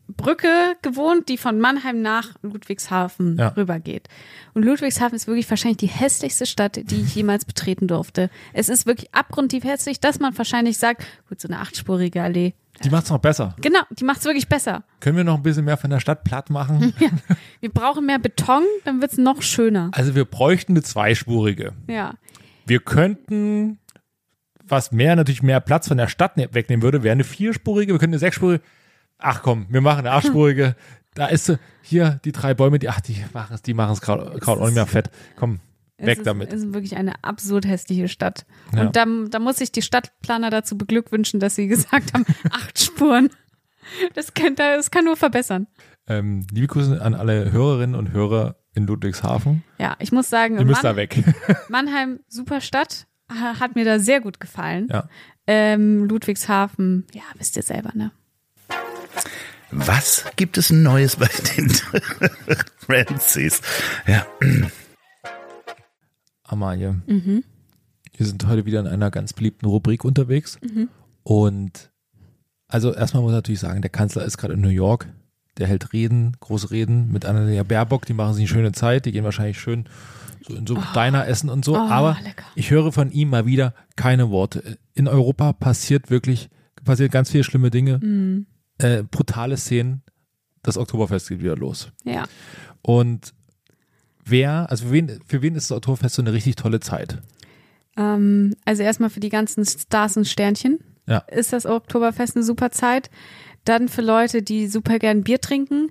Brücke 0.08 0.48
gewohnt, 0.82 1.28
die 1.28 1.36
von 1.36 1.58
Mannheim 1.58 2.00
nach 2.00 2.30
Ludwigshafen 2.42 3.36
Ja. 3.38 3.48
rübergeht. 3.48 4.08
Und 4.54 4.64
Ludwigshafen 4.64 5.16
ist 5.16 5.26
wirklich 5.26 5.48
wahrscheinlich 5.50 5.78
die 5.78 5.88
hässlichste 5.88 6.46
Stadt, 6.46 6.76
die 6.76 7.00
ich 7.00 7.14
jemals 7.14 7.44
betreten 7.44 7.88
durfte. 7.88 8.30
Es 8.52 8.68
ist 8.68 8.86
wirklich 8.86 9.12
abgrundtief 9.14 9.64
hässlich, 9.64 9.98
dass 10.00 10.20
man 10.20 10.36
wahrscheinlich 10.38 10.78
sagt, 10.78 11.04
gut, 11.28 11.40
so 11.40 11.48
eine 11.48 11.58
achtspurige 11.60 12.22
Allee. 12.22 12.54
Die 12.84 12.90
macht's 12.90 13.08
noch 13.10 13.18
besser. 13.18 13.56
Genau, 13.62 13.80
die 13.90 14.04
macht's 14.04 14.24
wirklich 14.26 14.48
besser. 14.48 14.84
Können 15.00 15.16
wir 15.16 15.24
noch 15.24 15.36
ein 15.38 15.42
bisschen 15.42 15.64
mehr 15.64 15.78
von 15.78 15.88
der 15.90 15.98
Stadt 16.00 16.24
platt 16.24 16.50
machen? 16.50 16.92
Wir 17.60 17.70
brauchen 17.70 18.04
mehr 18.04 18.18
Beton, 18.18 18.62
dann 18.84 19.00
wird's 19.00 19.16
noch 19.16 19.40
schöner. 19.40 19.88
Also 19.92 20.14
wir 20.14 20.26
bräuchten 20.26 20.72
eine 20.72 20.82
zweispurige. 20.82 21.72
Ja. 21.88 22.12
Wir 22.66 22.80
könnten, 22.80 23.78
was 24.68 24.92
mehr 24.92 25.16
natürlich 25.16 25.42
mehr 25.42 25.60
Platz 25.60 25.88
von 25.88 25.96
der 25.96 26.08
Stadt 26.08 26.36
ne- 26.36 26.50
wegnehmen 26.52 26.82
würde, 26.82 27.02
wäre 27.02 27.12
eine 27.12 27.24
vierspurige. 27.24 27.94
Wir 27.94 27.98
könnten 27.98 28.14
eine 28.14 28.18
sechsspurige. 28.20 28.62
Ach 29.18 29.42
komm, 29.42 29.66
wir 29.70 29.80
machen 29.80 30.00
eine 30.00 30.12
achtspurige. 30.12 30.76
da 31.14 31.26
ist 31.26 31.46
sie. 31.46 31.58
Hier 31.82 32.20
die 32.24 32.32
drei 32.32 32.52
Bäume, 32.54 32.78
die 32.78 32.88
ach 32.88 33.00
die 33.00 33.24
machen 33.32 33.54
es, 33.54 33.62
die 33.62 33.72
machen 33.74 33.92
es 33.92 34.00
gerade 34.00 34.30
auch 34.46 34.64
nicht 34.66 34.74
mehr 34.74 34.86
fett. 34.86 35.10
Komm, 35.36 35.60
Es 35.96 36.06
weg 36.06 36.18
ist, 36.18 36.26
damit. 36.26 36.52
Es 36.52 36.62
ist 36.62 36.74
wirklich 36.74 36.96
eine 36.96 37.22
absurd 37.24 37.64
hässliche 37.66 38.08
Stadt. 38.08 38.44
Ja. 38.74 38.82
Und 38.82 38.96
da, 38.96 39.06
da 39.30 39.38
muss 39.38 39.60
ich 39.60 39.70
die 39.72 39.82
Stadtplaner 39.82 40.50
dazu 40.50 40.76
beglückwünschen, 40.76 41.38
dass 41.40 41.54
sie 41.54 41.68
gesagt 41.68 42.12
haben, 42.12 42.24
acht 42.50 42.78
Spuren. 42.82 43.30
Das 44.14 44.34
kann, 44.34 44.56
das 44.56 44.90
kann 44.90 45.04
nur 45.04 45.16
verbessern. 45.16 45.68
Ähm, 46.08 46.44
liebe 46.50 46.66
Grüße 46.66 47.00
an 47.00 47.14
alle 47.14 47.52
Hörerinnen 47.52 47.94
und 47.94 48.10
Hörer 48.12 48.56
in 48.74 48.86
Ludwigshafen. 48.86 49.62
Ja, 49.78 49.94
ich 50.00 50.10
muss 50.12 50.28
sagen, 50.28 50.58
Ihr 50.58 50.64
müsst 50.64 50.82
Mann, 50.82 50.94
da 50.94 50.96
weg. 50.96 51.22
Mannheim, 51.68 52.18
super 52.28 52.60
Stadt, 52.60 53.06
ha- 53.30 53.60
hat 53.60 53.76
mir 53.76 53.84
da 53.84 53.98
sehr 54.00 54.20
gut 54.20 54.40
gefallen. 54.40 54.88
ja. 54.90 55.08
Ähm, 55.48 56.04
Ludwigshafen, 56.06 57.06
ja, 57.14 57.22
wisst 57.38 57.56
ihr 57.56 57.62
selber, 57.62 57.92
ne? 57.94 58.10
Was 59.78 60.24
gibt 60.36 60.56
es 60.56 60.70
Neues 60.70 61.16
bei 61.16 61.28
den 61.56 61.70
Francis? 62.78 63.60
Ja, 64.06 64.26
Amalie. 66.44 66.94
Mhm. 67.06 67.44
Wir 68.16 68.26
sind 68.26 68.46
heute 68.46 68.64
wieder 68.64 68.80
in 68.80 68.86
einer 68.86 69.10
ganz 69.10 69.34
beliebten 69.34 69.66
Rubrik 69.66 70.04
unterwegs. 70.04 70.58
Und 71.22 71.90
also 72.68 72.94
erstmal 72.94 73.22
muss 73.22 73.32
ich 73.32 73.36
natürlich 73.36 73.60
sagen, 73.60 73.82
der 73.82 73.90
Kanzler 73.90 74.24
ist 74.24 74.38
gerade 74.38 74.54
in 74.54 74.62
New 74.62 74.68
York. 74.68 75.08
Der 75.58 75.66
hält 75.66 75.92
Reden, 75.92 76.36
große 76.40 76.70
Reden 76.70 77.12
mit 77.12 77.26
Annalena 77.26 77.62
Baerbock. 77.62 78.06
Die 78.06 78.14
machen 78.14 78.32
sich 78.32 78.42
eine 78.44 78.48
schöne 78.48 78.72
Zeit. 78.72 79.04
Die 79.04 79.12
gehen 79.12 79.24
wahrscheinlich 79.24 79.60
schön 79.60 79.84
so 80.46 80.54
in 80.54 80.66
so 80.66 80.78
Diner 80.94 81.26
essen 81.26 81.50
und 81.50 81.64
so. 81.66 81.74
Oh, 81.76 81.80
Aber 81.88 82.16
lecker. 82.22 82.44
ich 82.54 82.70
höre 82.70 82.92
von 82.92 83.10
ihm 83.10 83.28
mal 83.28 83.44
wieder 83.44 83.74
keine 83.96 84.30
Worte. 84.30 84.78
In 84.94 85.06
Europa 85.06 85.52
passiert 85.52 86.08
wirklich, 86.08 86.48
passiert 86.84 87.12
ganz 87.12 87.30
viele 87.30 87.44
schlimme 87.44 87.70
Dinge. 87.70 87.98
Mhm. 87.98 88.46
Äh, 88.78 89.02
brutale 89.02 89.56
Szenen. 89.56 90.02
Das 90.62 90.76
Oktoberfest 90.76 91.28
geht 91.28 91.40
wieder 91.40 91.56
los. 91.56 91.90
Ja. 92.04 92.24
Und 92.82 93.32
wer, 94.24 94.68
also 94.70 94.86
für 94.86 94.92
wen, 94.92 95.20
für 95.26 95.42
wen 95.42 95.54
ist 95.54 95.70
das 95.70 95.76
Oktoberfest 95.76 96.16
so 96.16 96.22
eine 96.22 96.32
richtig 96.32 96.56
tolle 96.56 96.80
Zeit? 96.80 97.22
Ähm, 97.96 98.54
also 98.64 98.82
erstmal 98.82 99.10
für 99.10 99.20
die 99.20 99.28
ganzen 99.28 99.64
Stars 99.64 100.16
und 100.16 100.26
Sternchen 100.26 100.80
Ja. 101.06 101.18
ist 101.30 101.52
das 101.52 101.66
Oktoberfest 101.66 102.36
eine 102.36 102.44
super 102.44 102.70
Zeit. 102.70 103.10
Dann 103.64 103.88
für 103.88 104.02
Leute, 104.02 104.42
die 104.42 104.66
super 104.68 104.98
gern 104.98 105.22
Bier 105.24 105.40
trinken. 105.40 105.90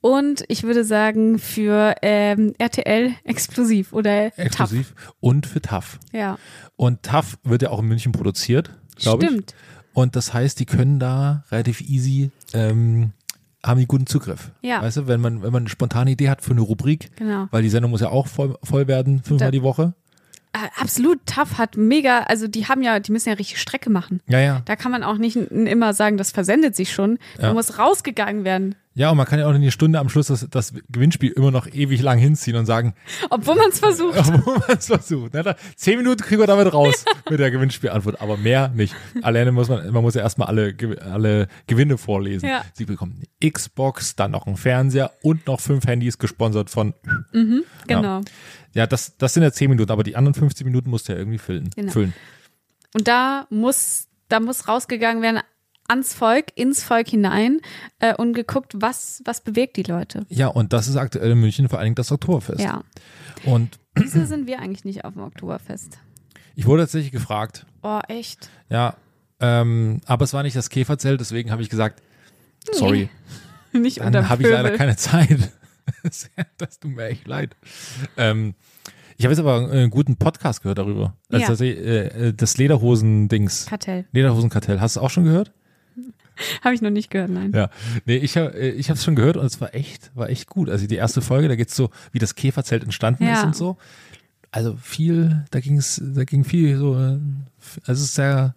Und 0.00 0.44
ich 0.48 0.62
würde 0.62 0.84
sagen 0.84 1.38
für 1.38 1.94
ähm, 2.02 2.52
RTL 2.58 3.12
exklusiv 3.24 3.92
oder 3.92 4.38
Exklusiv 4.38 4.94
und 5.20 5.46
für 5.46 5.60
TAF. 5.60 5.98
TAF. 5.98 6.12
Ja, 6.12 6.38
Und 6.76 7.02
TAF 7.02 7.38
wird 7.42 7.62
ja 7.62 7.70
auch 7.70 7.80
in 7.80 7.86
München 7.88 8.12
produziert, 8.12 8.70
glaube 8.96 9.24
ich. 9.24 9.30
stimmt. 9.30 9.54
Und 9.96 10.14
das 10.14 10.34
heißt, 10.34 10.60
die 10.60 10.66
können 10.66 10.98
da 10.98 11.42
relativ 11.50 11.80
easy, 11.80 12.30
ähm, 12.52 13.12
haben 13.64 13.80
die 13.80 13.86
guten 13.86 14.06
Zugriff. 14.06 14.50
Ja. 14.60 14.82
Weißt 14.82 14.98
du, 14.98 15.06
wenn 15.06 15.22
man, 15.22 15.42
wenn 15.42 15.52
man 15.54 15.62
eine 15.62 15.70
spontane 15.70 16.10
Idee 16.10 16.28
hat 16.28 16.42
für 16.42 16.50
eine 16.50 16.60
Rubrik, 16.60 17.16
Genau. 17.16 17.46
weil 17.50 17.62
die 17.62 17.70
Sendung 17.70 17.92
muss 17.92 18.02
ja 18.02 18.10
auch 18.10 18.26
voll, 18.26 18.58
voll 18.62 18.88
werden, 18.88 19.22
fünfmal 19.22 19.48
Da- 19.48 19.50
die 19.52 19.62
Woche. 19.62 19.94
Äh, 20.56 20.80
Absolut, 20.80 21.18
TAF 21.26 21.58
hat 21.58 21.76
mega, 21.76 22.20
also 22.20 22.48
die 22.48 22.66
haben 22.66 22.82
ja, 22.82 22.98
die 23.00 23.12
müssen 23.12 23.28
ja 23.28 23.34
richtig 23.34 23.60
Strecke 23.60 23.90
machen. 23.90 24.20
Ja, 24.26 24.40
ja. 24.40 24.62
Da 24.64 24.74
kann 24.76 24.90
man 24.92 25.02
auch 25.02 25.18
nicht 25.18 25.36
immer 25.36 25.92
sagen, 25.94 26.16
das 26.16 26.30
versendet 26.30 26.74
sich 26.74 26.92
schon. 26.92 27.18
Da 27.38 27.48
Ja. 27.48 27.52
muss 27.54 27.78
rausgegangen 27.78 28.44
werden. 28.44 28.74
Ja, 28.94 29.10
und 29.10 29.18
man 29.18 29.26
kann 29.26 29.38
ja 29.38 29.46
auch 29.46 29.52
in 29.54 29.60
die 29.60 29.70
Stunde 29.70 29.98
am 29.98 30.08
Schluss 30.08 30.28
das, 30.28 30.46
das 30.50 30.72
Gewinnspiel 30.88 31.30
immer 31.32 31.50
noch 31.50 31.66
ewig 31.66 32.00
lang 32.00 32.16
hinziehen 32.18 32.56
und 32.56 32.64
sagen, 32.64 32.94
Obwohl 33.28 33.54
man 33.56 33.68
es 33.68 33.78
versucht. 33.78 34.16
wo 34.46 34.52
man 34.52 34.78
es 34.78 34.86
versucht. 34.86 35.34
Ne? 35.34 35.54
Zehn 35.76 35.98
Minuten 35.98 36.22
kriegen 36.22 36.40
wir 36.40 36.46
damit 36.46 36.72
raus 36.72 37.04
mit 37.28 37.38
der 37.38 37.50
Gewinnspielantwort, 37.50 38.22
aber 38.22 38.38
mehr 38.38 38.68
nicht. 38.74 38.94
Alleine 39.20 39.52
muss 39.52 39.68
man, 39.68 39.92
man 39.92 40.02
muss 40.02 40.14
ja 40.14 40.22
erstmal 40.22 40.48
alle, 40.48 40.74
alle 41.12 41.48
Gewinne 41.66 41.98
vorlesen. 41.98 42.48
Ja. 42.48 42.62
Sie 42.72 42.86
bekommen 42.86 43.20
eine 43.42 43.50
Xbox, 43.50 44.16
dann 44.16 44.30
noch 44.30 44.46
einen 44.46 44.56
Fernseher 44.56 45.10
und 45.20 45.46
noch 45.46 45.60
fünf 45.60 45.86
Handys 45.86 46.16
gesponsert 46.16 46.70
von. 46.70 46.94
Genau. 47.32 47.62
Ja, 48.02 48.20
das, 48.84 49.16
das 49.16 49.32
sind 49.32 49.42
ja 49.42 49.50
zehn 49.52 49.70
Minuten, 49.70 49.90
aber 49.90 50.02
die 50.02 50.16
anderen 50.16 50.34
50 50.34 50.66
Minuten 50.66 50.90
musst 50.90 51.08
du 51.08 51.12
ja 51.14 51.18
irgendwie 51.18 51.38
füllen. 51.38 51.70
Genau. 51.74 51.92
füllen. 51.92 52.12
Und 52.92 53.08
da 53.08 53.46
muss, 53.48 54.08
da 54.28 54.38
muss 54.40 54.68
rausgegangen 54.68 55.22
werden 55.22 55.40
ans 55.88 56.12
Volk, 56.14 56.46
ins 56.56 56.82
Volk 56.82 57.08
hinein 57.08 57.60
äh, 58.00 58.14
und 58.14 58.34
geguckt, 58.34 58.72
was, 58.76 59.22
was 59.24 59.40
bewegt 59.40 59.76
die 59.76 59.84
Leute. 59.84 60.26
Ja, 60.28 60.48
und 60.48 60.72
das 60.72 60.88
ist 60.88 60.96
aktuell 60.96 61.30
in 61.30 61.40
München 61.40 61.68
vor 61.68 61.78
allen 61.78 61.86
Dingen 61.86 61.94
das 61.94 62.12
Oktoberfest. 62.12 62.60
Ja. 62.60 62.82
Und 63.44 63.78
Wieso 63.94 64.24
sind 64.26 64.46
wir 64.46 64.58
eigentlich 64.58 64.84
nicht 64.84 65.04
auf 65.04 65.14
dem 65.14 65.22
Oktoberfest? 65.22 65.98
ich 66.58 66.66
wurde 66.66 66.82
tatsächlich 66.82 67.12
gefragt, 67.12 67.66
Oh, 67.82 68.00
echt? 68.08 68.50
ja, 68.68 68.96
ähm, 69.40 70.00
aber 70.06 70.24
es 70.24 70.32
war 70.32 70.42
nicht 70.42 70.56
das 70.56 70.70
Käferzelt, 70.70 71.20
deswegen 71.20 71.50
habe 71.50 71.62
ich 71.62 71.68
gesagt, 71.70 72.02
sorry, 72.72 73.08
Nicht 73.72 74.00
dann 74.00 74.28
habe 74.28 74.42
ich 74.42 74.48
leider 74.48 74.70
keine 74.70 74.96
Zeit. 74.96 75.52
das 76.58 76.78
tut 76.80 76.90
mir 76.94 77.06
echt 77.06 77.26
leid. 77.26 77.56
Ähm, 78.16 78.54
ich 79.18 79.24
habe 79.24 79.32
jetzt 79.32 79.40
aber 79.40 79.70
einen 79.70 79.90
guten 79.90 80.16
Podcast 80.16 80.62
gehört 80.62 80.78
darüber. 80.78 81.16
Also 81.30 81.42
Ja. 81.42 81.48
das, 81.48 81.60
äh, 81.60 82.32
das 82.34 82.58
Lederhosen-Dings. 82.58 83.66
Kartell. 83.66 84.04
Lederhosenkartell. 84.12 84.80
Hast 84.80 84.96
du 84.96 85.00
es 85.00 85.04
auch 85.04 85.10
schon 85.10 85.24
gehört? 85.24 85.52
Habe 86.62 86.74
ich 86.74 86.82
noch 86.82 86.90
nicht 86.90 87.10
gehört, 87.10 87.30
nein. 87.30 87.52
Ja. 87.54 87.70
Nee, 88.04 88.16
ich 88.16 88.36
habe 88.36 88.52
äh, 88.54 88.68
ich 88.70 88.90
es 88.90 89.02
schon 89.02 89.14
gehört 89.16 89.36
und 89.38 89.46
es 89.46 89.58
war 89.60 89.74
echt, 89.74 90.10
war 90.14 90.28
echt 90.28 90.48
gut. 90.48 90.68
Also 90.68 90.86
die 90.86 90.96
erste 90.96 91.22
Folge, 91.22 91.48
da 91.48 91.56
geht's 91.56 91.74
so, 91.74 91.90
wie 92.12 92.18
das 92.18 92.34
Käferzelt 92.34 92.84
entstanden 92.84 93.24
Ja. 93.24 93.38
ist 93.38 93.44
und 93.44 93.56
so. 93.56 93.78
Also 94.50 94.76
viel, 94.76 95.44
da 95.50 95.60
ging 95.60 95.78
es, 95.78 96.00
da 96.04 96.24
ging 96.24 96.44
viel 96.44 96.76
so, 96.76 96.94
äh, 96.94 97.18
also 97.86 97.92
es 97.92 98.00
ist 98.00 98.14
sehr, 98.14 98.54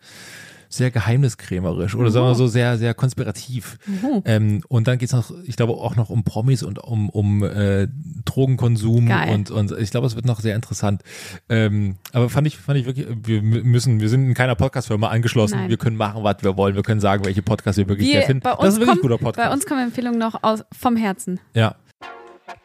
sehr 0.72 0.92
geheimniskrämerisch 0.92 1.96
oder 1.96 2.12
sagen 2.12 2.28
wir 2.28 2.36
so 2.36 2.46
sehr, 2.48 2.78
sehr 2.78 2.94
konspirativ. 2.94 3.78
Mhm. 3.88 4.22
Ähm, 4.26 4.62
und 4.68 4.88
dann 4.88 5.00
geht's 5.00 5.14
noch, 5.14 5.32
ich 5.46 5.56
glaube 5.56 5.74
auch 5.74 5.96
noch 5.96 6.12
um 6.12 6.24
Promis 6.24 6.62
und 6.62 6.78
um, 6.78 7.10
um 7.10 7.44
äh, 7.44 7.88
Drogenkonsum 8.26 9.08
Geil. 9.08 9.34
und, 9.34 9.50
und 9.50 9.72
ich 9.80 9.90
glaube, 9.90 10.06
es 10.06 10.16
wird 10.16 10.26
noch 10.26 10.40
sehr 10.42 10.56
interessant. 10.56 11.02
Ähm, 11.50 11.96
aber 12.14 12.30
fand 12.30 12.46
ich, 12.46 12.58
fand 12.58 12.78
ich 12.78 12.86
wirklich, 12.86 13.08
wir 13.10 13.42
mü- 13.42 13.64
müssen, 13.64 14.00
wir 14.00 14.10
sind 14.10 14.28
in 14.28 14.34
keiner 14.36 14.54
Podcast-Firma 14.56 15.08
angeschlossen. 15.10 15.58
Nein. 15.58 15.70
Wir 15.70 15.78
können 15.78 15.98
machen, 15.98 16.24
was 16.24 16.38
wir 16.42 16.56
wollen. 16.56 16.76
Wir 16.76 16.84
können 16.84 17.02
sagen, 17.02 17.26
welche 17.26 17.42
Podcasts 17.42 17.78
wir 17.78 17.88
wirklich 17.88 18.08
Wir, 18.08 18.22
finden. 18.22 18.44
das 18.44 18.54
ist 18.76 18.80
wirklich 18.80 18.82
ein 18.82 18.86
kommen, 19.00 19.02
guter 19.02 19.18
Podcast. 19.18 19.50
bei 19.50 19.52
uns 19.54 19.66
kommen 19.66 19.82
Empfehlungen 19.84 20.20
noch 20.20 20.44
aus, 20.44 20.64
vom 20.72 20.96
Herzen. 20.96 21.40
Ja. 21.56 21.76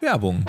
Werbung. 0.00 0.44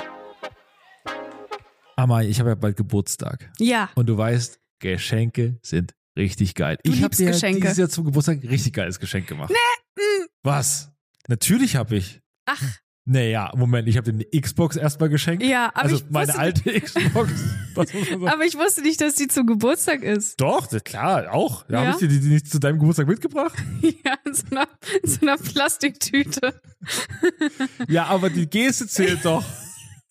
Amai, 1.96 2.28
ich 2.28 2.40
habe 2.40 2.50
ja 2.50 2.56
bald 2.56 2.76
Geburtstag. 2.76 3.50
Ja. 3.60 3.90
Und 3.96 4.08
du 4.10 4.18
weißt, 4.18 4.60
Geschenke 4.80 5.58
sind 5.62 5.94
richtig 6.18 6.56
geil. 6.56 6.78
Du 6.84 6.92
ich 6.92 7.04
habe 7.04 7.16
dir 7.16 7.28
Geschenke. 7.32 7.62
dieses 7.62 7.78
Jahr 7.78 7.90
zum 7.90 8.06
Geburtstag 8.06 8.44
ein 8.44 8.48
richtig 8.50 8.74
geiles 8.74 9.00
Geschenk 9.00 9.28
gemacht. 9.28 9.52
Nee. 9.52 10.02
Was? 10.44 10.92
Natürlich 11.28 11.76
habe 11.76 11.96
ich. 11.98 12.22
Ach, 12.46 12.62
Naja, 13.08 13.52
Moment, 13.56 13.88
ich 13.88 13.98
habe 13.98 14.12
dir 14.12 14.26
eine 14.32 14.42
Xbox 14.42 14.76
erstmal 14.76 15.10
geschenkt. 15.10 15.44
ja, 15.44 15.68
aber 15.74 15.84
also 15.84 15.96
ich 15.98 16.06
meine 16.10 16.28
wusste, 16.30 16.40
alte 16.40 16.82
Xbox. 16.82 17.32
Aber 18.26 18.46
ich 18.46 18.56
wusste 18.58 18.82
nicht, 18.84 19.02
dass 19.02 19.16
die 19.16 19.28
zum 19.28 19.46
Geburtstag 19.48 20.02
ist. 20.02 20.40
Doch, 20.40 20.70
klar, 20.86 21.34
auch. 21.34 21.64
Da 21.68 21.74
Ja? 21.74 21.80
habe 21.82 21.92
ich 21.92 21.98
dir 21.98 22.08
die, 22.08 22.20
die 22.22 22.30
nicht 22.30 22.50
zu 22.50 22.58
deinem 22.60 22.80
Geburtstag 22.80 23.08
mitgebracht. 23.08 23.54
Ja, 23.82 24.14
in 24.26 24.34
so 24.34 24.44
einer, 24.52 24.68
in 25.04 25.10
so 25.10 25.22
einer 25.22 25.38
Plastiktüte. 25.38 26.60
Ja, 27.88 28.06
aber 28.06 28.30
die 28.30 28.48
Geste 28.50 28.88
zählt 28.88 29.20
doch. 29.26 29.44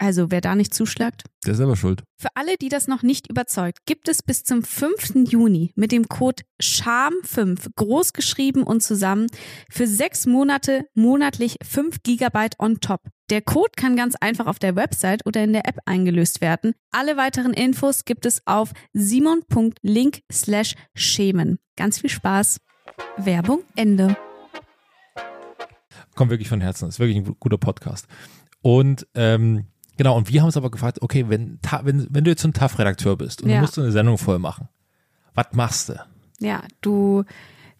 Also 0.00 0.30
wer 0.30 0.40
da 0.40 0.54
nicht 0.54 0.72
zuschlagt. 0.72 1.24
Der 1.44 1.52
ist 1.52 1.58
selber 1.58 1.76
schuld. 1.76 2.02
Für 2.18 2.30
alle, 2.34 2.56
die 2.56 2.70
das 2.70 2.88
noch 2.88 3.02
nicht 3.02 3.28
überzeugt, 3.28 3.80
gibt 3.84 4.08
es 4.08 4.22
bis 4.22 4.44
zum 4.44 4.62
5. 4.62 5.30
Juni 5.30 5.72
mit 5.76 5.92
dem 5.92 6.08
Code 6.08 6.42
SCHAM5 6.60 7.66
groß 7.76 8.14
geschrieben 8.14 8.62
und 8.62 8.82
zusammen 8.82 9.26
für 9.70 9.86
sechs 9.86 10.24
Monate 10.24 10.86
monatlich 10.94 11.56
5 11.62 12.02
Gigabyte 12.02 12.58
on 12.58 12.80
top. 12.80 13.02
Der 13.28 13.42
Code 13.42 13.72
kann 13.76 13.94
ganz 13.94 14.16
einfach 14.16 14.46
auf 14.46 14.58
der 14.58 14.74
Website 14.74 15.26
oder 15.26 15.44
in 15.44 15.52
der 15.52 15.68
App 15.68 15.78
eingelöst 15.84 16.40
werden. 16.40 16.72
Alle 16.92 17.18
weiteren 17.18 17.52
Infos 17.52 18.06
gibt 18.06 18.24
es 18.24 18.40
auf 18.46 18.72
simon.link 18.94 20.22
slash 20.32 20.76
schemen. 20.94 21.58
Ganz 21.76 21.98
viel 21.98 22.10
Spaß. 22.10 22.58
Werbung 23.18 23.64
Ende. 23.76 24.16
Kommt 26.14 26.30
wirklich 26.30 26.48
von 26.48 26.62
Herzen. 26.62 26.88
Ist 26.88 26.98
wirklich 26.98 27.18
ein 27.18 27.36
guter 27.38 27.58
Podcast. 27.58 28.06
Und 28.62 29.06
ähm, 29.14 29.66
genau, 30.00 30.16
und 30.16 30.32
wir 30.32 30.40
haben 30.40 30.46
uns 30.46 30.56
aber 30.56 30.70
gefragt, 30.70 31.02
okay, 31.02 31.26
wenn, 31.28 31.58
wenn, 31.82 32.06
wenn 32.08 32.24
du 32.24 32.30
jetzt 32.30 32.40
so 32.40 32.48
ein 32.48 32.54
TAF-Redakteur 32.54 33.16
bist 33.18 33.42
und 33.42 33.50
Ja. 33.50 33.56
du 33.56 33.60
musst 33.60 33.74
so 33.74 33.82
eine 33.82 33.92
Sendung 33.92 34.16
voll 34.16 34.38
machen, 34.38 34.66
was 35.34 35.48
machst 35.52 35.90
du? 35.90 35.94
Ja, 36.38 36.62
du, 36.80 37.24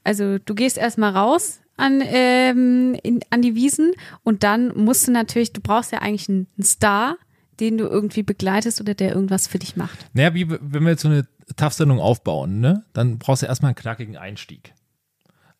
also 0.04 0.36
du 0.36 0.54
gehst 0.54 0.76
erstmal 0.76 1.16
raus 1.16 1.60
an, 1.78 2.02
ähm, 2.04 2.94
in, 3.02 3.20
an 3.30 3.40
die 3.40 3.54
Wiesen 3.54 3.92
und 4.22 4.42
dann 4.42 4.76
musst 4.76 5.08
du 5.08 5.12
natürlich, 5.12 5.54
du 5.54 5.62
brauchst 5.62 5.92
ja 5.92 6.00
eigentlich 6.00 6.28
einen, 6.28 6.46
einen 6.58 6.64
Star, 6.66 7.16
den 7.58 7.78
du 7.78 7.86
irgendwie 7.86 8.22
begleitest 8.22 8.82
oder 8.82 8.92
der 8.92 9.14
irgendwas 9.14 9.46
für 9.46 9.58
dich 9.58 9.76
macht. 9.76 10.10
Naja, 10.12 10.34
wie 10.34 10.50
wenn 10.50 10.82
wir 10.82 10.90
jetzt 10.90 11.00
so 11.02 11.08
eine 11.08 11.26
TAF-Sendung 11.56 12.00
aufbauen, 12.00 12.60
ne, 12.60 12.84
dann 12.92 13.18
brauchst 13.18 13.42
du 13.42 13.46
erstmal 13.46 13.70
einen 13.70 13.76
knackigen 13.76 14.18
Einstieg. 14.18 14.74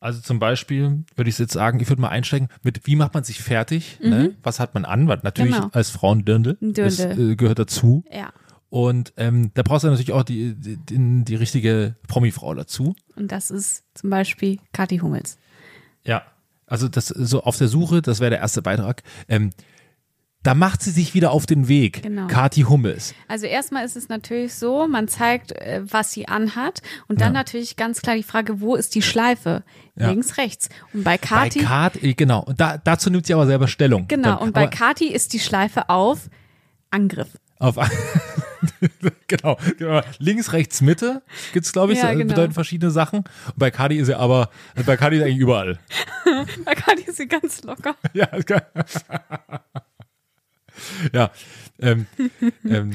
Also 0.01 0.21
zum 0.21 0.39
Beispiel 0.39 1.05
würde 1.15 1.29
ich 1.29 1.39
jetzt 1.39 1.53
sagen, 1.53 1.79
ich 1.81 1.89
würde 1.91 2.01
mal 2.01 2.09
einsteigen 2.09 2.49
mit, 2.63 2.87
wie 2.87 2.97
macht 2.97 3.13
man 3.15 3.23
sich 3.23 3.41
fertig, 3.43 3.99
ne? 4.03 4.35
was 4.43 4.59
hat 4.59 4.73
man 4.75 4.85
an, 4.87 5.07
weil 5.09 5.21
natürlich 5.23 5.53
Mhm. 5.53 5.61
Genau. 5.61 5.71
als 5.73 5.91
Frau 5.91 6.15
ein 6.15 6.25
Dirndl, 6.25 6.57
Ein 6.63 6.73
das 6.73 6.97
Dirndl. 6.97 7.33
äh, 7.33 7.37
gehört 7.37 7.59
dazu. 7.59 8.03
Ja. 8.11 8.33
Und 8.71 9.13
ähm, 9.19 9.51
da 9.55 9.63
brauchst 9.63 9.85
du 9.85 9.89
natürlich 9.89 10.13
auch 10.13 10.23
die, 10.23 10.55
die, 10.55 10.77
die, 10.79 11.25
die 11.25 11.35
richtige 11.35 11.97
Promi-Frau 12.09 12.55
dazu. 12.55 12.95
Und 13.17 13.31
das 13.31 13.51
ist 13.51 13.85
zum 13.95 14.09
Beispiel 14.11 14.59
Kathi 14.73 14.99
Hummels. 14.99 15.39
Ja, 16.05 16.23
also 16.67 16.89
das 16.89 17.09
so 17.09 17.43
auf 17.43 17.59
der 17.59 17.69
Suche, 17.69 18.01
das 18.01 18.21
wäre 18.21 18.31
der 18.31 18.39
erste 18.39 18.63
Beitrag. 18.63 19.03
Ähm, 19.29 19.51
da 20.43 20.55
macht 20.55 20.83
sie 20.83 20.91
sich 20.91 21.13
wieder 21.15 21.33
auf 21.33 21.45
den 21.47 21.69
Weg. 21.69 22.03
Genau. 22.03 22.27
Kathi 22.27 22.63
Hummels. 22.63 23.15
Also 23.29 23.47
erstmal 23.47 23.85
ist 23.85 23.95
es 23.97 24.09
natürlich 24.09 24.55
so, 24.55 24.89
man 24.89 25.07
zeigt, 25.07 25.53
äh, 25.53 25.83
was 25.85 26.13
sie 26.13 26.29
anhat 26.29 26.81
und 27.09 27.21
dann 27.21 27.35
Ja. 27.35 27.41
natürlich 27.41 27.77
ganz 27.77 28.01
klar 28.01 28.17
die 28.17 28.23
Frage, 28.23 28.61
wo 28.61 28.75
ist 28.75 28.95
die 28.95 29.03
Schleife? 29.03 29.63
Ja. 29.97 30.09
Links, 30.09 30.39
rechts. 30.39 30.69
Und 30.95 31.05
bei 31.05 31.19
Bei 31.19 31.19
Kathi, 31.19 31.59
Kathi, 31.61 32.15
genau. 32.15 32.47
Da, 32.57 32.79
dazu 32.79 33.11
nimmt 33.11 33.27
sie 33.27 33.35
aber 33.35 33.47
selber 33.47 33.69
Stellung. 33.69 34.09
genau, 34.09 34.37
Dann, 34.37 34.39
und 34.39 34.53
bei 34.55 34.63
aber 34.63 34.71
Kathi 34.71 35.09
ist 35.09 35.33
die 35.35 35.41
Schleife 35.41 35.91
auf 35.91 36.31
Angriff. 36.91 37.29
auf 37.59 37.77
genau, 39.29 39.59
genau. 39.79 40.01
Links, 40.19 40.53
rechts, 40.55 40.81
Mitte 40.81 41.23
gibt's 41.53 41.73
glaube 41.73 41.93
ich, 41.93 41.99
Ja, 41.99 42.11
äh, 42.13 42.17
genau. 42.17 42.29
bedeuten 42.29 42.53
verschiedene 42.55 42.91
Sachen. 42.91 43.19
Und 43.21 43.57
bei 43.59 43.71
Kathi 43.71 43.97
ist 43.97 44.09
er 44.09 44.19
aber, 44.21 44.49
bei 44.87 44.97
Kathi 44.97 45.17
ist 45.17 45.23
eigentlich 45.23 45.39
überall. 45.39 45.79
Bei 46.65 46.75
Kathi 46.75 47.03
ist 47.03 47.17
sie 47.19 47.27
ganz 47.29 47.63
locker. 47.63 47.95
Ja. 48.15 48.29
ja. 51.13 51.31
Ähm, 51.83 52.07
ähm, 52.65 52.93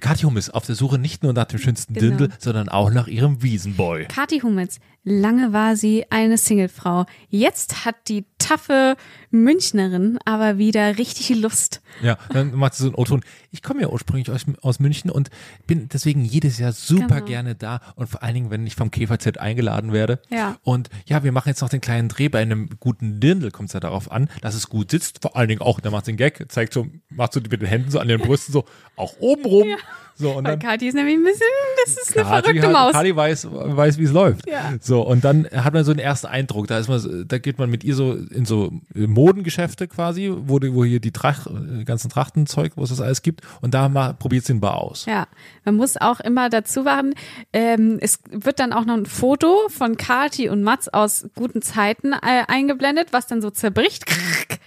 Kathi 0.00 0.22
Hummels 0.22 0.50
auf 0.50 0.66
der 0.66 0.76
Suche 0.76 0.98
nicht 0.98 1.22
nur 1.24 1.32
nach 1.32 1.46
dem 1.46 1.58
schönsten 1.58 1.94
Genau. 1.94 2.16
Dirndl, 2.16 2.36
sondern 2.38 2.68
auch 2.68 2.90
nach 2.90 3.08
ihrem 3.08 3.42
Wiesenboy. 3.42 4.06
Kathi 4.06 4.40
Hummels, 4.40 4.78
lange 5.04 5.52
war 5.52 5.76
sie 5.76 6.06
eine 6.10 6.36
Singlefrau. 6.38 7.06
Jetzt 7.28 7.84
hat 7.84 7.96
die 8.08 8.24
taffe 8.38 8.96
Münchnerin 9.30 10.18
aber 10.24 10.58
wieder 10.58 10.96
richtig 10.98 11.30
Lust. 11.38 11.80
Ja, 12.02 12.18
dann 12.32 12.54
macht 12.54 12.74
sie 12.74 12.82
so 12.84 12.88
einen 12.88 12.94
O-Ton. 12.96 13.22
Ich 13.50 13.62
komme 13.62 13.82
ja 13.82 13.88
ursprünglich 13.88 14.30
aus, 14.30 14.44
aus 14.62 14.80
München 14.80 15.10
und 15.10 15.30
bin 15.66 15.88
deswegen 15.92 16.24
jedes 16.24 16.58
Jahr 16.58 16.72
super 16.72 17.06
Genau. 17.16 17.24
gerne 17.26 17.54
da 17.54 17.80
und 17.96 18.08
vor 18.08 18.22
allen 18.22 18.34
Dingen, 18.34 18.50
wenn 18.50 18.66
ich 18.66 18.74
vom 18.74 18.90
KVZ 18.90 19.38
eingeladen 19.38 19.92
werde. 19.92 20.20
Ja. 20.30 20.56
Und 20.62 20.88
ja, 21.06 21.22
wir 21.22 21.32
machen 21.32 21.48
jetzt 21.48 21.60
noch 21.60 21.68
den 21.68 21.80
kleinen 21.80 22.08
Dreh. 22.08 22.28
Bei 22.28 22.40
einem 22.40 22.70
guten 22.80 23.20
Dirndl 23.20 23.50
kommt 23.50 23.68
es 23.68 23.72
ja 23.74 23.80
darauf 23.80 24.10
an, 24.10 24.28
dass 24.40 24.54
es 24.54 24.68
gut 24.68 24.90
sitzt. 24.90 25.20
Vor 25.22 25.36
allen 25.36 25.48
Dingen 25.48 25.60
auch, 25.60 25.80
der 25.80 25.90
macht 25.90 26.06
den 26.06 26.16
Gag, 26.16 26.44
zeigt 26.50 26.72
so, 26.72 26.86
macht 27.10 27.32
so 27.32 27.40
mit 27.40 27.52
den 27.52 27.66
Händen 27.68 27.90
so 27.90 27.98
an 27.98 28.08
den 28.08 28.20
Brüsten 28.20 28.52
so, 28.52 28.64
auch 28.96 29.14
oben 29.20 29.44
rum. 29.44 29.68
So, 30.16 30.30
und 30.30 30.44
Weil 30.44 30.52
dann 30.52 30.60
Kathi 30.60 30.86
ist 30.88 30.94
nämlich 30.94 31.16
ein 31.16 31.24
bisschen, 31.24 31.46
das 31.84 31.96
ist 31.96 32.16
eine 32.16 32.24
Kati 32.24 32.42
verrückte 32.44 32.66
hat- 32.68 32.72
Maus. 32.72 32.92
Kati 32.92 33.16
weiß, 33.16 33.48
weiß 33.50 33.98
wie 33.98 34.04
es 34.04 34.12
läuft. 34.12 34.48
Ja. 34.48 34.72
So, 34.80 34.93
und 35.02 35.24
dann 35.24 35.46
hat 35.50 35.74
man 35.74 35.84
so 35.84 35.90
einen 35.92 36.00
ersten 36.00 36.26
Eindruck. 36.26 36.66
Da 36.66 36.78
ist 36.78 36.88
man, 36.88 36.98
so- 36.98 37.24
da 37.24 37.38
geht 37.38 37.58
man 37.58 37.70
mit 37.70 37.84
ihr 37.84 37.94
so 37.94 38.12
in 38.12 38.44
so 38.44 38.72
Modengeschäfte 38.94 39.88
quasi, 39.88 40.32
wo, 40.34 40.58
die, 40.58 40.74
wo 40.74 40.84
hier 40.84 41.00
die 41.00 41.12
Trach, 41.12 41.46
äh, 41.46 41.84
ganzen 41.84 42.10
Trachtenzeug, 42.10 42.72
wo 42.76 42.82
es 42.82 42.90
das 42.90 43.00
alles 43.00 43.22
gibt. 43.22 43.42
Und 43.60 43.74
da 43.74 43.88
mal, 43.88 44.14
probiert 44.14 44.44
sie 44.44 44.52
den 44.54 44.60
Bar 44.60 44.76
aus. 44.78 45.06
Ja, 45.06 45.26
man 45.64 45.76
muss 45.76 45.96
auch 45.96 46.20
immer 46.20 46.50
dazu 46.50 46.84
warten. 46.84 47.14
Ähm, 47.52 47.98
es 48.00 48.18
wird 48.30 48.58
dann 48.60 48.72
auch 48.72 48.84
noch 48.84 48.96
ein 48.96 49.06
Foto 49.06 49.68
von 49.68 49.96
Kati 49.96 50.48
und 50.48 50.62
Mats 50.62 50.88
aus 50.88 51.26
guten 51.34 51.62
Zeiten 51.62 52.12
äh, 52.12 52.44
eingeblendet, 52.48 53.08
was 53.12 53.26
dann 53.26 53.40
so 53.42 53.50
zerbricht 53.50 54.04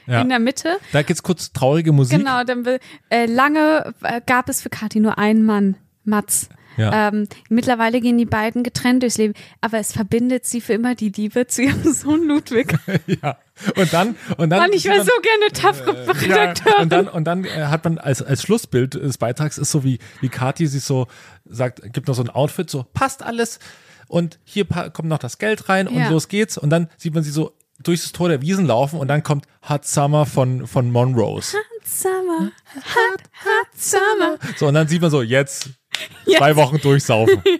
Ja. 0.07 0.21
in 0.21 0.29
der 0.29 0.39
Mitte. 0.39 0.77
Da 0.93 1.01
gibt's 1.01 1.21
kurz 1.21 1.51
traurige 1.51 1.91
Musik. 1.91 2.17
Genau, 2.17 2.43
dann 2.45 2.63
will, 2.65 2.79
äh, 3.09 3.25
lange 3.25 3.93
äh, 4.03 4.21
gab 4.25 4.47
es 4.47 4.61
für 4.61 4.69
Kati 4.69 5.01
nur 5.01 5.17
einen 5.17 5.43
Mann, 5.45 5.75
Mats. 6.05 6.47
Ja. 6.77 7.09
Ähm, 7.09 7.27
mittlerweile 7.49 7.99
gehen 8.01 8.17
die 8.17 8.25
beiden 8.25 8.63
getrennt 8.63 9.03
durchs 9.03 9.17
Leben, 9.17 9.33
aber 9.61 9.79
es 9.79 9.91
verbindet 9.91 10.45
sie 10.45 10.61
für 10.61 10.73
immer 10.73 10.95
die 10.95 11.09
Liebe 11.09 11.47
zu 11.47 11.63
ihrem 11.63 11.83
Sohn 11.93 12.27
Ludwig. 12.27 12.75
ja. 13.07 13.37
Und 13.75 13.91
dann, 13.91 14.15
und 14.37 14.49
dann. 14.51 14.59
Mann, 14.59 14.71
ich 14.73 14.85
wäre 14.85 15.03
so 15.03 15.11
gerne 15.21 15.45
Ja, 15.45 15.49
TAF-Redakteurin. 15.49 16.81
und 16.83 16.89
dann, 16.91 17.07
und 17.07 17.23
dann 17.25 17.45
äh, 17.45 17.65
hat 17.65 17.83
man 17.83 17.97
als, 17.97 18.21
als 18.21 18.43
Schlussbild 18.43 18.93
des 18.93 19.17
Beitrags 19.17 19.57
ist 19.57 19.71
so 19.71 19.83
wie, 19.83 19.99
wie 20.21 20.29
Kathi 20.29 20.67
sich 20.67 20.83
so 20.83 21.07
sagt, 21.45 21.81
gibt 21.93 22.07
noch 22.07 22.15
so 22.15 22.21
ein 22.23 22.29
Outfit, 22.29 22.69
so 22.69 22.85
passt 22.93 23.23
alles 23.23 23.59
und 24.07 24.39
hier 24.43 24.65
kommt 24.65 25.05
noch 25.09 25.17
das 25.17 25.37
Geld 25.39 25.69
rein 25.69 25.87
und 25.87 25.95
Ja. 25.97 26.09
los 26.09 26.27
geht's 26.27 26.57
und 26.57 26.69
dann 26.69 26.89
sieht 26.97 27.13
man 27.15 27.23
sie 27.23 27.31
so 27.31 27.53
durch 27.83 28.01
das 28.01 28.11
Tor 28.11 28.29
der 28.29 28.41
Wiesen 28.41 28.65
laufen 28.65 28.99
und 28.99 29.07
dann 29.07 29.21
kommt 29.23 29.45
Hot 29.67 29.85
Summer 29.85 30.25
von, 30.25 30.65
von 30.67 30.91
Monrose. 30.91 31.57
Summer, 31.83 32.51
hot, 32.75 33.21
hot 33.45 33.67
summer. 33.75 34.37
So, 34.57 34.67
und 34.67 34.73
dann 34.73 34.87
sieht 34.87 35.01
man 35.01 35.09
so, 35.11 35.21
jetzt 35.21 35.69
Zwei 36.37 36.55
Wochen 36.55 36.79
durchsaufen. 36.79 37.41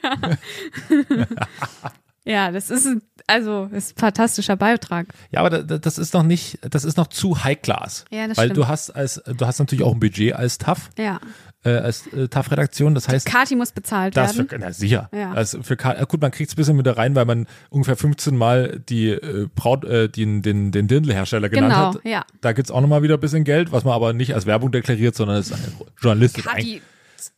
Ja, 2.26 2.52
das 2.52 2.70
ist, 2.70 2.86
ein- 2.86 3.02
also, 3.28 3.70
ist 3.72 3.96
ein 3.96 4.00
fantastischer 4.02 4.58
Beitrag. 4.58 5.08
Ja, 5.32 5.40
aber 5.40 5.50
da- 5.50 5.62
da- 5.62 5.78
das 5.78 5.98
ist 5.98 6.14
noch 6.14 6.24
nicht, 6.24 6.60
das 6.70 6.84
ist 6.84 6.98
noch 6.98 7.08
zu 7.08 7.42
High 7.46 7.62
Class. 7.62 8.04
Ja, 8.12 8.28
das 8.28 8.36
Weil 8.38 8.48
stimmt. 8.48 8.58
du 8.58 8.68
hast 8.68 8.90
als, 8.90 9.22
du 9.26 9.46
hast 9.46 9.60
natürlich 9.60 9.86
auch 9.86 9.94
ein 9.94 10.00
Budget 10.02 10.34
als 10.34 10.58
TAF, 10.58 10.90
Ja. 11.00 11.22
äh, 11.64 11.70
als 11.70 12.06
äh, 12.08 12.28
TAF-Redaktion. 12.28 12.96
Das 12.96 13.08
heißt, 13.08 13.28
Kati 13.28 13.56
muss 13.56 13.72
bezahlt 13.72 14.18
Das 14.18 14.36
werden. 14.36 14.50
für, 14.50 14.60
na 14.60 14.74
sicher. 14.74 15.10
Ja. 15.14 15.32
Also 15.32 15.64
für 15.64 15.78
Ka- 15.78 15.94
äh, 15.94 16.06
gut, 16.06 16.20
man 16.20 16.32
kriegt 16.32 16.50
es 16.50 16.56
ein 16.56 16.58
bisschen 16.58 16.78
wieder 16.78 16.98
rein, 16.98 17.16
weil 17.16 17.24
man 17.24 17.48
ungefähr 17.70 17.96
15 17.96 18.36
Mal 18.36 18.82
die 18.90 19.08
äh, 19.12 19.48
Braut, 19.56 19.86
äh, 19.86 20.10
den, 20.10 20.42
den, 20.42 20.74
den 20.74 20.90
Dirndl-Hersteller 20.90 21.48
genannt 21.48 21.74
Genau, 21.74 21.94
hat. 21.94 22.02
ja. 22.04 22.26
Da 22.42 22.52
gibt's 22.52 22.72
auch 22.72 22.82
nochmal 22.82 23.04
wieder 23.04 23.14
ein 23.14 23.22
bisschen 23.22 23.46
Geld, 23.46 23.72
was 23.72 23.86
man 23.86 23.94
aber 23.94 24.12
nicht 24.12 24.36
als 24.36 24.46
Werbung 24.46 24.74
deklariert, 24.74 25.16
sondern 25.16 25.38
ist 25.40 25.54
ein 25.54 25.60
Journalist. 26.02 26.38
ist 26.38 26.46
ein, 26.46 26.56
Kati 26.58 26.82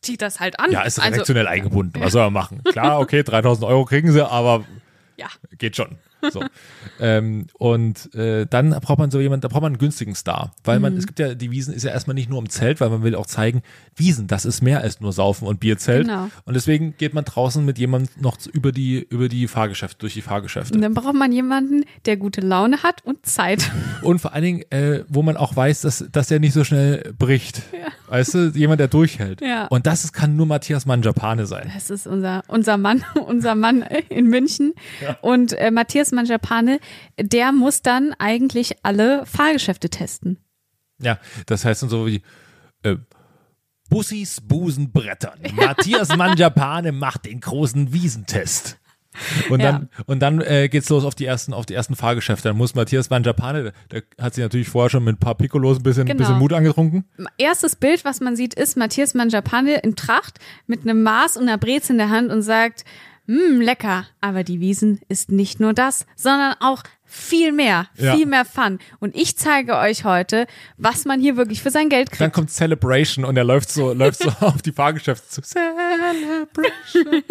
zieht 0.00 0.22
das 0.22 0.40
halt 0.40 0.58
an. 0.60 0.70
ja, 0.70 0.82
ist 0.82 0.98
also, 0.98 1.12
redaktionell 1.12 1.46
eingebunden. 1.46 2.00
Was 2.00 2.12
soll 2.12 2.22
er 2.22 2.30
machen? 2.30 2.62
Klar, 2.64 3.00
okay, 3.00 3.22
3000 3.22 3.66
Euro 3.66 3.84
kriegen 3.84 4.12
sie, 4.12 4.28
aber 4.28 4.64
ja. 5.16 5.28
geht 5.58 5.76
schon. 5.76 5.98
So. 6.32 6.42
ähm, 7.00 7.46
und 7.54 8.14
äh, 8.14 8.46
dann 8.48 8.70
braucht 8.70 8.98
man 8.98 9.10
so 9.10 9.20
jemand, 9.20 9.44
da 9.44 9.48
braucht 9.48 9.62
man 9.62 9.72
einen 9.72 9.78
günstigen 9.78 10.14
Star. 10.14 10.52
Weil 10.64 10.80
man, 10.80 10.92
Mhm. 10.92 10.98
es 10.98 11.06
gibt 11.06 11.18
ja, 11.18 11.34
die 11.34 11.50
Wiesen 11.50 11.74
ist 11.74 11.82
ja 11.84 11.90
erstmal 11.90 12.14
nicht 12.14 12.28
nur 12.30 12.38
im 12.38 12.48
Zelt, 12.48 12.80
weil 12.80 12.90
man 12.90 13.02
will 13.02 13.14
auch 13.14 13.26
zeigen, 13.26 13.62
Wiesen, 13.96 14.26
das 14.26 14.44
ist 14.44 14.62
mehr 14.62 14.80
als 14.80 15.00
nur 15.00 15.12
Saufen 15.12 15.46
und 15.46 15.60
Bierzelt. 15.60 16.06
Genau. 16.06 16.30
Und 16.44 16.54
deswegen 16.54 16.94
geht 16.96 17.14
man 17.14 17.24
draußen 17.24 17.64
mit 17.64 17.78
jemandem 17.78 18.10
noch 18.20 18.38
über 18.52 18.72
die, 18.72 19.06
über 19.10 19.28
die 19.28 19.46
Fahrgeschäfte, 19.48 19.98
durch 19.98 20.14
die 20.14 20.22
Fahrgeschäfte. 20.22 20.74
Und 20.74 20.82
dann 20.82 20.94
braucht 20.94 21.14
man 21.14 21.32
jemanden, 21.32 21.84
der 22.06 22.16
gute 22.16 22.40
Laune 22.40 22.82
hat 22.82 23.04
und 23.04 23.24
Zeit. 23.26 23.70
Und 24.02 24.20
vor 24.20 24.32
allen 24.32 24.44
Dingen, 24.44 24.62
äh, 24.70 25.04
wo 25.08 25.22
man 25.22 25.36
auch 25.36 25.54
weiß, 25.54 25.82
dass, 25.82 26.04
dass 26.10 26.28
der 26.28 26.40
nicht 26.40 26.52
so 26.54 26.64
schnell 26.64 27.12
bricht. 27.18 27.62
Weißt 28.08 28.34
du, 28.34 28.48
jemand, 28.54 28.80
der 28.80 28.88
durchhält. 28.88 29.40
Ja. 29.40 29.66
Und 29.66 29.86
das 29.86 30.04
ist, 30.04 30.12
kann 30.12 30.34
nur 30.36 30.46
Matthias 30.46 30.86
Manjapane 30.86 31.46
sein. 31.46 31.70
Das 31.74 31.90
ist 31.90 32.06
unser, 32.06 32.42
unser 32.48 32.76
Mann, 32.76 33.04
unser 33.26 33.54
Mann 33.54 33.82
in 34.08 34.26
München. 34.26 34.72
Und 35.20 35.52
äh, 35.52 35.70
Matthias 35.70 36.09
Manjapane, 36.12 36.80
der 37.18 37.52
muss 37.52 37.82
dann 37.82 38.14
eigentlich 38.18 38.76
alle 38.82 39.24
Fahrgeschäfte 39.26 39.88
testen. 39.90 40.38
Ja, 41.02 41.18
das 41.46 41.64
heißt 41.64 41.82
dann 41.82 41.90
so 41.90 42.06
wie 42.06 42.22
äh, 42.82 42.96
Bussis, 43.88 44.40
Busen, 44.40 44.92
Brettern. 44.92 45.40
Matthias 45.54 46.14
Manjapane 46.16 46.92
macht 46.92 47.26
den 47.26 47.40
großen 47.40 47.92
Wiesentest. 47.92 48.76
Und 49.48 49.58
Ja. 49.60 49.72
dann, 49.72 49.88
und 50.06 50.20
dann 50.20 50.40
äh, 50.40 50.68
geht's 50.68 50.88
los 50.88 51.04
auf 51.04 51.16
die 51.16 51.24
ersten, 51.24 51.52
auf 51.52 51.66
die 51.66 51.74
ersten 51.74 51.96
Fahrgeschäfte. 51.96 52.48
Dann 52.48 52.56
muss 52.56 52.76
Matthias 52.76 53.10
Manjapane, 53.10 53.64
der, 53.64 53.72
der 53.90 54.24
hat 54.24 54.34
sich 54.34 54.42
natürlich 54.42 54.68
vorher 54.68 54.88
schon 54.88 55.02
mit 55.02 55.16
ein 55.16 55.18
paar 55.18 55.34
Piccolos 55.34 55.78
ein 55.78 55.82
bisschen, 55.82 56.06
Genau. 56.06 56.18
bisschen 56.18 56.38
Mut 56.38 56.52
angetrunken. 56.52 57.04
Erstes 57.36 57.74
Bild, 57.74 58.04
was 58.04 58.20
man 58.20 58.36
sieht, 58.36 58.54
ist 58.54 58.76
Matthias 58.76 59.14
Manjapane 59.14 59.78
in 59.80 59.96
Tracht 59.96 60.38
mit 60.68 60.82
einem 60.82 61.02
Maß 61.02 61.36
und 61.38 61.48
einer 61.48 61.58
Brezel 61.58 61.92
in 61.92 61.98
der 61.98 62.10
Hand 62.10 62.30
und 62.30 62.42
sagt, 62.42 62.84
Mmm, 63.26 63.60
lecker. 63.60 64.06
Aber 64.20 64.42
die 64.44 64.60
Wiesen 64.60 65.00
ist 65.08 65.30
nicht 65.30 65.60
nur 65.60 65.72
das, 65.72 66.06
sondern 66.16 66.54
auch 66.60 66.82
viel 67.04 67.52
mehr, 67.52 67.88
Ja. 67.96 68.14
viel 68.14 68.26
mehr 68.26 68.44
Fun. 68.44 68.78
Und 69.00 69.16
ich 69.16 69.36
zeige 69.36 69.76
euch 69.76 70.04
heute, 70.04 70.46
was 70.76 71.04
man 71.04 71.20
hier 71.20 71.36
wirklich 71.36 71.60
für 71.62 71.70
sein 71.70 71.88
Geld 71.88 72.10
Dann 72.12 72.18
kriegt. 72.18 72.32
kommt 72.34 72.50
Celebration 72.50 73.24
und 73.24 73.36
er 73.36 73.44
läuft 73.44 73.70
so, 73.70 73.92
läuft 73.92 74.22
so 74.22 74.28
auf 74.40 74.62
die 74.62 74.72
Fahrgeschäfte 74.72 75.28
zu. 75.28 75.42
Celebration. 75.42 77.22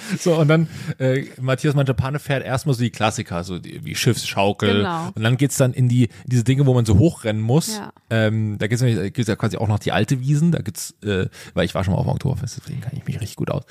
So, 0.18 0.34
und 0.36 0.48
dann 0.48 0.68
äh, 0.98 1.24
Matthias 1.40 1.74
Manjapane 1.74 2.18
fährt 2.18 2.44
erstmal 2.44 2.74
so 2.74 2.82
die 2.82 2.90
Klassiker, 2.90 3.44
so 3.44 3.58
die, 3.58 3.84
wie 3.84 3.94
Schiffsschaukel. 3.94 4.78
Genau. 4.78 5.10
Und 5.14 5.22
dann 5.22 5.36
geht's 5.36 5.56
dann 5.56 5.72
in 5.72 5.88
die 5.88 6.04
in 6.04 6.10
diese 6.30 6.44
Dinge, 6.44 6.66
wo 6.66 6.74
man 6.74 6.84
so 6.84 6.98
hochrennen 6.98 7.42
muss. 7.42 7.76
Ja. 7.76 7.92
Ähm, 8.10 8.56
da 8.58 8.66
gibt's 8.66 8.82
da 8.82 9.08
gibt's 9.08 9.28
ja 9.28 9.36
quasi 9.36 9.56
auch 9.56 9.68
noch 9.68 9.78
die 9.78 9.92
alte 9.92 10.20
Wiesen. 10.20 10.52
Da 10.52 10.60
gibt's, 10.60 10.94
äh, 11.02 11.26
weil 11.54 11.64
ich 11.64 11.74
war 11.74 11.84
schon 11.84 11.92
mal 11.94 11.98
auf 11.98 12.06
dem 12.06 12.10
Oktoberfest, 12.12 12.58
deswegen 12.62 12.80
kann 12.80 12.92
ich 12.96 13.04
mich 13.04 13.20
richtig 13.20 13.36
gut 13.36 13.50
aus. 13.50 13.64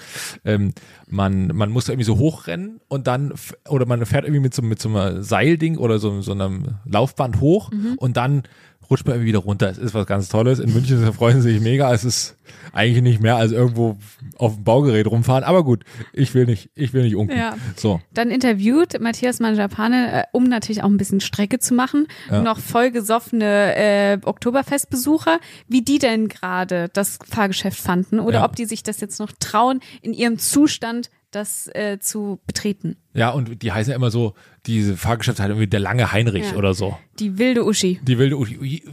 Ähm, 0.44 0.74
man, 1.08 1.48
man 1.48 1.70
muss 1.70 1.86
da 1.86 1.94
irgendwie 1.94 2.06
so 2.06 2.18
hochrennen 2.18 2.80
und 2.88 3.08
dann, 3.08 3.34
oder 3.70 3.86
man 3.86 4.06
fährt 4.06 4.26
irgendwie 4.26 4.42
mit 4.42 4.54
so, 4.54 4.62
mit 4.62 4.82
so 4.82 4.90
einem 4.90 5.24
Seilding 5.24 5.78
oder 5.78 6.00
so, 6.00 6.22
so 6.22 6.32
einem 6.32 6.76
Laufband 6.86 7.40
hoch 7.40 7.72
Mhm. 7.72 7.96
und 7.98 8.18
dann 8.18 8.44
rutscht 8.90 9.06
man 9.06 9.16
irgendwie 9.16 9.30
wieder 9.30 9.40
runter. 9.40 9.70
Es 9.70 9.78
ist 9.78 9.94
was 9.94 10.06
ganz 10.08 10.30
Tolles. 10.30 10.60
In 10.60 10.74
München 10.74 11.14
freuen 11.14 11.42
sie 11.42 11.52
sich 11.54 11.62
mega. 11.62 11.94
Es 11.94 12.04
ist 12.04 12.38
eigentlich 12.74 13.02
nicht 13.02 13.22
mehr 13.22 13.36
als 13.38 13.52
irgendwo 13.52 13.98
auf 14.38 14.56
dem 14.56 14.64
Baugerät 14.64 15.08
rumfahren. 15.08 15.44
Aber 15.44 15.64
gut, 15.64 15.84
ich 16.14 16.34
will 16.34 16.46
nicht, 16.46 16.70
ich 16.76 16.94
will 16.94 17.04
nicht 17.04 17.16
unken. 17.16 17.38
Ja. 17.38 17.56
So. 17.76 18.02
Dann 18.14 18.30
interviewt 18.32 19.00
Matthias 19.00 19.40
Manjapane, 19.40 20.22
äh, 20.22 20.24
um 20.32 20.44
natürlich 20.44 20.84
auch 20.84 20.90
ein 20.90 20.98
bisschen 20.98 21.22
Strecke 21.22 21.60
zu 21.60 21.74
machen, 21.74 22.08
Ja. 22.30 22.42
noch 22.42 22.60
vollgesoffene 22.60 23.76
äh, 23.76 24.18
Oktoberfestbesucher, 24.24 25.40
wie 25.68 25.82
die 25.82 26.00
denn 26.00 26.28
gerade 26.28 26.90
das 26.94 27.20
Fahrgeschäft 27.30 27.80
fanden 27.80 28.20
oder 28.20 28.40
Ja. 28.40 28.46
ob 28.46 28.56
die 28.56 28.66
sich 28.66 28.84
das 28.84 29.00
jetzt 29.02 29.20
noch 29.20 29.32
trauen, 29.40 29.80
in 30.02 30.14
ihrem 30.14 30.38
Zustand 30.38 31.10
das 31.36 31.68
äh, 31.74 32.00
zu 32.00 32.40
betreten. 32.48 32.96
Ja, 33.14 33.30
und 33.32 33.62
die 33.62 33.72
heißen 33.72 33.92
ja 33.92 33.96
immer 33.96 34.12
so, 34.12 34.34
diese 34.66 34.96
Fahrgeschäfte 34.98 35.42
halt 35.42 35.52
irgendwie 35.52 35.68
der 35.68 35.80
lange 35.80 36.12
Heinrich 36.12 36.52
Ja. 36.52 36.58
oder 36.58 36.74
so. 36.74 36.98
Die 37.20 37.38
wilde 37.38 37.66
Uschi. 37.66 38.00
Die 38.04 38.18
wilde 38.18 38.38
Uschi, 38.38 38.84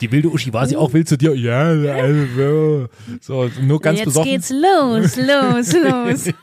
die 0.00 0.12
wilde 0.12 0.28
Uschi 0.30 0.52
war 0.52 0.66
sie 0.66 0.76
auch 0.76 0.92
wild 0.92 1.08
zu 1.08 1.16
dir? 1.16 1.34
Ja, 1.34 1.60
also, 1.60 2.88
so, 3.20 3.50
nur 3.60 3.80
ganz 3.80 3.98
Jetzt 3.98 4.06
besoffen. 4.06 4.30
geht's 4.30 4.50
los, 4.50 5.16
los, 5.16 5.72
los. 6.26 6.34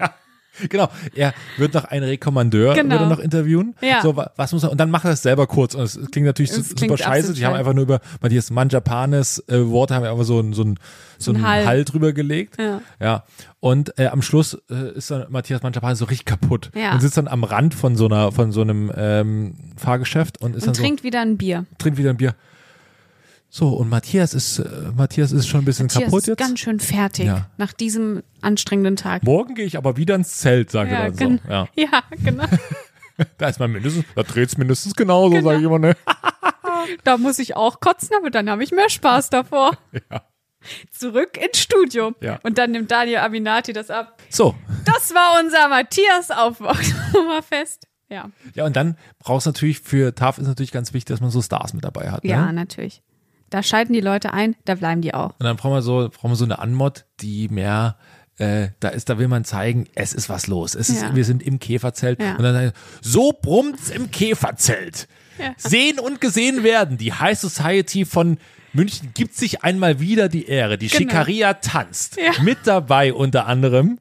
Genau, 0.67 0.89
er 1.15 1.33
wird 1.57 1.73
noch 1.73 1.85
ein 1.85 2.03
Rekommandeur, 2.03 2.73
Genau. 2.73 2.89
wird 2.91 3.01
er 3.01 3.07
noch 3.07 3.19
interviewen. 3.19 3.75
Ja. 3.81 4.01
So, 4.01 4.15
wa- 4.15 4.31
was 4.35 4.51
muss 4.51 4.63
er, 4.63 4.71
und 4.71 4.77
dann 4.79 4.91
macht 4.91 5.05
er 5.05 5.11
es 5.11 5.21
selber 5.21 5.47
kurz. 5.47 5.75
Und 5.75 5.83
es 5.83 5.99
klingt 6.11 6.25
natürlich 6.27 6.51
Es 6.51 6.75
klingt 6.75 6.79
super 6.91 6.97
scheiße. 6.97 7.33
Die 7.33 7.45
haben 7.45 7.55
einfach 7.55 7.73
nur 7.73 7.83
über 7.83 8.01
Matthias 8.21 8.49
Manjapanes 8.51 9.43
äh, 9.47 9.67
Worte 9.69 9.95
haben 9.95 10.03
einfach 10.05 10.23
so, 10.25 10.39
ein, 10.39 10.53
so, 10.53 10.63
ein, 10.63 10.79
so 11.17 11.31
Ein 11.31 11.37
einen 11.37 11.47
Hall. 11.47 11.65
Hall. 11.65 11.85
drüber 11.85 12.11
gelegt. 12.13 12.57
Ja. 12.59 12.81
ja. 12.99 13.23
Und 13.59 13.97
äh, 13.99 14.07
am 14.07 14.21
Schluss 14.21 14.57
äh, 14.69 14.91
ist 14.95 15.11
dann 15.11 15.25
Matthias 15.29 15.61
Manjapane 15.63 15.95
so 15.95 16.05
richtig 16.05 16.25
kaputt. 16.25 16.71
Ja. 16.75 16.93
Und 16.93 17.01
sitzt 17.01 17.17
dann 17.17 17.27
am 17.27 17.43
Rand 17.43 17.73
von 17.73 17.95
so 17.95 18.05
einer, 18.05 18.31
von 18.31 18.51
so 18.51 18.61
einem 18.61 18.91
ähm, 18.95 19.53
Fahrgeschäft 19.77 20.41
und 20.41 20.55
ist 20.55 20.67
Und 20.67 20.77
dann 20.77 20.83
trinkt 20.83 21.03
wieder 21.03 21.21
ein 21.21 21.37
Bier. 21.37 21.65
so, 21.69 21.75
trinkt 21.77 21.97
wieder 21.99 22.09
ein 22.11 22.17
Bier. 22.17 22.35
So, 23.51 23.69
und 23.69 23.89
Matthias 23.89 24.33
ist, 24.35 24.59
äh, 24.59 24.91
Matthias 24.95 25.31
ist 25.31 25.47
schon 25.47 25.61
ein 25.61 25.65
bisschen 25.65 25.87
Matthias 25.87 26.03
kaputt 26.05 26.21
ist 26.21 26.27
jetzt. 26.27 26.37
ganz 26.39 26.59
schön 26.59 26.79
fertig 26.79 27.25
Ja. 27.25 27.47
nach 27.57 27.73
diesem 27.73 28.21
anstrengenden 28.41 28.95
Tag. 28.95 29.23
Morgen 29.23 29.55
gehe 29.55 29.65
ich 29.65 29.77
aber 29.77 29.97
wieder 29.97 30.13
ins 30.15 30.37
Zelt, 30.37 30.69
sagt 30.71 30.91
er 30.91 31.09
dann 31.11 31.39
so. 31.43 31.49
Ja. 31.51 31.67
ja, 31.75 32.03
genau. 32.23 32.45
Da 33.37 33.49
ist 33.49 33.59
man 33.59 33.73
mindestens, 33.73 34.05
da 34.15 34.23
dreht's 34.23 34.57
mindestens 34.57 34.95
genauso, 34.95 35.31
Genau. 35.31 35.49
sage 35.49 35.59
ich 35.59 35.65
immer, 35.65 35.77
ne? 35.79 35.93
Da 37.03 37.17
muss 37.17 37.37
ich 37.39 37.55
auch 37.57 37.81
kotzen, 37.81 38.11
aber 38.17 38.29
dann 38.29 38.49
habe 38.49 38.63
ich 38.63 38.71
mehr 38.71 38.89
Spaß 38.89 39.29
davor. 39.29 39.77
Ja. 40.09 40.23
Zurück 40.91 41.37
ins 41.37 41.59
Studio. 41.59 42.13
Ja. 42.21 42.39
Und 42.43 42.57
dann 42.57 42.71
nimmt 42.71 42.89
Daniel 42.91 43.17
Aminati 43.17 43.73
das 43.73 43.89
ab. 43.89 44.17
So. 44.29 44.55
Das 44.85 45.13
war 45.13 45.41
unser 45.43 45.67
Matthias 45.67 46.31
auf 46.31 46.61
Oktoberfest. 46.61 47.87
Ja. 48.07 48.29
Ja, 48.55 48.65
und 48.65 48.75
dann 48.77 48.97
brauchst 49.19 49.45
du 49.45 49.49
natürlich, 49.51 49.79
für 49.81 50.15
TAF 50.15 50.37
ist 50.37 50.47
natürlich 50.47 50.71
ganz 50.71 50.93
wichtig, 50.93 51.13
dass 51.13 51.19
man 51.21 51.29
so 51.29 51.41
Stars 51.41 51.73
mit 51.73 51.83
dabei 51.83 52.11
hat. 52.11 52.23
Ja, 52.23 52.45
Ne? 52.45 52.53
natürlich. 52.53 53.01
Da 53.49 53.63
schalten 53.63 53.93
die 53.93 54.01
Leute 54.01 54.33
ein, 54.33 54.55
da 54.65 54.75
bleiben 54.75 55.01
die 55.01 55.13
auch. 55.13 55.31
Und 55.39 55.43
dann 55.45 55.55
brauchen 55.57 55.73
wir 55.73 55.81
so, 55.81 56.09
brauchen 56.11 56.31
wir 56.31 56.35
so 56.35 56.45
eine 56.45 56.59
Anmod, 56.59 57.05
die 57.21 57.47
mehr, 57.49 57.97
äh, 58.37 58.69
da 58.79 58.89
ist, 58.89 59.09
da 59.09 59.17
will 59.17 59.27
man 59.27 59.43
zeigen, 59.45 59.87
es 59.95 60.13
ist 60.13 60.29
was 60.29 60.47
los. 60.47 60.75
Es 60.75 60.89
ist, 60.89 61.01
Ja. 61.01 61.15
wir 61.15 61.25
sind 61.25 61.41
im 61.43 61.59
Käferzelt. 61.59 62.21
Ja. 62.21 62.35
Und 62.35 62.43
dann 62.43 62.53
sagen, 62.53 62.71
so 63.01 63.33
brummt's 63.41 63.89
im 63.89 64.11
Käferzelt. 64.11 65.07
Ja. 65.37 65.53
Sehen 65.57 65.99
und 65.99 66.21
gesehen 66.21 66.63
werden. 66.63 66.97
Die 66.97 67.13
High 67.13 67.37
Society 67.39 68.05
von 68.05 68.37
München 68.73 69.11
gibt 69.15 69.35
sich 69.35 69.63
einmal 69.63 69.99
wieder 69.99 70.29
die 70.29 70.45
Ehre. 70.47 70.77
Die 70.77 70.87
Genau. 70.89 70.99
Schikaria 70.99 71.53
tanzt. 71.55 72.17
Mit 72.43 72.59
dabei 72.65 73.13
unter 73.13 73.47
anderem 73.47 73.97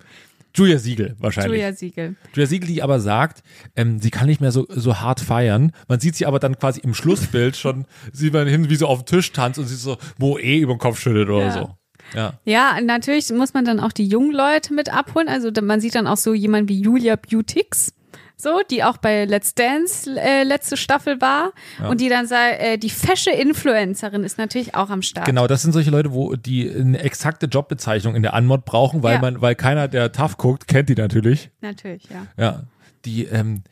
Julia 0.58 0.78
Siegel 0.78 1.16
wahrscheinlich. 1.18 1.52
Julia 1.60 1.72
Siegel. 1.72 2.16
Julia 2.34 2.46
Siegel, 2.46 2.68
die 2.68 2.82
aber 2.82 3.00
sagt, 3.00 3.42
ähm, 3.76 4.00
sie 4.00 4.10
kann 4.10 4.26
nicht 4.26 4.40
mehr 4.40 4.52
so, 4.52 4.66
so 4.68 5.00
hart 5.00 5.20
feiern. 5.20 5.72
Man 5.88 6.00
sieht 6.00 6.16
sie 6.16 6.26
aber 6.26 6.38
dann 6.38 6.58
quasi 6.58 6.80
im 6.80 6.94
Schlussbild 6.94 7.56
schon, 7.56 7.86
sieht 8.12 8.32
man 8.32 8.46
hin, 8.46 8.68
wie 8.68 8.76
sie 8.76 8.86
auf 8.86 9.04
dem 9.04 9.06
Tisch 9.06 9.32
tanzt 9.32 9.58
und 9.58 9.66
sie 9.66 9.76
so, 9.76 9.96
wo 10.18 10.38
eh 10.38 10.58
über 10.58 10.74
den 10.74 10.78
Kopf 10.78 10.98
schüttelt 11.00 11.28
oder 11.28 11.46
Ja. 11.46 11.52
so. 11.52 11.70
Ja. 12.14 12.38
Ja, 12.44 12.80
natürlich 12.82 13.30
muss 13.32 13.52
man 13.52 13.64
dann 13.66 13.80
auch 13.80 13.92
die 13.92 14.06
jungen 14.06 14.32
Leute 14.32 14.72
mit 14.72 14.90
abholen. 14.92 15.28
Also 15.28 15.50
man 15.62 15.80
sieht 15.80 15.94
dann 15.94 16.06
auch 16.06 16.16
so 16.16 16.32
jemand 16.32 16.68
wie 16.68 16.80
Julia 16.80 17.16
Beautix. 17.16 17.92
So, 18.40 18.60
die 18.70 18.84
auch 18.84 18.98
bei 18.98 19.24
Let's 19.24 19.54
Dance 19.56 20.08
äh, 20.16 20.44
letzte 20.44 20.76
Staffel 20.76 21.20
war 21.20 21.50
und 21.88 22.00
die 22.00 22.08
dann 22.08 22.28
sagt, 22.28 22.60
äh, 22.60 22.78
die 22.78 22.88
fesche 22.88 23.30
Influencerin 23.32 24.22
ist 24.22 24.38
natürlich 24.38 24.76
auch 24.76 24.90
am 24.90 25.02
Start. 25.02 25.26
Genau, 25.26 25.48
das 25.48 25.62
sind 25.62 25.72
solche 25.72 25.90
Leute, 25.90 26.12
wo 26.12 26.36
die 26.36 26.70
eine 26.72 27.00
exakte 27.00 27.46
Jobbezeichnung 27.46 28.14
in 28.14 28.22
der 28.22 28.34
Anmod 28.34 28.64
brauchen, 28.64 29.02
weil 29.02 29.14
Ja. 29.14 29.20
man, 29.20 29.40
weil 29.40 29.56
keiner, 29.56 29.88
der 29.88 30.12
tough 30.12 30.36
guckt, 30.36 30.68
kennt 30.68 30.88
die 30.88 30.94
natürlich. 30.94 31.50
Natürlich, 31.62 32.04
ja. 32.10 32.26
Ja. 32.36 32.62
Die, 33.04 33.24
ähm, 33.24 33.62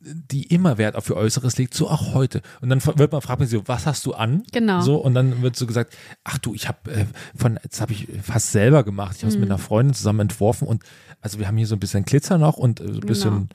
die 0.00 0.42
immer 0.52 0.76
Wert 0.78 0.96
auf 0.96 1.08
ihr 1.08 1.16
Äußeres 1.16 1.56
legt, 1.58 1.74
so 1.74 1.88
auch 1.88 2.14
heute. 2.14 2.42
Und 2.60 2.68
dann 2.68 2.84
wird 2.84 3.12
man 3.12 3.20
fragt 3.20 3.38
man 3.40 3.46
sie 3.48 3.56
so, 3.56 3.62
was 3.66 3.86
hast 3.86 4.06
du 4.06 4.14
an? 4.14 4.42
Genau. 4.52 4.80
So 4.80 4.96
und 4.96 5.14
dann 5.14 5.42
wird 5.42 5.54
so 5.56 5.66
gesagt, 5.66 5.96
ach 6.24 6.38
du, 6.38 6.52
ich 6.54 6.66
habe 6.68 6.90
äh, 6.92 7.04
von, 7.36 7.58
das 7.68 7.80
habe 7.80 7.92
ich 7.92 8.08
fast 8.22 8.50
selber 8.52 8.82
gemacht. 8.82 9.14
Ich 9.16 9.22
habe 9.22 9.28
es 9.28 9.34
Mhm. 9.36 9.40
mit 9.42 9.50
einer 9.50 9.58
Freundin 9.58 9.94
zusammen 9.94 10.20
entworfen 10.20 10.66
und 10.66 10.82
also 11.20 11.38
wir 11.38 11.46
haben 11.46 11.56
hier 11.56 11.66
so 11.68 11.76
ein 11.76 11.80
bisschen 11.80 12.04
Glitzer 12.04 12.38
noch 12.38 12.56
und 12.56 12.80
äh, 12.80 12.84
so 12.84 12.88
ein 12.88 12.94
Genau. 12.94 13.06
bisschen 13.06 13.48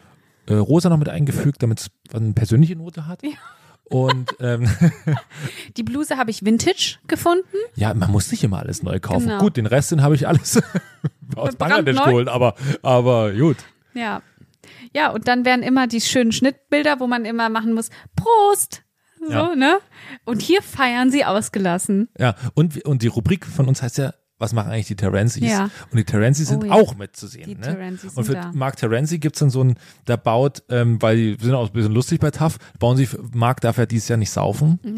äh, 0.47 0.53
rosa 0.55 0.89
noch 0.89 0.97
mit 0.97 1.09
eingefügt, 1.09 1.61
damit 1.63 1.79
es 1.81 1.91
eine 2.15 2.33
persönliche 2.33 2.75
Note 2.75 3.07
hat. 3.07 3.21
Und 3.85 4.29
ähm, 4.39 4.69
Die 5.77 5.83
Bluse 5.83 6.17
habe 6.17 6.31
ich 6.31 6.45
Vintage 6.45 6.97
gefunden. 7.07 7.45
ja, 7.75 7.93
man 7.93 8.09
muss 8.11 8.31
nicht 8.31 8.43
immer 8.43 8.59
alles 8.59 8.83
neu 8.83 8.99
kaufen. 8.99 9.27
Genau. 9.27 9.39
Gut, 9.39 9.57
den 9.57 9.65
Rest, 9.65 9.91
den 9.91 10.01
habe 10.01 10.15
ich 10.15 10.27
alles 10.27 10.61
aus 11.35 11.55
Bangladesch 11.55 12.01
geholt, 12.01 12.27
aber, 12.29 12.55
aber 12.81 13.33
gut. 13.33 13.57
Ja. 13.93 14.21
Ja, 14.95 15.09
und 15.11 15.27
dann 15.27 15.43
werden 15.45 15.63
immer 15.63 15.87
die 15.87 16.01
schönen 16.01 16.31
Schnittbilder, 16.31 16.99
wo 16.99 17.07
man 17.07 17.25
immer 17.25 17.49
machen 17.49 17.73
muss, 17.73 17.89
Prost! 18.15 18.83
So, 19.27 19.31
Ja. 19.33 19.55
ne? 19.55 19.77
Und 20.25 20.41
hier 20.41 20.61
feiern 20.61 21.11
sie 21.11 21.25
ausgelassen. 21.25 22.09
Ja, 22.17 22.35
und, 22.55 22.83
und 22.85 23.03
die 23.03 23.07
Rubrik 23.07 23.45
von 23.45 23.67
uns 23.67 23.81
heißt 23.81 23.97
ja, 23.99 24.13
was 24.41 24.51
machen 24.53 24.71
eigentlich 24.71 24.87
die 24.87 24.95
Terenzis? 24.95 25.43
Ja. 25.49 25.69
Und 25.91 25.97
die 25.97 26.03
Terenzis 26.03 26.49
sind 26.49 26.63
Oh 26.63 26.67
ja. 26.67 26.73
auch 26.73 26.95
mitzusehen. 26.95 27.59
Ne? 27.59 27.97
Und 28.15 28.25
für 28.25 28.33
da. 28.33 28.51
Mark 28.53 28.75
Terenzi 28.75 29.19
gibt's 29.19 29.39
dann 29.39 29.49
so 29.49 29.63
ein, 29.63 29.75
der 30.07 30.17
baut, 30.17 30.63
ähm, 30.69 31.01
weil 31.01 31.15
die 31.15 31.37
sind 31.45 31.53
auch 31.53 31.67
ein 31.67 31.73
bisschen 31.73 31.93
lustig 31.93 32.19
bei 32.19 32.31
TAF, 32.31 32.57
bauen 32.79 32.97
sie, 32.97 33.07
Mark 33.33 33.61
darf 33.61 33.77
ja 33.77 33.85
dieses 33.85 34.09
Jahr 34.09 34.17
nicht 34.17 34.31
saufen. 34.31 34.79
Ja. 34.83 34.91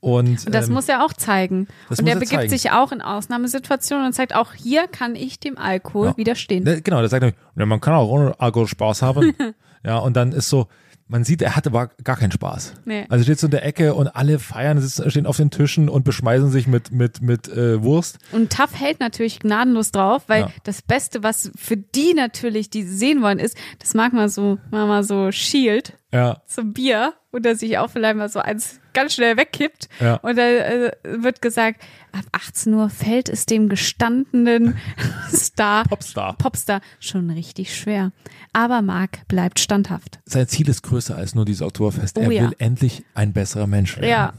Und, 0.00 0.46
Und 0.46 0.54
das 0.54 0.68
ähm, 0.68 0.74
muss 0.74 0.88
er 0.88 1.04
auch 1.04 1.12
zeigen. 1.14 1.66
Und 1.88 2.06
er 2.06 2.14
begibt 2.14 2.30
zeigen. 2.32 2.50
sich 2.50 2.70
auch 2.70 2.92
in 2.92 3.00
Ausnahmesituationen 3.02 4.06
und 4.06 4.12
zeigt, 4.12 4.34
auch 4.34 4.52
hier 4.52 4.86
kann 4.86 5.16
ich 5.16 5.40
dem 5.40 5.58
Alkohol 5.58 6.08
Ja. 6.08 6.16
widerstehen. 6.16 6.64
Ne, 6.64 6.80
genau, 6.82 7.00
der 7.00 7.08
sagt 7.08 7.22
nämlich, 7.22 7.36
man 7.54 7.80
kann 7.80 7.94
auch 7.94 8.08
ohne 8.08 8.38
Alkohol 8.38 8.68
Spaß 8.68 9.02
haben. 9.02 9.34
ja, 9.84 9.98
und 9.98 10.14
dann 10.16 10.32
ist 10.32 10.48
so, 10.48 10.68
man 11.08 11.22
sieht, 11.24 11.40
er 11.42 11.54
hatte 11.56 11.68
aber 11.70 11.88
gar 12.02 12.16
keinen 12.16 12.32
Spaß. 12.32 12.74
Nee. 12.84 13.06
Also 13.08 13.22
steht 13.24 13.38
so 13.38 13.46
in 13.46 13.52
der 13.52 13.64
Ecke 13.64 13.94
und 13.94 14.08
alle 14.08 14.38
feiern, 14.38 14.80
sitzen, 14.80 15.08
stehen 15.10 15.26
auf 15.26 15.36
den 15.36 15.50
Tischen 15.50 15.88
und 15.88 16.04
beschmeißen 16.04 16.50
sich 16.50 16.66
mit, 16.66 16.90
mit, 16.90 17.22
mit 17.22 17.48
äh, 17.48 17.82
Wurst. 17.82 18.18
Und 18.32 18.50
Taff 18.50 18.78
hält 18.78 18.98
natürlich 19.00 19.38
gnadenlos 19.40 19.92
drauf, 19.92 20.24
weil 20.26 20.42
Ja. 20.42 20.50
das 20.64 20.82
Beste, 20.82 21.22
was 21.22 21.50
für 21.56 21.76
die 21.76 22.12
natürlich, 22.14 22.70
die 22.70 22.82
sehen 22.82 23.22
wollen, 23.22 23.38
ist, 23.38 23.56
das 23.78 23.94
mag 23.94 24.12
mal 24.12 24.28
so, 24.28 24.58
mal, 24.70 25.02
so 25.04 25.30
Shield 25.30 25.92
Ja, 26.12 26.42
zum 26.46 26.72
Bier 26.72 27.14
und 27.30 27.46
er 27.46 27.54
sich 27.56 27.78
auch 27.78 27.90
vielleicht 27.90 28.16
mal 28.16 28.28
so 28.28 28.40
eins 28.40 28.80
ganz 28.96 29.14
schnell 29.14 29.36
wegkippt. 29.36 29.88
Ja. 30.00 30.16
Und 30.16 30.36
da 30.36 30.42
äh, 30.42 30.90
wird 31.04 31.42
gesagt, 31.42 31.82
ab 32.12 32.24
18 32.32 32.72
Uhr 32.72 32.88
fällt 32.88 33.28
es 33.28 33.44
dem 33.44 33.68
gestandenen 33.68 34.78
Star, 35.32 35.84
Popstar. 35.84 36.36
Popstar 36.38 36.80
schon 36.98 37.30
richtig 37.30 37.76
schwer. 37.76 38.12
Aber 38.54 38.80
Marc 38.80 39.28
bleibt 39.28 39.60
standhaft. 39.60 40.18
Sein 40.24 40.48
Ziel 40.48 40.68
ist 40.68 40.82
größer 40.82 41.14
als 41.14 41.34
nur 41.34 41.44
dieses 41.44 41.62
Oktoberfest. 41.62 42.18
Oh 42.18 42.22
er 42.22 42.32
ja. 42.32 42.42
will 42.44 42.56
endlich 42.58 43.04
ein 43.14 43.34
besserer 43.34 43.66
Mensch 43.66 43.96
werden. 43.96 44.08
Ja. 44.08 44.32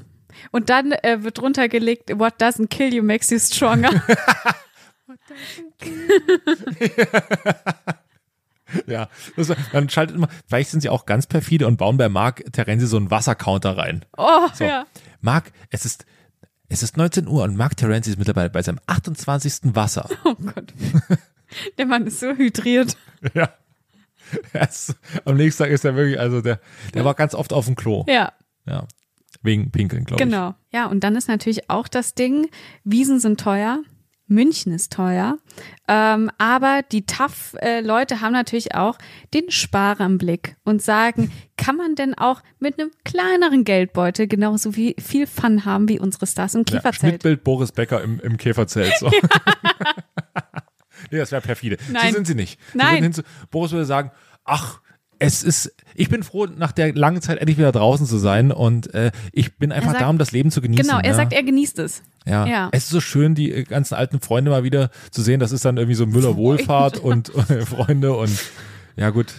Und 0.51 0.69
dann 0.69 0.91
äh, 0.91 1.23
wird 1.23 1.37
drunter 1.37 1.69
gelegt, 1.69 2.09
what 2.17 2.41
doesn't 2.41 2.67
kill 2.67 2.93
you 2.93 3.03
makes 3.03 3.29
you 3.29 3.39
stronger. 3.39 3.89
Ja, 8.87 9.09
das, 9.35 9.51
dann 9.71 9.89
schaltet 9.89 10.15
immer, 10.15 10.27
vielleicht 10.47 10.69
sind 10.71 10.81
sie 10.81 10.89
auch 10.89 11.05
ganz 11.05 11.25
perfide 11.27 11.67
und 11.67 11.77
bauen 11.77 11.97
bei 11.97 12.09
Marc 12.09 12.43
Terenzi 12.53 12.85
so 12.87 12.97
einen 12.97 13.09
Wassercounter 13.11 13.77
rein. 13.77 14.05
Oh, 14.17 14.47
So. 14.53 14.63
ja. 14.65 14.85
Marc, 15.21 15.51
es 15.69 15.85
ist, 15.85 16.05
es 16.69 16.83
ist 16.83 16.97
19 16.97 17.27
Uhr 17.27 17.43
und 17.43 17.55
Marc 17.55 17.77
Terenzi 17.77 18.09
ist 18.11 18.17
mittlerweile 18.19 18.49
bei 18.49 18.61
seinem 18.61 18.79
28. 18.87 19.75
Wasser. 19.75 20.09
Oh 20.25 20.35
Gott. 20.35 20.73
Der 21.77 21.85
Mann 21.85 22.05
ist 22.07 22.19
so 22.19 22.27
hydriert. 22.33 22.97
ja. 23.33 23.49
Ist- 24.53 24.95
am 25.23 25.37
nächsten 25.37 25.63
Tag 25.63 25.71
ist 25.71 25.85
er 25.85 25.95
wirklich, 25.95 26.19
also 26.19 26.41
der, 26.41 26.59
der 26.93 27.05
war 27.05 27.13
ganz 27.13 27.33
oft 27.33 27.53
auf 27.53 27.65
dem 27.65 27.75
Klo. 27.75 28.03
Ja, 28.07 28.33
Ja. 28.65 28.85
Wegen 29.43 29.71
Pinkeln, 29.71 30.03
glaube 30.03 30.21
ich. 30.21 30.29
genau. 30.29 30.55
Ja, 30.71 30.87
und 30.87 31.03
dann 31.05 31.15
ist 31.15 31.27
natürlich 31.29 31.69
auch 31.69 31.87
das 31.87 32.15
Ding, 32.15 32.49
Wiesen 32.83 33.19
sind 33.19 33.39
teuer. 33.39 33.81
München 34.27 34.73
ist 34.73 34.91
teuer, 34.91 35.37
ähm, 35.87 36.29
aber 36.37 36.81
die 36.91 37.05
TAF-Leute 37.05 38.21
haben 38.21 38.33
natürlich 38.33 38.75
auch 38.75 38.97
den 39.33 39.49
Sparer 39.51 40.05
im 40.05 40.17
Blick 40.17 40.57
und 40.63 40.81
sagen, 40.81 41.31
kann 41.55 41.77
man 41.77 41.95
denn 41.95 42.13
auch 42.13 42.41
mit 42.59 42.79
einem 42.79 42.91
kleineren 43.05 43.63
Geldbeutel 43.63 44.27
genauso 44.27 44.75
wie 44.75 44.95
viel 44.99 45.27
Fun 45.27 45.65
haben 45.65 45.87
wie 45.89 45.99
unsere 45.99 46.27
Stars 46.27 46.55
im 46.55 46.65
Ja, 46.67 46.77
Käferzelt? 46.77 47.11
Schnittbild 47.11 47.43
Boris 47.43 47.71
Becker 47.71 48.03
im, 48.03 48.19
im 48.19 48.37
Käferzelt. 48.37 48.93
So. 48.99 49.09
nee, 51.11 51.17
das 51.17 51.31
wäre 51.31 51.41
perfide. 51.41 51.77
Nein. 51.91 52.09
So 52.09 52.15
sind 52.15 52.27
sie 52.27 52.35
nicht. 52.35 52.59
Sie 52.73 52.77
Nein. 52.77 53.13
Boris 53.49 53.71
würde 53.71 53.85
sagen, 53.85 54.11
ach, 54.43 54.81
es 55.19 55.43
ist, 55.43 55.73
ich 55.95 56.09
bin 56.09 56.23
froh, 56.23 56.45
nach 56.45 56.71
der 56.71 56.93
langen 56.93 57.21
Zeit 57.21 57.39
endlich 57.39 57.57
wieder 57.57 57.71
draußen 57.71 58.05
zu 58.05 58.17
sein 58.17 58.51
und 58.51 58.93
äh, 58.93 59.11
ich 59.31 59.57
bin 59.57 59.71
einfach 59.71 59.91
sagt- 59.91 60.01
da, 60.01 60.09
um 60.09 60.17
das 60.17 60.31
Leben 60.31 60.51
zu 60.51 60.61
genießen. 60.61 60.85
genau, 60.85 60.99
er 60.99 61.11
ja. 61.11 61.15
sagt, 61.15 61.33
er 61.33 61.43
genießt 61.43 61.79
es. 61.79 62.03
Ja. 62.27 62.45
Ja. 62.45 62.69
Es 62.71 62.83
ist 62.85 62.89
so 62.89 62.99
schön, 63.01 63.35
die 63.35 63.51
äh, 63.51 63.63
ganzen 63.63 63.95
alten 63.95 64.19
Freunde 64.19 64.51
mal 64.51 64.63
wieder 64.63 64.89
zu 65.11 65.21
sehen. 65.21 65.39
Das 65.39 65.51
ist 65.51 65.63
dann 65.65 65.77
irgendwie 65.77 65.95
so 65.95 66.05
Müller 66.05 66.35
Wohlfahrt 66.35 66.99
und 66.99 67.33
äh, 67.49 67.65
Freunde 67.65 68.13
und 68.13 68.31
ja 68.95 69.09
gut. 69.11 69.33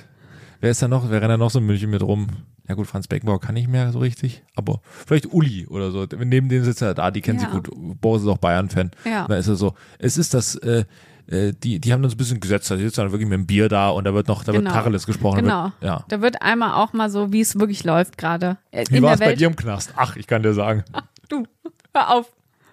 Wer 0.60 0.70
ist 0.70 0.82
da 0.82 0.88
noch? 0.88 1.10
Wer 1.10 1.20
rennt 1.20 1.30
da 1.30 1.36
noch 1.36 1.50
so 1.50 1.58
in 1.60 1.66
München 1.66 1.90
mit 1.90 2.02
rum? 2.02 2.26
Ja 2.68 2.74
gut, 2.74 2.86
Franz 2.86 3.06
Beckenbauer 3.08 3.40
kann 3.40 3.54
nicht 3.54 3.68
mehr 3.68 3.92
so 3.92 3.98
richtig, 4.00 4.42
aber 4.54 4.80
vielleicht 5.06 5.32
Uli 5.32 5.66
oder 5.68 5.90
so. 5.90 6.04
Neben 6.18 6.48
denen 6.48 6.64
sitzt 6.64 6.82
er 6.82 6.92
da, 6.94 7.10
die 7.10 7.20
kennen 7.22 7.38
Ja. 7.40 7.46
sie 7.46 7.52
gut. 7.52 7.70
Boris 8.00 8.22
ist 8.22 8.28
auch 8.28 8.36
Bayern-Fan. 8.38 8.90
Ja. 9.04 9.26
Da 9.26 9.36
ist 9.36 9.48
er 9.48 9.54
so. 9.56 9.74
Es 9.98 10.18
ist 10.18 10.34
das, 10.34 10.54
äh, 10.56 10.84
äh, 11.28 11.52
die, 11.52 11.78
die 11.80 11.92
haben 11.92 12.02
so 12.06 12.14
ein 12.14 12.16
bisschen 12.18 12.40
gesetzt. 12.40 12.70
Da 12.70 12.76
sitzt 12.76 12.98
dann 12.98 13.10
wirklich 13.12 13.28
mit 13.28 13.38
dem 13.38 13.46
Bier 13.46 13.68
da 13.70 13.88
und 13.90 14.04
da 14.04 14.12
wird 14.12 14.28
noch, 14.28 14.44
da 14.44 14.52
Genau. 14.52 14.64
wird 14.64 14.74
Tacheles 14.74 15.06
gesprochen. 15.06 15.42
Genau. 15.44 15.64
Wird, 15.64 15.74
ja. 15.80 16.04
Da 16.08 16.20
wird 16.20 16.42
einmal 16.42 16.74
auch 16.74 16.92
mal 16.92 17.08
so, 17.08 17.32
wie 17.32 17.40
es 17.40 17.58
wirklich 17.58 17.84
läuft 17.84 18.18
gerade. 18.18 18.58
Wie 18.90 19.00
war 19.00 19.14
es 19.14 19.20
bei 19.20 19.34
dir 19.34 19.46
im 19.46 19.56
Knast? 19.56 19.92
Ach, 19.96 20.16
ich 20.16 20.26
kann 20.26 20.42
dir 20.42 20.52
sagen. 20.54 20.84
Du, 21.30 21.44
hör 21.94 22.14
auf. 22.14 22.26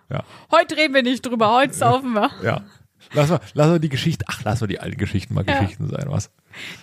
Ja. 0.09 0.23
Heute 0.51 0.77
reden 0.77 0.93
wir 0.93 1.03
nicht 1.03 1.25
drüber, 1.25 1.51
heute 1.53 1.73
saufen 1.73 2.13
wir. 2.13 2.29
Ja. 2.43 2.61
Lass 3.13 3.29
mal, 3.29 3.39
lass 3.53 3.67
mal 3.67 3.79
die 3.79 3.89
Geschichte, 3.89 4.25
ach, 4.27 4.41
lass 4.45 4.61
mal 4.61 4.67
die 4.67 4.79
alten 4.79 4.97
Geschichten 4.97 5.35
mal 5.35 5.45
Ja. 5.47 5.59
Geschichten 5.59 5.87
sein, 5.89 6.05
was? 6.07 6.31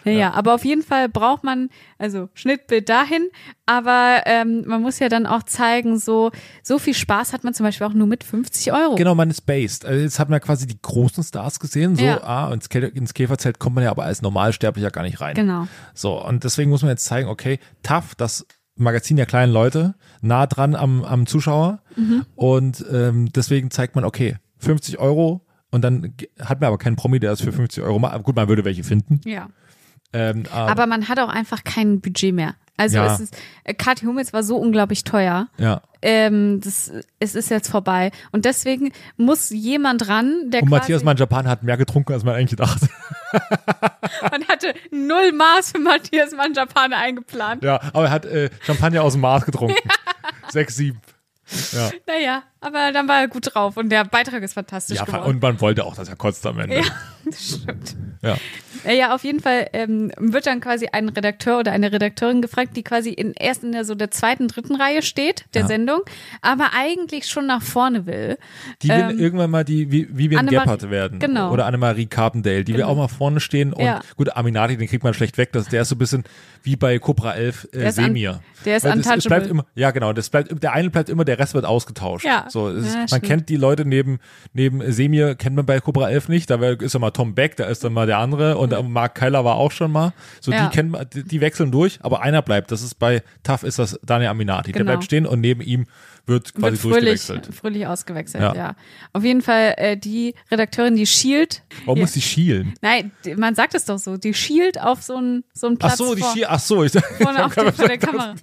Naja, 0.04 0.32
aber 0.35 0.54
auf 0.54 0.64
jeden 0.64 0.82
Fall 0.82 1.08
braucht 1.08 1.42
man, 1.42 1.68
also 1.98 2.28
Schnittbild 2.35 2.88
dahin, 2.88 3.28
aber 3.66 4.22
ähm, 4.26 4.62
man 4.66 4.82
muss 4.82 4.98
ja 5.00 5.08
dann 5.08 5.26
auch 5.26 5.42
zeigen, 5.42 5.98
so, 5.98 6.30
so 6.62 6.78
viel 6.78 6.94
Spaß 6.94 7.32
hat 7.32 7.42
man 7.42 7.54
zum 7.54 7.64
Beispiel 7.64 7.87
auch 7.87 7.92
nur 7.94 8.06
mit 8.06 8.22
50 8.22 8.72
Euro. 8.72 8.94
Genau, 8.94 9.14
man 9.16 9.30
ist 9.30 9.40
based. 9.46 9.85
Also 9.85 10.00
jetzt 10.00 10.18
hat 10.20 10.28
man 10.28 10.37
ja 10.37 10.40
quasi 10.40 10.66
die 10.66 10.78
großen 10.80 11.24
Stars 11.24 11.58
gesehen, 11.58 11.96
so, 11.96 12.04
Ja. 12.04 12.22
ah, 12.22 12.52
ins, 12.52 12.66
ins 12.66 13.14
Käferzelt 13.14 13.58
kommt 13.58 13.74
man 13.74 13.82
ja 13.85 13.90
aber 13.90 14.04
als 14.04 14.22
Normalsterblicher 14.22 14.90
gar 14.90 15.02
nicht 15.02 15.20
rein. 15.20 15.35
Genau. 15.35 15.66
So, 15.94 16.22
und 16.24 16.44
deswegen 16.44 16.70
muss 16.70 16.82
man 16.82 16.90
jetzt 16.90 17.04
zeigen, 17.04 17.28
okay, 17.28 17.58
tough, 17.82 18.14
das 18.14 18.46
Magazin 18.76 19.16
der 19.16 19.26
kleinen 19.26 19.52
Leute, 19.52 19.94
nah 20.20 20.46
dran 20.46 20.74
am, 20.74 21.04
am 21.04 21.26
Zuschauer. 21.26 21.80
Mhm. 21.96 22.24
Und 22.35 22.85
ähm, 22.90 23.30
deswegen 23.32 23.70
zeigt 23.70 23.94
man, 23.94 24.04
okay, 24.04 24.37
50 24.58 24.98
Euro 24.98 25.46
und 25.70 25.82
dann 25.82 26.14
hat 26.40 26.61
man 26.61 26.68
aber 26.68 26.78
keinen 26.78 26.96
Promi, 26.96 27.18
der 27.20 27.30
das 27.30 27.40
für 27.40 27.52
50 27.52 27.82
Euro 27.82 27.98
macht. 27.98 28.22
Gut, 28.22 28.37
man 28.37 28.48
würde 28.48 28.64
welche 28.64 28.85
finden. 28.85 29.20
Ja. 29.24 29.48
Ähm, 30.12 30.44
Aber 30.50 30.87
man 30.87 31.08
hat 31.08 31.18
auch 31.18 31.30
einfach 31.30 31.64
kein 31.64 32.00
Budget 32.00 32.35
mehr. 32.35 32.54
Also 32.76 32.96
Ja. 32.96 33.06
es 33.14 33.20
ist, 33.20 33.37
äh, 33.64 33.74
Kathi 33.74 34.06
Hummels 34.06 34.32
war 34.32 34.42
so 34.42 34.56
unglaublich 34.56 35.04
teuer. 35.04 35.48
ja. 35.58 35.82
Ähm, 36.04 36.61
das, 36.61 36.90
es 37.20 37.37
ist 37.37 37.48
jetzt 37.48 37.68
vorbei. 37.68 38.11
Und 38.32 38.44
deswegen 38.44 38.90
muss 39.16 39.50
jemand 39.50 40.08
ran, 40.08 40.50
der 40.50 40.64
Und 40.64 40.68
Matthias 40.68 41.04
Manjapan 41.04 41.46
hat 41.46 41.62
mehr 41.62 41.76
getrunken, 41.76 42.12
als 42.12 42.24
man 42.24 42.35
eigentlich 42.35 42.56
dachte. 42.56 42.88
man 44.32 44.42
hatte 44.48 44.74
null 44.90 45.30
Maß 45.30 45.70
für 45.70 45.78
Matthias 45.78 46.32
Manjapane 46.32 46.96
eingeplant. 46.96 47.62
Ja, 47.62 47.80
aber 47.92 48.06
er 48.06 48.11
hat 48.11 48.24
äh, 48.24 48.50
Champagner 48.62 49.04
aus 49.04 49.12
dem 49.12 49.20
Maß 49.20 49.44
getrunken. 49.44 49.76
Sechs, 50.48 50.74
sieben. 50.74 51.00
Ja. 51.70 51.90
Naja, 52.08 52.42
aber 52.62 52.92
dann 52.92 53.09
war 53.09 53.20
er 53.20 53.29
gut 53.29 53.55
drauf 53.55 53.77
und 53.77 53.90
der 53.90 54.05
Beitrag 54.05 54.42
ist 54.42 54.55
fantastisch 54.55 54.96
ja, 54.98 55.05
geworden. 55.05 55.25
und 55.25 55.42
man 55.42 55.61
wollte 55.61 55.85
auch, 55.85 55.94
dass 55.94 56.09
er 56.09 56.16
kotzt 56.16 56.46
am 56.46 56.59
Ende. 56.59 56.77
Ja, 56.77 56.83
das 57.25 57.61
stimmt. 57.62 57.96
Ja. 58.22 58.37
Ja, 58.85 58.92
ja, 58.92 59.14
auf 59.14 59.22
jeden 59.22 59.38
Fall 59.38 59.68
ähm, 59.75 60.11
wird 60.18 60.46
dann 60.46 60.61
quasi 60.61 60.88
ein 60.90 61.09
Redakteur 61.09 61.61
oder 61.61 61.70
eine 61.70 61.92
Redakteurin 61.92 62.42
gefragt, 62.42 62.77
die 62.77 62.83
quasi 62.83 63.11
in 63.11 63.33
erst 63.33 63.62
in 63.62 63.70
der 63.70 63.85
so 63.85 63.94
der 63.94 64.11
zweiten, 64.11 64.48
dritten 64.48 64.75
Reihe 64.75 65.03
steht, 65.03 65.44
der 65.55 65.62
Ja. 65.62 65.68
Sendung, 65.68 66.01
aber 66.40 66.70
eigentlich 66.77 67.27
schon 67.27 67.46
nach 67.46 67.62
vorne 67.62 68.07
will. 68.07 68.38
Die 68.83 68.88
will 68.88 68.96
Ähm, 69.11 69.18
irgendwann 69.20 69.51
mal 69.53 69.64
die 69.64 69.92
wie 69.92 70.09
Vivian 70.11 70.46
Gebhardt 70.48 70.90
werden. 70.90 71.20
genau. 71.20 71.53
Oder 71.53 71.66
Annemarie 71.66 72.07
Carpendale. 72.07 72.64
Die 72.64 72.72
will 72.72 72.81
Genau. 72.81 72.92
auch 72.92 72.96
mal 72.96 73.07
vorne 73.09 73.38
stehen. 73.38 73.72
Und 73.72 73.85
Ja. 73.85 74.01
gut, 74.16 74.35
Aminati, 74.37 74.77
den 74.77 74.88
kriegt 74.88 75.05
man 75.05 75.14
schlecht 75.14 75.38
weg. 75.38 75.51
Das, 75.53 75.68
der 75.68 75.83
ist 75.83 75.88
so 75.90 75.94
ein 75.94 75.98
bisschen 75.98 76.25
wie 76.64 76.75
bei 76.75 76.98
Cobra 76.98 77.35
11 77.35 77.68
äh, 77.72 77.79
Der 77.79 77.88
ist 77.90 77.94
Semir. 77.96 78.40
der 78.64 78.77
ist 78.79 78.83
Weil 78.85 78.96
das, 78.96 79.07
untouchable. 79.07 79.29
bleibt 79.29 79.46
immer, 79.51 79.66
Ja, 79.77 79.90
genau. 79.92 80.12
Das 80.12 80.29
bleibt, 80.29 80.61
der 80.62 80.72
eine 80.72 80.90
bleibt 80.90 81.09
immer, 81.09 81.25
der 81.25 81.38
Rest 81.38 81.55
wird 81.55 81.64
ausgetauscht. 81.66 82.25
Ja. 82.25 82.46
So, 82.53 82.69
ist, 82.69 82.93
Ja, 82.93 82.99
man 82.99 83.09
stimmt. 83.09 83.23
kennt 83.25 83.49
die 83.49 83.57
Leute 83.57 83.85
neben, 83.85 84.19
neben 84.53 84.93
Semir, 84.93 85.35
kennt 85.35 85.57
man 85.57 85.67
bei 85.67 85.81
Cobra 85.81 86.11
11 86.11 86.29
nicht. 86.29 86.51
Da 86.51 86.57
ist 86.73 86.95
dann 86.95 87.01
mal 87.01 87.11
Tom 87.11 87.35
Beck, 87.35 87.57
da 87.57 87.65
ist 87.65 87.83
dann 87.83 87.93
mal 87.93 88.07
der 88.07 88.19
andere. 88.19 88.59
Und 88.59 88.73
äh, 88.73 88.83
Mark 88.83 89.15
Keiler 89.15 89.45
war 89.45 89.57
auch 89.57 89.73
schon 89.73 89.91
mal. 89.91 90.12
So, 90.41 90.53
Ja. 90.53 90.67
die 90.69 90.75
kennt 90.75 90.91
man, 90.93 91.07
die, 91.12 91.25
die 91.25 91.41
wechseln 91.41 91.71
durch. 91.73 91.99
Aber 92.03 92.23
einer 92.23 92.43
bleibt. 92.43 92.71
Das 92.71 92.83
ist 92.83 92.99
bei 92.99 93.23
TAF 93.43 93.62
ist 93.65 93.79
das 93.79 93.99
Daniel 94.05 94.31
Aminati. 94.31 94.73
Der 94.73 94.81
Genau. 94.81 94.93
bleibt 94.93 95.05
stehen 95.05 95.27
und 95.27 95.41
neben 95.41 95.61
ihm 95.62 95.87
wird 96.25 96.55
quasi 96.55 96.73
wird 96.73 96.79
fröhlich, 96.95 97.27
durchgewechselt. 97.27 97.53
fröhlich 97.55 97.87
ausgewechselt, 97.88 98.43
Ja. 98.45 98.55
ja. 98.55 98.77
Auf 99.12 99.25
jeden 99.25 99.43
Fall 99.43 99.75
äh, 99.77 99.97
die 99.97 100.35
Redakteurin, 100.53 100.95
die 100.95 101.05
schielt. 101.07 101.65
Warum 101.85 101.99
Ja. 101.99 102.03
muss 102.05 102.12
die 102.12 102.21
schielen? 102.23 102.75
Nein, 102.81 103.11
die- 103.25 103.35
man 103.35 103.57
sagt 103.57 103.75
es 103.75 103.87
doch 103.87 103.99
so, 103.99 104.17
die 104.17 104.33
schielt 104.33 104.81
auf 104.81 105.03
so 105.03 105.17
einen 105.17 105.43
so 105.53 105.67
einen 105.67 105.77
Ach 105.81 105.87
Platz 105.88 105.99
so, 105.99 106.15
die 106.15 106.21
vor, 106.23 106.33
Schiel, 106.33 106.45
ach 106.49 106.61
so, 106.61 106.85
ich, 106.85 106.93
vorne 107.21 107.45
auf 107.45 107.55
der, 107.55 107.73
vor 107.73 107.88
der 107.88 107.99
Kamera. 107.99 108.35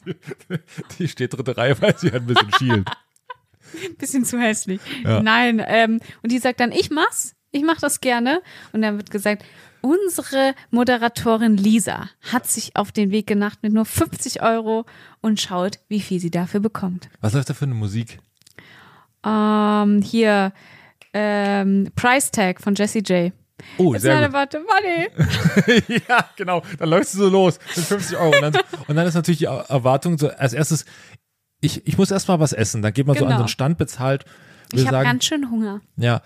Die 0.98 1.08
steht 1.08 1.34
dritte 1.34 1.56
Reihe, 1.56 1.82
weil 1.82 1.98
sie 1.98 2.12
ein 2.12 2.26
bisschen 2.26 2.52
schielt. 2.58 2.90
Bisschen 3.98 4.26
zu 4.26 4.40
hässlich. 4.40 4.80
Ja. 5.04 5.22
Nein, 5.22 5.62
ähm, 5.66 6.00
und 6.24 6.32
die 6.32 6.40
sagt 6.40 6.60
dann, 6.60 6.72
ich 6.72 6.90
mach's, 6.90 7.36
ich 7.52 7.64
mach 7.64 7.80
das 7.80 8.02
gerne. 8.02 8.42
Und 8.74 8.82
dann 8.82 8.98
wird 8.98 9.12
gesagt, 9.12 9.44
unsere 9.82 10.54
Moderatorin 10.72 11.58
Lisa 11.58 12.10
hat 12.32 12.48
sich 12.48 12.76
auf 12.76 12.92
den 12.92 13.12
Weg 13.12 13.28
gemacht 13.28 13.60
mit 13.62 13.74
nur 13.74 13.86
50 13.86 14.42
Euro 14.42 14.86
und 15.22 15.40
schaut, 15.40 15.80
wie 15.88 16.02
viel 16.02 16.20
sie 16.20 16.32
dafür 16.32 16.60
bekommt. 16.60 17.10
Was 17.22 17.34
läuft 17.34 17.50
da 17.50 17.54
für 17.54 17.66
eine 17.66 17.76
Musik? 17.76 18.20
Ähm, 19.26 20.02
hier, 20.02 20.54
ähm, 21.14 21.90
Price 21.96 22.32
Tag 22.32 22.62
von 22.62 22.76
Jessie 22.76 23.00
J. 23.00 23.34
Oh, 23.78 23.94
It's 23.94 24.04
sehr 24.04 24.22
not 24.22 24.32
gut. 24.32 24.36
about 24.36 24.58
the 24.58 24.64
money. 24.64 26.02
ja, 26.08 26.30
genau. 26.38 26.62
Dann 26.78 26.90
läufst 26.90 27.14
du 27.16 27.18
so 27.20 27.30
los 27.30 27.60
mit 27.76 27.86
50 27.86 28.18
Euro. 28.18 28.34
Und 28.36 28.42
dann, 28.42 28.64
und 28.88 28.96
dann 28.96 29.06
ist 29.08 29.16
natürlich 29.16 29.40
die 29.40 29.46
Erwartung 29.46 30.18
so, 30.18 30.30
als 30.30 30.54
erstes, 30.54 30.86
ich, 31.62 31.86
ich 31.88 31.98
muss 31.98 32.12
erstmal 32.12 32.40
was 32.40 32.54
essen. 32.54 32.82
Dann 32.82 32.94
geht 32.94 33.08
man 33.08 33.16
so 33.18 33.24
an 33.24 33.30
Genau. 33.30 33.38
so 33.40 33.44
einen 33.44 33.50
Stand, 33.50 33.78
bezahlt, 33.78 34.26
Ich 34.74 34.88
habe 34.88 35.04
ganz 35.04 35.26
schön 35.26 35.50
Hunger. 35.50 35.82
ja, 35.98 36.22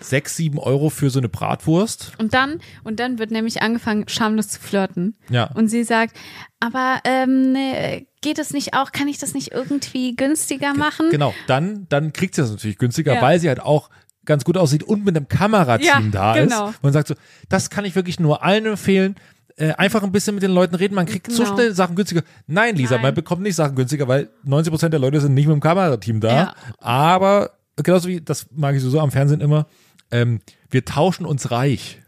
sechs, 0.00 0.36
sieben 0.36 0.58
Euro 0.58 0.90
für 0.90 1.10
so 1.10 1.18
eine 1.20 1.28
Bratwurst. 1.28 2.12
Und 2.18 2.34
dann, 2.34 2.60
und 2.82 2.98
dann 2.98 3.18
wird 3.18 3.30
nämlich 3.30 3.62
angefangen, 3.62 4.08
schamlos 4.08 4.48
zu 4.48 4.58
flirten. 4.60 5.16
Ja. 5.30 5.44
Und 5.54 5.68
sie 5.68 5.84
sagt, 5.84 6.16
aber 6.60 6.98
ähm, 7.04 7.52
ne, 7.52 8.06
geht 8.20 8.38
es 8.38 8.52
nicht 8.52 8.74
auch, 8.74 8.90
kann 8.92 9.06
ich 9.08 9.18
das 9.18 9.34
nicht 9.34 9.52
irgendwie 9.52 10.16
günstiger 10.16 10.74
machen? 10.74 11.06
Genau. 11.10 11.34
Dann, 11.46 11.86
dann 11.88 12.12
kriegt 12.12 12.34
sie 12.34 12.40
das 12.40 12.50
natürlich 12.50 12.78
günstiger, 12.78 13.14
Ja. 13.14 13.22
weil 13.22 13.38
sie 13.38 13.48
halt 13.48 13.60
auch 13.60 13.90
ganz 14.24 14.44
gut 14.44 14.56
aussieht 14.56 14.82
und 14.84 15.04
mit 15.04 15.16
einem 15.16 15.28
Kamerateam 15.28 15.86
Ja, 15.86 16.00
da 16.10 16.34
genau. 16.34 16.70
ist. 16.70 16.78
Und 16.82 16.92
sagt 16.92 17.08
so, 17.08 17.14
das 17.48 17.70
kann 17.70 17.84
ich 17.84 17.94
wirklich 17.94 18.18
nur 18.20 18.42
allen 18.44 18.66
empfehlen. 18.66 19.16
Äh, 19.56 19.72
einfach 19.72 20.02
ein 20.02 20.12
bisschen 20.12 20.34
mit 20.34 20.42
den 20.42 20.52
Leuten 20.52 20.74
reden. 20.74 20.94
Man 20.94 21.06
kriegt 21.06 21.30
so 21.30 21.42
Genau. 21.44 21.54
schnell 21.54 21.74
Sachen 21.74 21.94
günstiger. 21.96 22.22
Nein, 22.46 22.76
Lisa, 22.76 22.94
Nein. 22.94 23.02
man 23.02 23.14
bekommt 23.14 23.42
nicht 23.42 23.54
Sachen 23.56 23.74
günstiger, 23.76 24.08
weil 24.08 24.30
90% 24.44 24.88
der 24.92 25.00
Leute 25.00 25.20
sind 25.20 25.34
nicht 25.34 25.46
mit 25.46 25.54
dem 25.54 25.60
Kamerateam 25.60 26.20
da. 26.20 26.34
Ja. 26.34 26.54
Aber 26.78 27.50
genauso 27.76 28.08
wie, 28.08 28.20
das 28.20 28.46
mag 28.50 28.74
ich 28.74 28.82
so 28.82 28.98
am 29.00 29.10
Fernsehen 29.10 29.40
immer, 29.40 29.66
ähm, 30.10 30.40
wir 30.70 30.84
tauschen 30.84 31.26
uns 31.26 31.50
reich. 31.50 32.00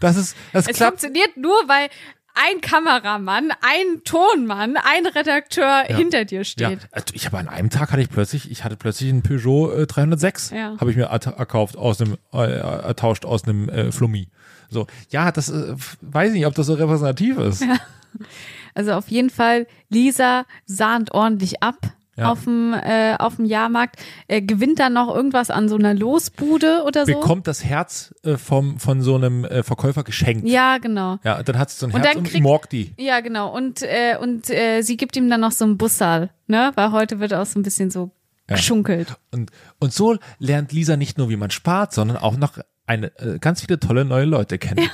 Das 0.00 0.16
ist, 0.16 0.36
das 0.52 0.68
Es 0.68 0.76
klappt. 0.76 1.00
funktioniert 1.00 1.36
nur, 1.36 1.54
weil 1.66 1.88
ein 2.34 2.60
Kameramann, 2.60 3.50
ein 3.62 4.02
Tonmann, 4.04 4.76
ein 4.76 5.06
Redakteur 5.06 5.84
hinter 5.86 6.24
dir 6.26 6.40
Ja, 6.40 6.44
steht. 6.44 6.80
also 6.92 7.06
ich 7.14 7.24
habe 7.24 7.38
an 7.38 7.48
einem 7.48 7.70
Tag 7.70 7.92
hatte 7.92 8.02
ich 8.02 8.10
plötzlich, 8.10 8.50
ich 8.50 8.62
hatte 8.62 8.76
plötzlich 8.76 9.08
einen 9.08 9.22
Peugeot 9.22 9.72
äh, 9.72 9.86
306, 9.86 10.50
Ja. 10.50 10.76
habe 10.78 10.90
ich 10.90 10.96
mir 10.98 11.04
erkauft 11.06 11.76
aus 11.78 12.00
einem, 12.00 12.16
äh, 12.34 12.58
ertauscht 12.58 13.24
aus 13.24 13.44
einem 13.44 13.68
äh, 13.70 13.90
Flummi. 13.90 14.28
So, 14.70 14.86
ja, 15.10 15.30
das 15.32 15.48
äh, 15.50 15.74
weiß 16.00 16.28
ich 16.32 16.38
nicht, 16.38 16.46
ob 16.46 16.54
das 16.54 16.66
so 16.66 16.74
repräsentativ 16.74 17.38
ist. 17.38 17.64
Also 18.74 18.92
auf 18.92 19.08
jeden 19.08 19.30
Fall, 19.30 19.66
Lisa 19.88 20.44
sahnt 20.66 21.12
ordentlich 21.12 21.62
ab. 21.62 21.76
Ja. 22.18 22.30
Auf 22.32 22.44
dem 22.44 22.72
äh, 22.72 23.14
auf 23.18 23.36
dem 23.36 23.44
Jahrmarkt 23.44 23.96
äh, 24.26 24.40
gewinnt 24.40 24.78
dann 24.78 24.94
noch 24.94 25.14
irgendwas 25.14 25.50
an 25.50 25.68
so 25.68 25.76
einer 25.76 25.92
Losbude 25.92 26.82
oder 26.86 27.04
so. 27.04 27.12
Bekommt 27.12 27.46
das 27.46 27.62
Herz 27.62 28.14
äh, 28.22 28.38
vom, 28.38 28.78
von 28.80 29.02
so 29.02 29.16
einem 29.16 29.44
äh, 29.44 29.62
Verkäufer 29.62 30.02
geschenkt. 30.02 30.48
ja, 30.48 30.78
genau. 30.78 31.18
Ja, 31.24 31.42
dann 31.42 31.58
hat 31.58 31.68
sie 31.68 31.76
so 31.78 31.86
ein 31.86 31.92
Und 31.92 32.00
Herz 32.00 32.12
dann 32.14 32.22
und 32.24 32.30
kriegt- 32.30 32.42
morgt 32.42 32.72
die. 32.72 32.94
Ja, 32.96 33.20
genau. 33.20 33.54
Und, 33.54 33.82
äh, 33.82 34.16
und 34.18 34.48
äh, 34.48 34.80
sie 34.80 34.96
gibt 34.96 35.14
ihm 35.16 35.28
dann 35.28 35.42
noch 35.42 35.52
so 35.52 35.66
einen 35.66 35.76
Bussal, 35.76 36.30
ne? 36.46 36.72
Weil 36.74 36.90
heute 36.92 37.20
wird 37.20 37.34
auch 37.34 37.44
so 37.44 37.58
ein 37.58 37.62
bisschen 37.62 37.90
so 37.90 38.10
geschunkelt. 38.46 39.14
Und, 39.30 39.50
und 39.78 39.92
so 39.92 40.16
lernt 40.38 40.72
Lisa 40.72 40.96
nicht 40.96 41.18
nur, 41.18 41.28
wie 41.28 41.36
man 41.36 41.50
spart, 41.50 41.92
sondern 41.92 42.16
auch 42.16 42.38
noch 42.38 42.56
eine, 42.86 43.16
äh, 43.18 43.38
ganz 43.38 43.60
viele 43.62 43.78
tolle 43.80 44.04
neue 44.04 44.24
Leute 44.24 44.58
kennen. 44.58 44.88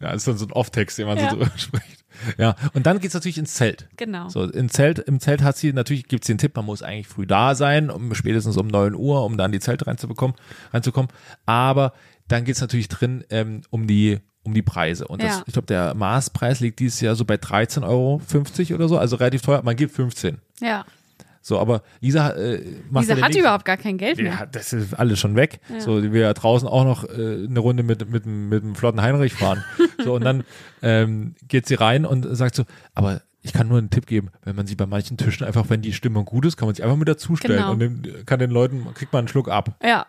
Ja, 0.00 0.08
das 0.12 0.16
ist 0.18 0.28
dann 0.28 0.36
so 0.38 0.46
ein 0.46 0.52
Off-Text, 0.52 0.98
den 0.98 1.06
man 1.06 1.16
Ja. 1.18 1.30
so 1.30 1.36
drüber 1.36 1.50
spricht. 1.56 2.04
Ja, 2.38 2.56
und 2.74 2.86
dann 2.86 2.98
geht's 3.00 3.14
natürlich 3.14 3.38
ins 3.38 3.54
Zelt. 3.54 3.88
Genau. 3.96 4.28
So, 4.28 4.44
im 4.44 4.68
Zelt, 4.68 4.98
im 4.98 5.18
Zelt 5.18 5.42
hat 5.42 5.56
sie, 5.56 5.72
natürlich 5.72 6.08
gibt's 6.08 6.26
den 6.26 6.38
Tipp, 6.38 6.54
man 6.56 6.64
muss 6.66 6.82
eigentlich 6.82 7.08
früh 7.08 7.26
da 7.26 7.54
sein, 7.54 7.90
um 7.90 8.14
spätestens 8.14 8.56
um 8.56 8.66
9 8.66 8.94
Uhr, 8.94 9.24
um 9.24 9.36
dann 9.38 9.50
die 9.50 9.60
Zelte 9.60 9.86
reinzubekommen, 9.86 10.36
reinzukommen. 10.72 11.10
Aber 11.46 11.94
dann 12.28 12.44
geht's 12.44 12.60
natürlich 12.60 12.88
drin 12.88 13.24
ähm, 13.30 13.62
um 13.70 13.86
die 13.86 14.20
um 14.44 14.54
die 14.54 14.62
Preise. 14.62 15.06
Und 15.06 15.22
das, 15.22 15.36
Ja. 15.38 15.42
ich 15.46 15.52
glaube, 15.52 15.66
der 15.66 15.94
Maßpreis 15.94 16.58
liegt 16.58 16.80
dieses 16.80 17.00
Jahr 17.00 17.14
so 17.14 17.24
bei 17.24 17.36
13,50 17.36 17.84
Euro 17.88 18.74
oder 18.74 18.88
so, 18.88 18.98
also 18.98 19.14
relativ 19.16 19.42
teuer. 19.42 19.62
Man 19.62 19.76
gibt 19.76 19.94
15. 19.94 20.38
Ja. 20.60 20.84
So, 21.44 21.58
aber 21.58 21.82
Lisa 22.00 22.30
äh, 22.30 22.62
macht 22.90 23.02
Lisa 23.02 23.12
ja 23.12 23.16
den 23.16 23.24
hat 23.24 23.34
Weg- 23.34 23.40
überhaupt 23.40 23.64
gar 23.64 23.76
kein 23.76 23.98
Geld 23.98 24.18
Ja, 24.18 24.24
mehr. 24.24 24.48
das 24.50 24.72
ist 24.72 24.94
alles 24.94 25.18
schon 25.18 25.34
weg. 25.36 25.60
So, 25.80 26.00
wir 26.12 26.32
draußen 26.34 26.66
auch 26.68 26.84
noch 26.84 27.04
äh, 27.04 27.46
eine 27.48 27.58
Runde 27.58 27.82
mit, 27.82 28.08
mit, 28.10 28.24
dem- 28.24 28.48
mit 28.48 28.62
dem 28.62 28.74
flotten 28.76 29.02
Heinrich 29.02 29.34
fahren. 29.34 29.64
so, 30.04 30.14
und 30.14 30.24
dann 30.24 30.44
ähm, 30.82 31.34
geht 31.48 31.66
sie 31.66 31.74
rein 31.74 32.06
und 32.06 32.26
sagt 32.36 32.54
so, 32.54 32.64
aber 32.94 33.22
ich 33.42 33.52
kann 33.52 33.66
nur 33.66 33.78
einen 33.78 33.90
Tipp 33.90 34.06
geben, 34.06 34.28
wenn 34.44 34.54
man 34.54 34.68
sie 34.68 34.76
bei 34.76 34.86
manchen 34.86 35.16
Tischen 35.16 35.44
einfach, 35.44 35.68
wenn 35.68 35.82
die 35.82 35.92
Stimmung 35.92 36.24
gut 36.24 36.46
ist, 36.46 36.56
kann 36.56 36.68
man 36.68 36.76
sich 36.76 36.84
einfach 36.84 36.96
mit 36.96 37.08
dazustellen 37.08 37.58
Genau. 37.58 37.72
und 37.72 37.78
dem, 37.80 38.24
kann 38.24 38.38
den 38.38 38.52
Leuten, 38.52 38.86
kriegt 38.94 39.12
man 39.12 39.20
einen 39.20 39.28
Schluck 39.28 39.48
ab. 39.50 39.76
Ja. 39.82 40.06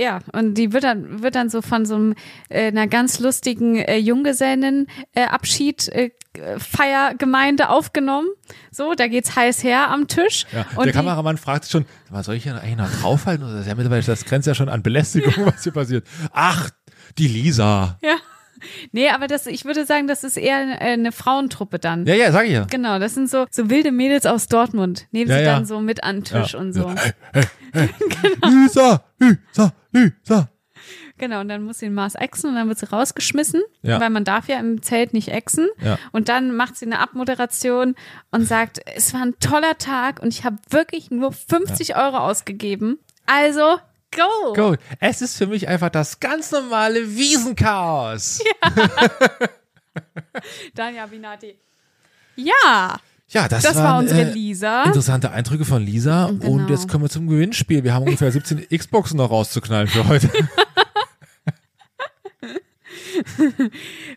Ja, 0.00 0.20
und 0.32 0.54
die 0.54 0.72
wird 0.72 0.84
dann, 0.84 1.22
wird 1.22 1.34
dann 1.34 1.50
so 1.50 1.60
von 1.60 1.84
so 1.84 1.94
einem, 1.94 2.14
äh, 2.48 2.68
einer 2.68 2.86
ganz 2.86 3.20
lustigen 3.20 3.76
äh, 3.76 3.98
Junggesellen 3.98 4.86
äh, 5.12 5.26
äh, 5.26 6.10
Feiergemeinde 6.58 7.68
aufgenommen. 7.68 8.28
So, 8.70 8.94
da 8.94 9.08
geht's 9.08 9.36
heiß 9.36 9.62
her 9.62 9.90
am 9.90 10.08
Tisch. 10.08 10.46
Ja, 10.52 10.64
und 10.74 10.86
der 10.86 10.94
Kameramann 10.94 11.36
fragt 11.36 11.64
sich 11.64 11.72
schon, 11.72 11.84
mal, 12.08 12.24
soll 12.24 12.36
ich 12.36 12.44
hier 12.44 12.54
eigentlich 12.54 12.78
noch 12.78 12.90
draufhalten? 12.90 13.46
Oder 13.46 13.60
ist 13.60 13.66
ja 13.66 13.74
mittlerweile, 13.74 14.02
das 14.02 14.24
grenzt 14.24 14.46
ja 14.46 14.54
schon 14.54 14.70
an 14.70 14.82
Belästigung, 14.82 15.34
was 15.44 15.64
hier 15.64 15.72
passiert. 15.72 16.06
Ach, 16.32 16.70
die 17.18 17.28
Lisa. 17.28 17.98
Ja. 18.00 18.16
Nee, 18.92 19.08
aber 19.10 19.26
das, 19.26 19.46
ich 19.46 19.64
würde 19.64 19.84
sagen, 19.86 20.06
das 20.06 20.24
ist 20.24 20.36
eher 20.36 20.80
äh, 20.80 20.92
eine 20.92 21.12
Frauentruppe 21.12 21.78
dann. 21.78 22.06
Ja, 22.06 22.14
ja, 22.14 22.32
sag 22.32 22.46
ich 22.46 22.52
ja. 22.52 22.64
Genau, 22.64 22.98
das 22.98 23.14
sind 23.14 23.28
so, 23.30 23.46
so 23.50 23.70
wilde 23.70 23.92
Mädels 23.92 24.26
aus 24.26 24.46
Dortmund. 24.48 25.06
Nehmen 25.10 25.30
Ja, 25.30 25.38
sie 25.38 25.44
ja. 25.44 25.54
dann 25.54 25.66
so 25.66 25.80
mit 25.80 26.04
an 26.04 26.16
den 26.16 26.24
Tisch 26.24 26.52
Ja. 26.54 26.58
und 26.60 26.72
so. 26.72 26.92
Lisa, 28.46 29.04
Lisa, 29.18 29.72
Lisa. 29.92 30.48
Genau, 31.18 31.40
und 31.40 31.48
dann 31.48 31.62
muss 31.64 31.78
sie 31.80 31.86
den 31.86 31.94
Mars 31.94 32.14
exen 32.14 32.48
und 32.50 32.56
dann 32.56 32.66
wird 32.68 32.78
sie 32.78 32.86
rausgeschmissen, 32.88 33.60
Ja. 33.82 34.00
weil 34.00 34.08
man 34.08 34.24
darf 34.24 34.48
ja 34.48 34.58
im 34.58 34.80
Zelt 34.82 35.12
nicht 35.12 35.28
exen. 35.28 35.68
Ja. 35.84 35.98
Und 36.12 36.30
dann 36.30 36.56
macht 36.56 36.76
sie 36.78 36.86
eine 36.86 36.98
Abmoderation 36.98 37.94
und 38.30 38.46
sagt, 38.46 38.80
es 38.96 39.12
war 39.12 39.20
ein 39.22 39.34
toller 39.38 39.76
Tag 39.76 40.20
und 40.22 40.28
ich 40.28 40.44
habe 40.44 40.56
wirklich 40.70 41.10
nur 41.10 41.32
50 41.32 41.96
Euro 41.96 42.16
ausgegeben. 42.16 42.98
Also, 43.26 43.76
go! 44.14 44.52
Go. 44.54 44.76
Es 45.00 45.22
ist 45.22 45.36
für 45.36 45.46
mich 45.46 45.66
einfach 45.68 45.90
das 45.90 46.20
ganz 46.20 46.50
normale 46.52 47.14
Wiesenchaos. 47.16 48.40
Danja 50.74 51.06
Binati. 51.06 51.58
Ja, 52.36 52.98
Ja, 53.28 53.48
das, 53.48 53.62
das 53.62 53.76
war 53.76 53.84
waren, 53.84 53.98
unsere 54.04 54.22
äh, 54.22 54.32
Lisa. 54.32 54.84
Interessante 54.84 55.30
Eindrücke 55.30 55.64
von 55.64 55.82
Lisa. 55.84 56.24
Und 56.26 56.40
Genau. 56.40 56.68
jetzt 56.68 56.88
kommen 56.88 57.04
wir 57.04 57.10
zum 57.10 57.28
Gewinnspiel. 57.28 57.84
Wir 57.84 57.94
haben 57.94 58.04
ungefähr 58.04 58.32
17 58.32 58.66
Xboxen 58.76 59.16
noch 59.18 59.30
rauszuknallen 59.30 59.88
für 59.88 60.06
heute. 60.08 60.28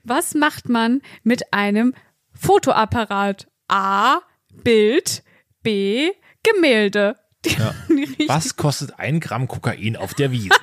Was 0.03 0.33
macht 0.35 0.69
man 0.69 1.01
mit 1.23 1.53
einem 1.53 1.93
Fotoapparat? 2.33 3.47
A. 3.67 4.19
Bild. 4.51 5.23
B. 5.61 6.11
Gemälde. 6.43 7.15
Ja. 7.57 7.73
Die 7.89 8.25
Was 8.27 8.55
kostet 8.55 8.99
ein 8.99 9.19
Gramm 9.19 9.47
Kokain 9.47 9.95
auf 9.97 10.13
der 10.13 10.31
Wiese? 10.31 10.49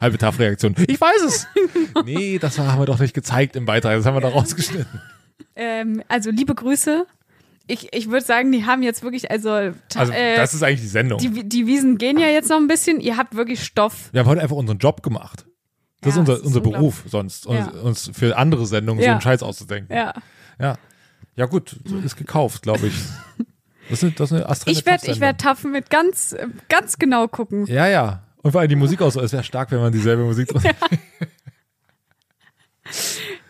Halbe 0.00 0.18
Tafreaktion. 0.18 0.74
Ich 0.86 1.00
weiß 1.00 1.22
es. 1.26 1.46
Nee, 2.04 2.38
das 2.38 2.58
haben 2.58 2.80
wir 2.80 2.86
doch 2.86 2.98
nicht 3.00 3.14
gezeigt 3.14 3.56
im 3.56 3.66
Beitrag. 3.66 3.96
Das 3.96 4.06
haben 4.06 4.14
wir 4.14 4.20
doch 4.20 4.34
rausgeschnitten. 4.34 5.00
Ähm, 5.56 6.02
also 6.08 6.30
liebe 6.30 6.54
Grüße. 6.54 7.04
Ich, 7.66 7.92
ich 7.92 8.10
würde 8.10 8.24
sagen, 8.24 8.52
die 8.52 8.64
haben 8.64 8.82
jetzt 8.82 9.02
wirklich, 9.02 9.30
also, 9.30 9.50
Also, 9.50 10.12
äh, 10.12 10.36
das 10.36 10.54
ist 10.54 10.62
eigentlich 10.62 10.80
die 10.80 10.86
Sendung. 10.86 11.18
die, 11.18 11.46
die 11.48 11.66
Wiesen 11.66 11.98
gehen 11.98 12.18
ja 12.18 12.28
jetzt 12.28 12.48
noch 12.48 12.56
ein 12.58 12.68
bisschen. 12.68 13.00
Ihr 13.00 13.16
habt 13.16 13.34
wirklich 13.34 13.64
Stoff. 13.64 14.08
Wir 14.12 14.20
haben 14.20 14.28
heute 14.28 14.40
einfach 14.40 14.56
unseren 14.56 14.78
Job 14.78 15.02
gemacht. 15.02 15.46
Das 16.00 16.14
Ja, 16.14 16.22
ist 16.22 16.28
unser, 16.28 16.32
das 16.34 16.40
ist 16.42 16.46
unser 16.46 16.60
Beruf 16.60 17.02
sonst, 17.06 17.46
uns, 17.46 17.66
Ja. 17.66 17.80
uns 17.80 18.10
für 18.14 18.36
andere 18.36 18.66
Sendungen 18.66 19.00
so 19.02 19.06
Ja. 19.06 19.12
einen 19.12 19.20
Scheiß 19.20 19.42
auszudenken. 19.42 19.94
Ja. 19.94 20.14
Ja, 20.60 20.78
ja 21.36 21.46
gut, 21.46 21.76
so 21.84 21.98
ist 21.98 22.16
gekauft, 22.16 22.62
glaube 22.62 22.86
ich. 22.86 22.94
Das 23.90 23.98
ist 23.98 24.04
eine, 24.04 24.12
das 24.12 24.30
ist 24.30 24.36
eine 24.36 24.48
astreine 24.48 24.78
Ich 24.78 24.86
werde 24.86 25.10
ich 25.10 25.20
werd 25.20 25.40
Taffen 25.40 25.72
mit 25.72 25.90
ganz, 25.90 26.34
ganz 26.68 26.98
genau 26.98 27.28
gucken. 27.28 27.66
Ja, 27.66 27.86
ja. 27.88 28.22
Und 28.42 28.52
vor 28.52 28.60
allem 28.62 28.70
die 28.70 28.76
Musik 28.76 29.02
aus. 29.02 29.16
Es 29.16 29.32
wäre 29.32 29.44
stark, 29.44 29.70
wenn 29.70 29.80
man 29.80 29.92
dieselbe 29.92 30.22
Musik 30.24 30.48
drin 30.48 30.62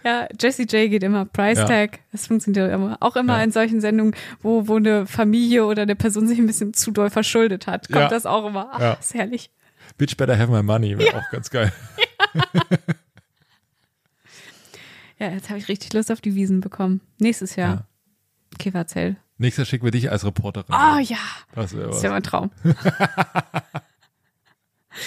Ja, 0.03 0.27
Jessie 0.41 0.63
J 0.63 0.91
geht 0.91 1.03
immer. 1.03 1.27
Price 1.27 1.59
Ja. 1.59 1.67
Tag. 1.67 2.01
Das 2.11 2.27
funktioniert 2.27 2.73
immer. 2.73 2.97
Auch 3.01 3.17
immer 3.17 3.37
Ja. 3.39 3.45
in 3.45 3.53
solchen 3.53 3.81
Sendungen, 3.81 4.15
wo, 4.43 4.67
wo 4.67 4.77
eine 4.77 5.07
Familie 5.07 5.67
oder 5.67 5.83
eine 5.83 5.95
Person 5.95 6.27
sich 6.27 6.39
ein 6.39 6.47
bisschen 6.47 6.73
zu 6.75 6.91
doll 6.91 7.11
verschuldet 7.11 7.67
hat. 7.67 7.87
Kommt 7.89 8.01
Ja. 8.05 8.09
das 8.09 8.25
auch 8.27 8.47
immer. 8.47 8.71
Ach, 8.73 8.81
Ja. 8.81 8.93
ist 8.95 9.15
herrlich. 9.15 9.51
Bitch 9.99 10.17
better 10.17 10.39
have 10.39 10.51
my 10.51 10.63
money. 10.63 10.97
Wäre 10.99 11.19
auch 11.19 11.31
ganz 11.31 11.51
geil. 11.51 11.73
Ja, 15.19 15.29
jetzt 15.29 15.51
habe 15.51 15.59
ich 15.59 15.69
richtig 15.69 15.93
Lust 15.93 16.11
auf 16.11 16.23
die 16.23 16.35
Wiesen 16.35 16.63
bekommen. 16.63 17.03
Nächstes 17.19 17.55
Jahr. 17.55 17.71
Ja. 17.75 17.85
Kifferzell. 18.59 19.17
Nächstes 19.41 19.69
schicken 19.69 19.87
wir 19.87 19.91
dich 19.91 20.11
als 20.11 20.27
Reporterin. 20.27 20.67
Oh 20.69 20.99
ja, 20.99 21.17
Das 21.55 21.73
wäre 21.73 21.85
das 21.87 21.91
was. 21.93 21.97
ist 21.97 22.03
ja 22.03 22.11
mein 22.11 22.23
Traum. 22.23 22.51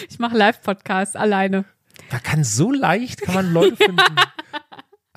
ich 0.10 0.18
mache 0.18 0.36
Live-Podcast 0.36 1.16
alleine. 1.16 1.66
Man 2.12 2.24
kann 2.24 2.44
so 2.44 2.72
leicht, 2.72 3.22
kann 3.22 3.36
man 3.36 3.54
Leute 3.54 3.78
finden. 3.78 4.02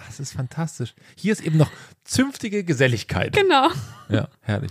Das 0.07 0.21
ist 0.21 0.35
fantastisch. 0.35 0.95
Hier 1.17 1.33
ist 1.33 1.41
eben 1.41 1.57
noch 1.57 1.71
zünftige 2.05 2.63
Geselligkeit. 2.63 3.35
Genau. 3.35 3.71
Ja, 4.09 4.29
herrlich. 4.41 4.71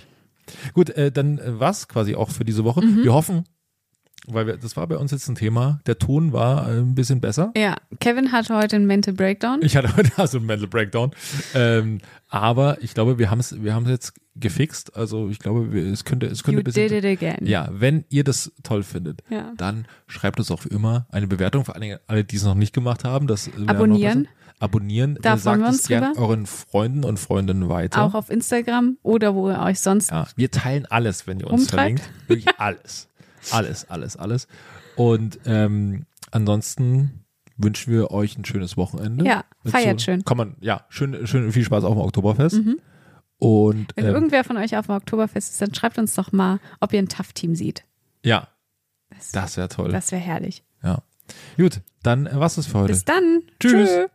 Gut, 0.73 0.91
äh, 0.91 1.11
dann 1.11 1.39
äh, 1.39 1.59
was 1.59 1.89
quasi 1.89 2.15
auch 2.15 2.29
für 2.29 2.45
diese 2.45 2.63
Woche. 2.63 2.81
Wir 2.81 3.13
hoffen, 3.13 3.43
weil 4.27 4.47
wir, 4.47 4.57
das 4.57 4.75
war 4.77 4.85
bei 4.87 4.97
uns 4.97 5.11
jetzt 5.11 5.27
ein 5.27 5.35
Thema, 5.35 5.79
der 5.85 5.97
Ton 5.99 6.33
war 6.33 6.67
äh, 6.69 6.77
ein 6.79 6.95
bisschen 6.95 7.21
besser. 7.21 7.51
Ja, 7.55 7.75
Kevin 7.99 8.31
hatte 8.31 8.55
heute 8.55 8.75
einen 8.75 8.85
Mental 8.87 9.13
Breakdown. 9.13 9.59
Ich 9.61 9.75
hatte 9.77 9.95
heute 9.95 10.11
also 10.17 10.37
einen 10.37 10.47
Mental 10.47 10.67
Breakdown. 10.67 11.11
Ähm, 11.53 11.99
aber 12.29 12.81
ich 12.81 12.93
glaube, 12.93 13.17
wir 13.19 13.29
haben 13.29 13.39
es 13.39 13.61
wir 13.63 13.73
haben's 13.73 13.89
jetzt 13.89 14.13
gefixt. 14.35 14.95
Also 14.95 15.29
ich 15.29 15.39
glaube, 15.39 15.77
es 15.79 16.03
könnte, 16.03 16.25
es 16.27 16.43
könnte 16.43 16.57
You 16.57 16.61
ein 16.61 16.63
bisschen. 16.65 16.89
did 16.89 17.03
it 17.03 17.23
again. 17.23 17.45
Ja, 17.47 17.69
wenn 17.71 18.03
ihr 18.09 18.23
das 18.23 18.51
toll 18.63 18.83
findet, 18.83 19.21
Ja. 19.29 19.53
dann 19.57 19.87
schreibt 20.07 20.39
uns 20.39 20.51
auch 20.51 20.65
immer 20.65 21.07
eine 21.11 21.27
Bewertung, 21.27 21.63
vor 21.65 21.75
allem 21.75 21.97
alle, 22.07 22.23
die 22.23 22.35
es 22.35 22.43
noch 22.43 22.55
nicht 22.55 22.73
gemacht 22.73 23.03
haben. 23.03 23.27
Das 23.27 23.49
noch 23.55 23.67
Abonnieren. 23.69 24.27
Abonnieren. 24.59 25.17
Da 25.21 25.33
äh, 25.35 25.37
freuen 25.37 25.39
sagt 25.39 25.59
wir 25.61 25.67
es 25.69 25.75
uns 25.79 25.87
gern 25.87 26.03
drüber. 26.13 26.19
euren 26.27 26.45
Freunden 26.45 27.03
und 27.03 27.19
Freundinnen 27.19 27.67
weiter. 27.69 28.03
Auch 28.03 28.13
auf 28.13 28.29
Instagram 28.29 28.97
oder 29.03 29.35
wo 29.35 29.49
ihr 29.49 29.59
euch 29.61 29.79
sonst. 29.81 30.11
Ja, 30.11 30.27
wir 30.35 30.49
teilen 30.49 30.85
alles, 30.85 31.27
wenn 31.27 31.39
ihr 31.39 31.47
uns 31.47 31.63
Rumtreibt. 31.63 31.99
verlinkt. 31.99 32.09
Wirklich 32.27 32.55
alles. 32.59 33.09
Alles, 33.51 33.89
alles, 33.89 34.17
alles. 34.17 34.47
Und 34.95 35.39
ähm, 35.45 36.05
ansonsten 36.31 37.25
wünschen 37.57 37.93
wir 37.93 38.11
euch 38.11 38.37
ein 38.37 38.45
schönes 38.45 38.75
Wochenende. 38.77 39.25
Ja, 39.25 39.43
feiert 39.65 40.01
schön. 40.01 40.23
Kann 40.25 40.37
man, 40.37 40.55
ja, 40.59 40.85
schön, 40.89 41.25
schön 41.27 41.51
viel 41.51 41.63
Spaß 41.63 41.83
auf 41.83 41.93
dem 41.93 42.01
Oktoberfest. 42.01 42.59
Und 43.37 43.87
Wenn 43.95 44.05
ähm, 44.05 44.13
irgendwer 44.13 44.43
von 44.43 44.57
euch 44.57 44.75
auf 44.77 44.85
dem 44.87 44.95
Oktoberfest 44.95 45.51
ist, 45.51 45.61
dann 45.61 45.73
schreibt 45.73 45.97
uns 45.97 46.15
doch 46.15 46.31
mal, 46.31 46.59
ob 46.79 46.93
ihr 46.93 46.99
ein 46.99 47.09
Tough-Team 47.09 47.55
seht. 47.55 47.83
ja, 48.23 48.47
Das, 49.09 49.31
das 49.31 49.57
wäre 49.57 49.67
toll. 49.69 49.91
das 49.91 50.11
wäre 50.11 50.21
herrlich. 50.21 50.63
ja. 50.83 50.99
Gut, 51.57 51.81
dann 52.03 52.29
was 52.31 52.57
ist 52.59 52.67
für 52.67 52.79
heute? 52.81 52.93
Bis 52.93 53.03
dann. 53.03 53.41
Tschüss. 53.59 53.89
Tschö. 53.89 54.07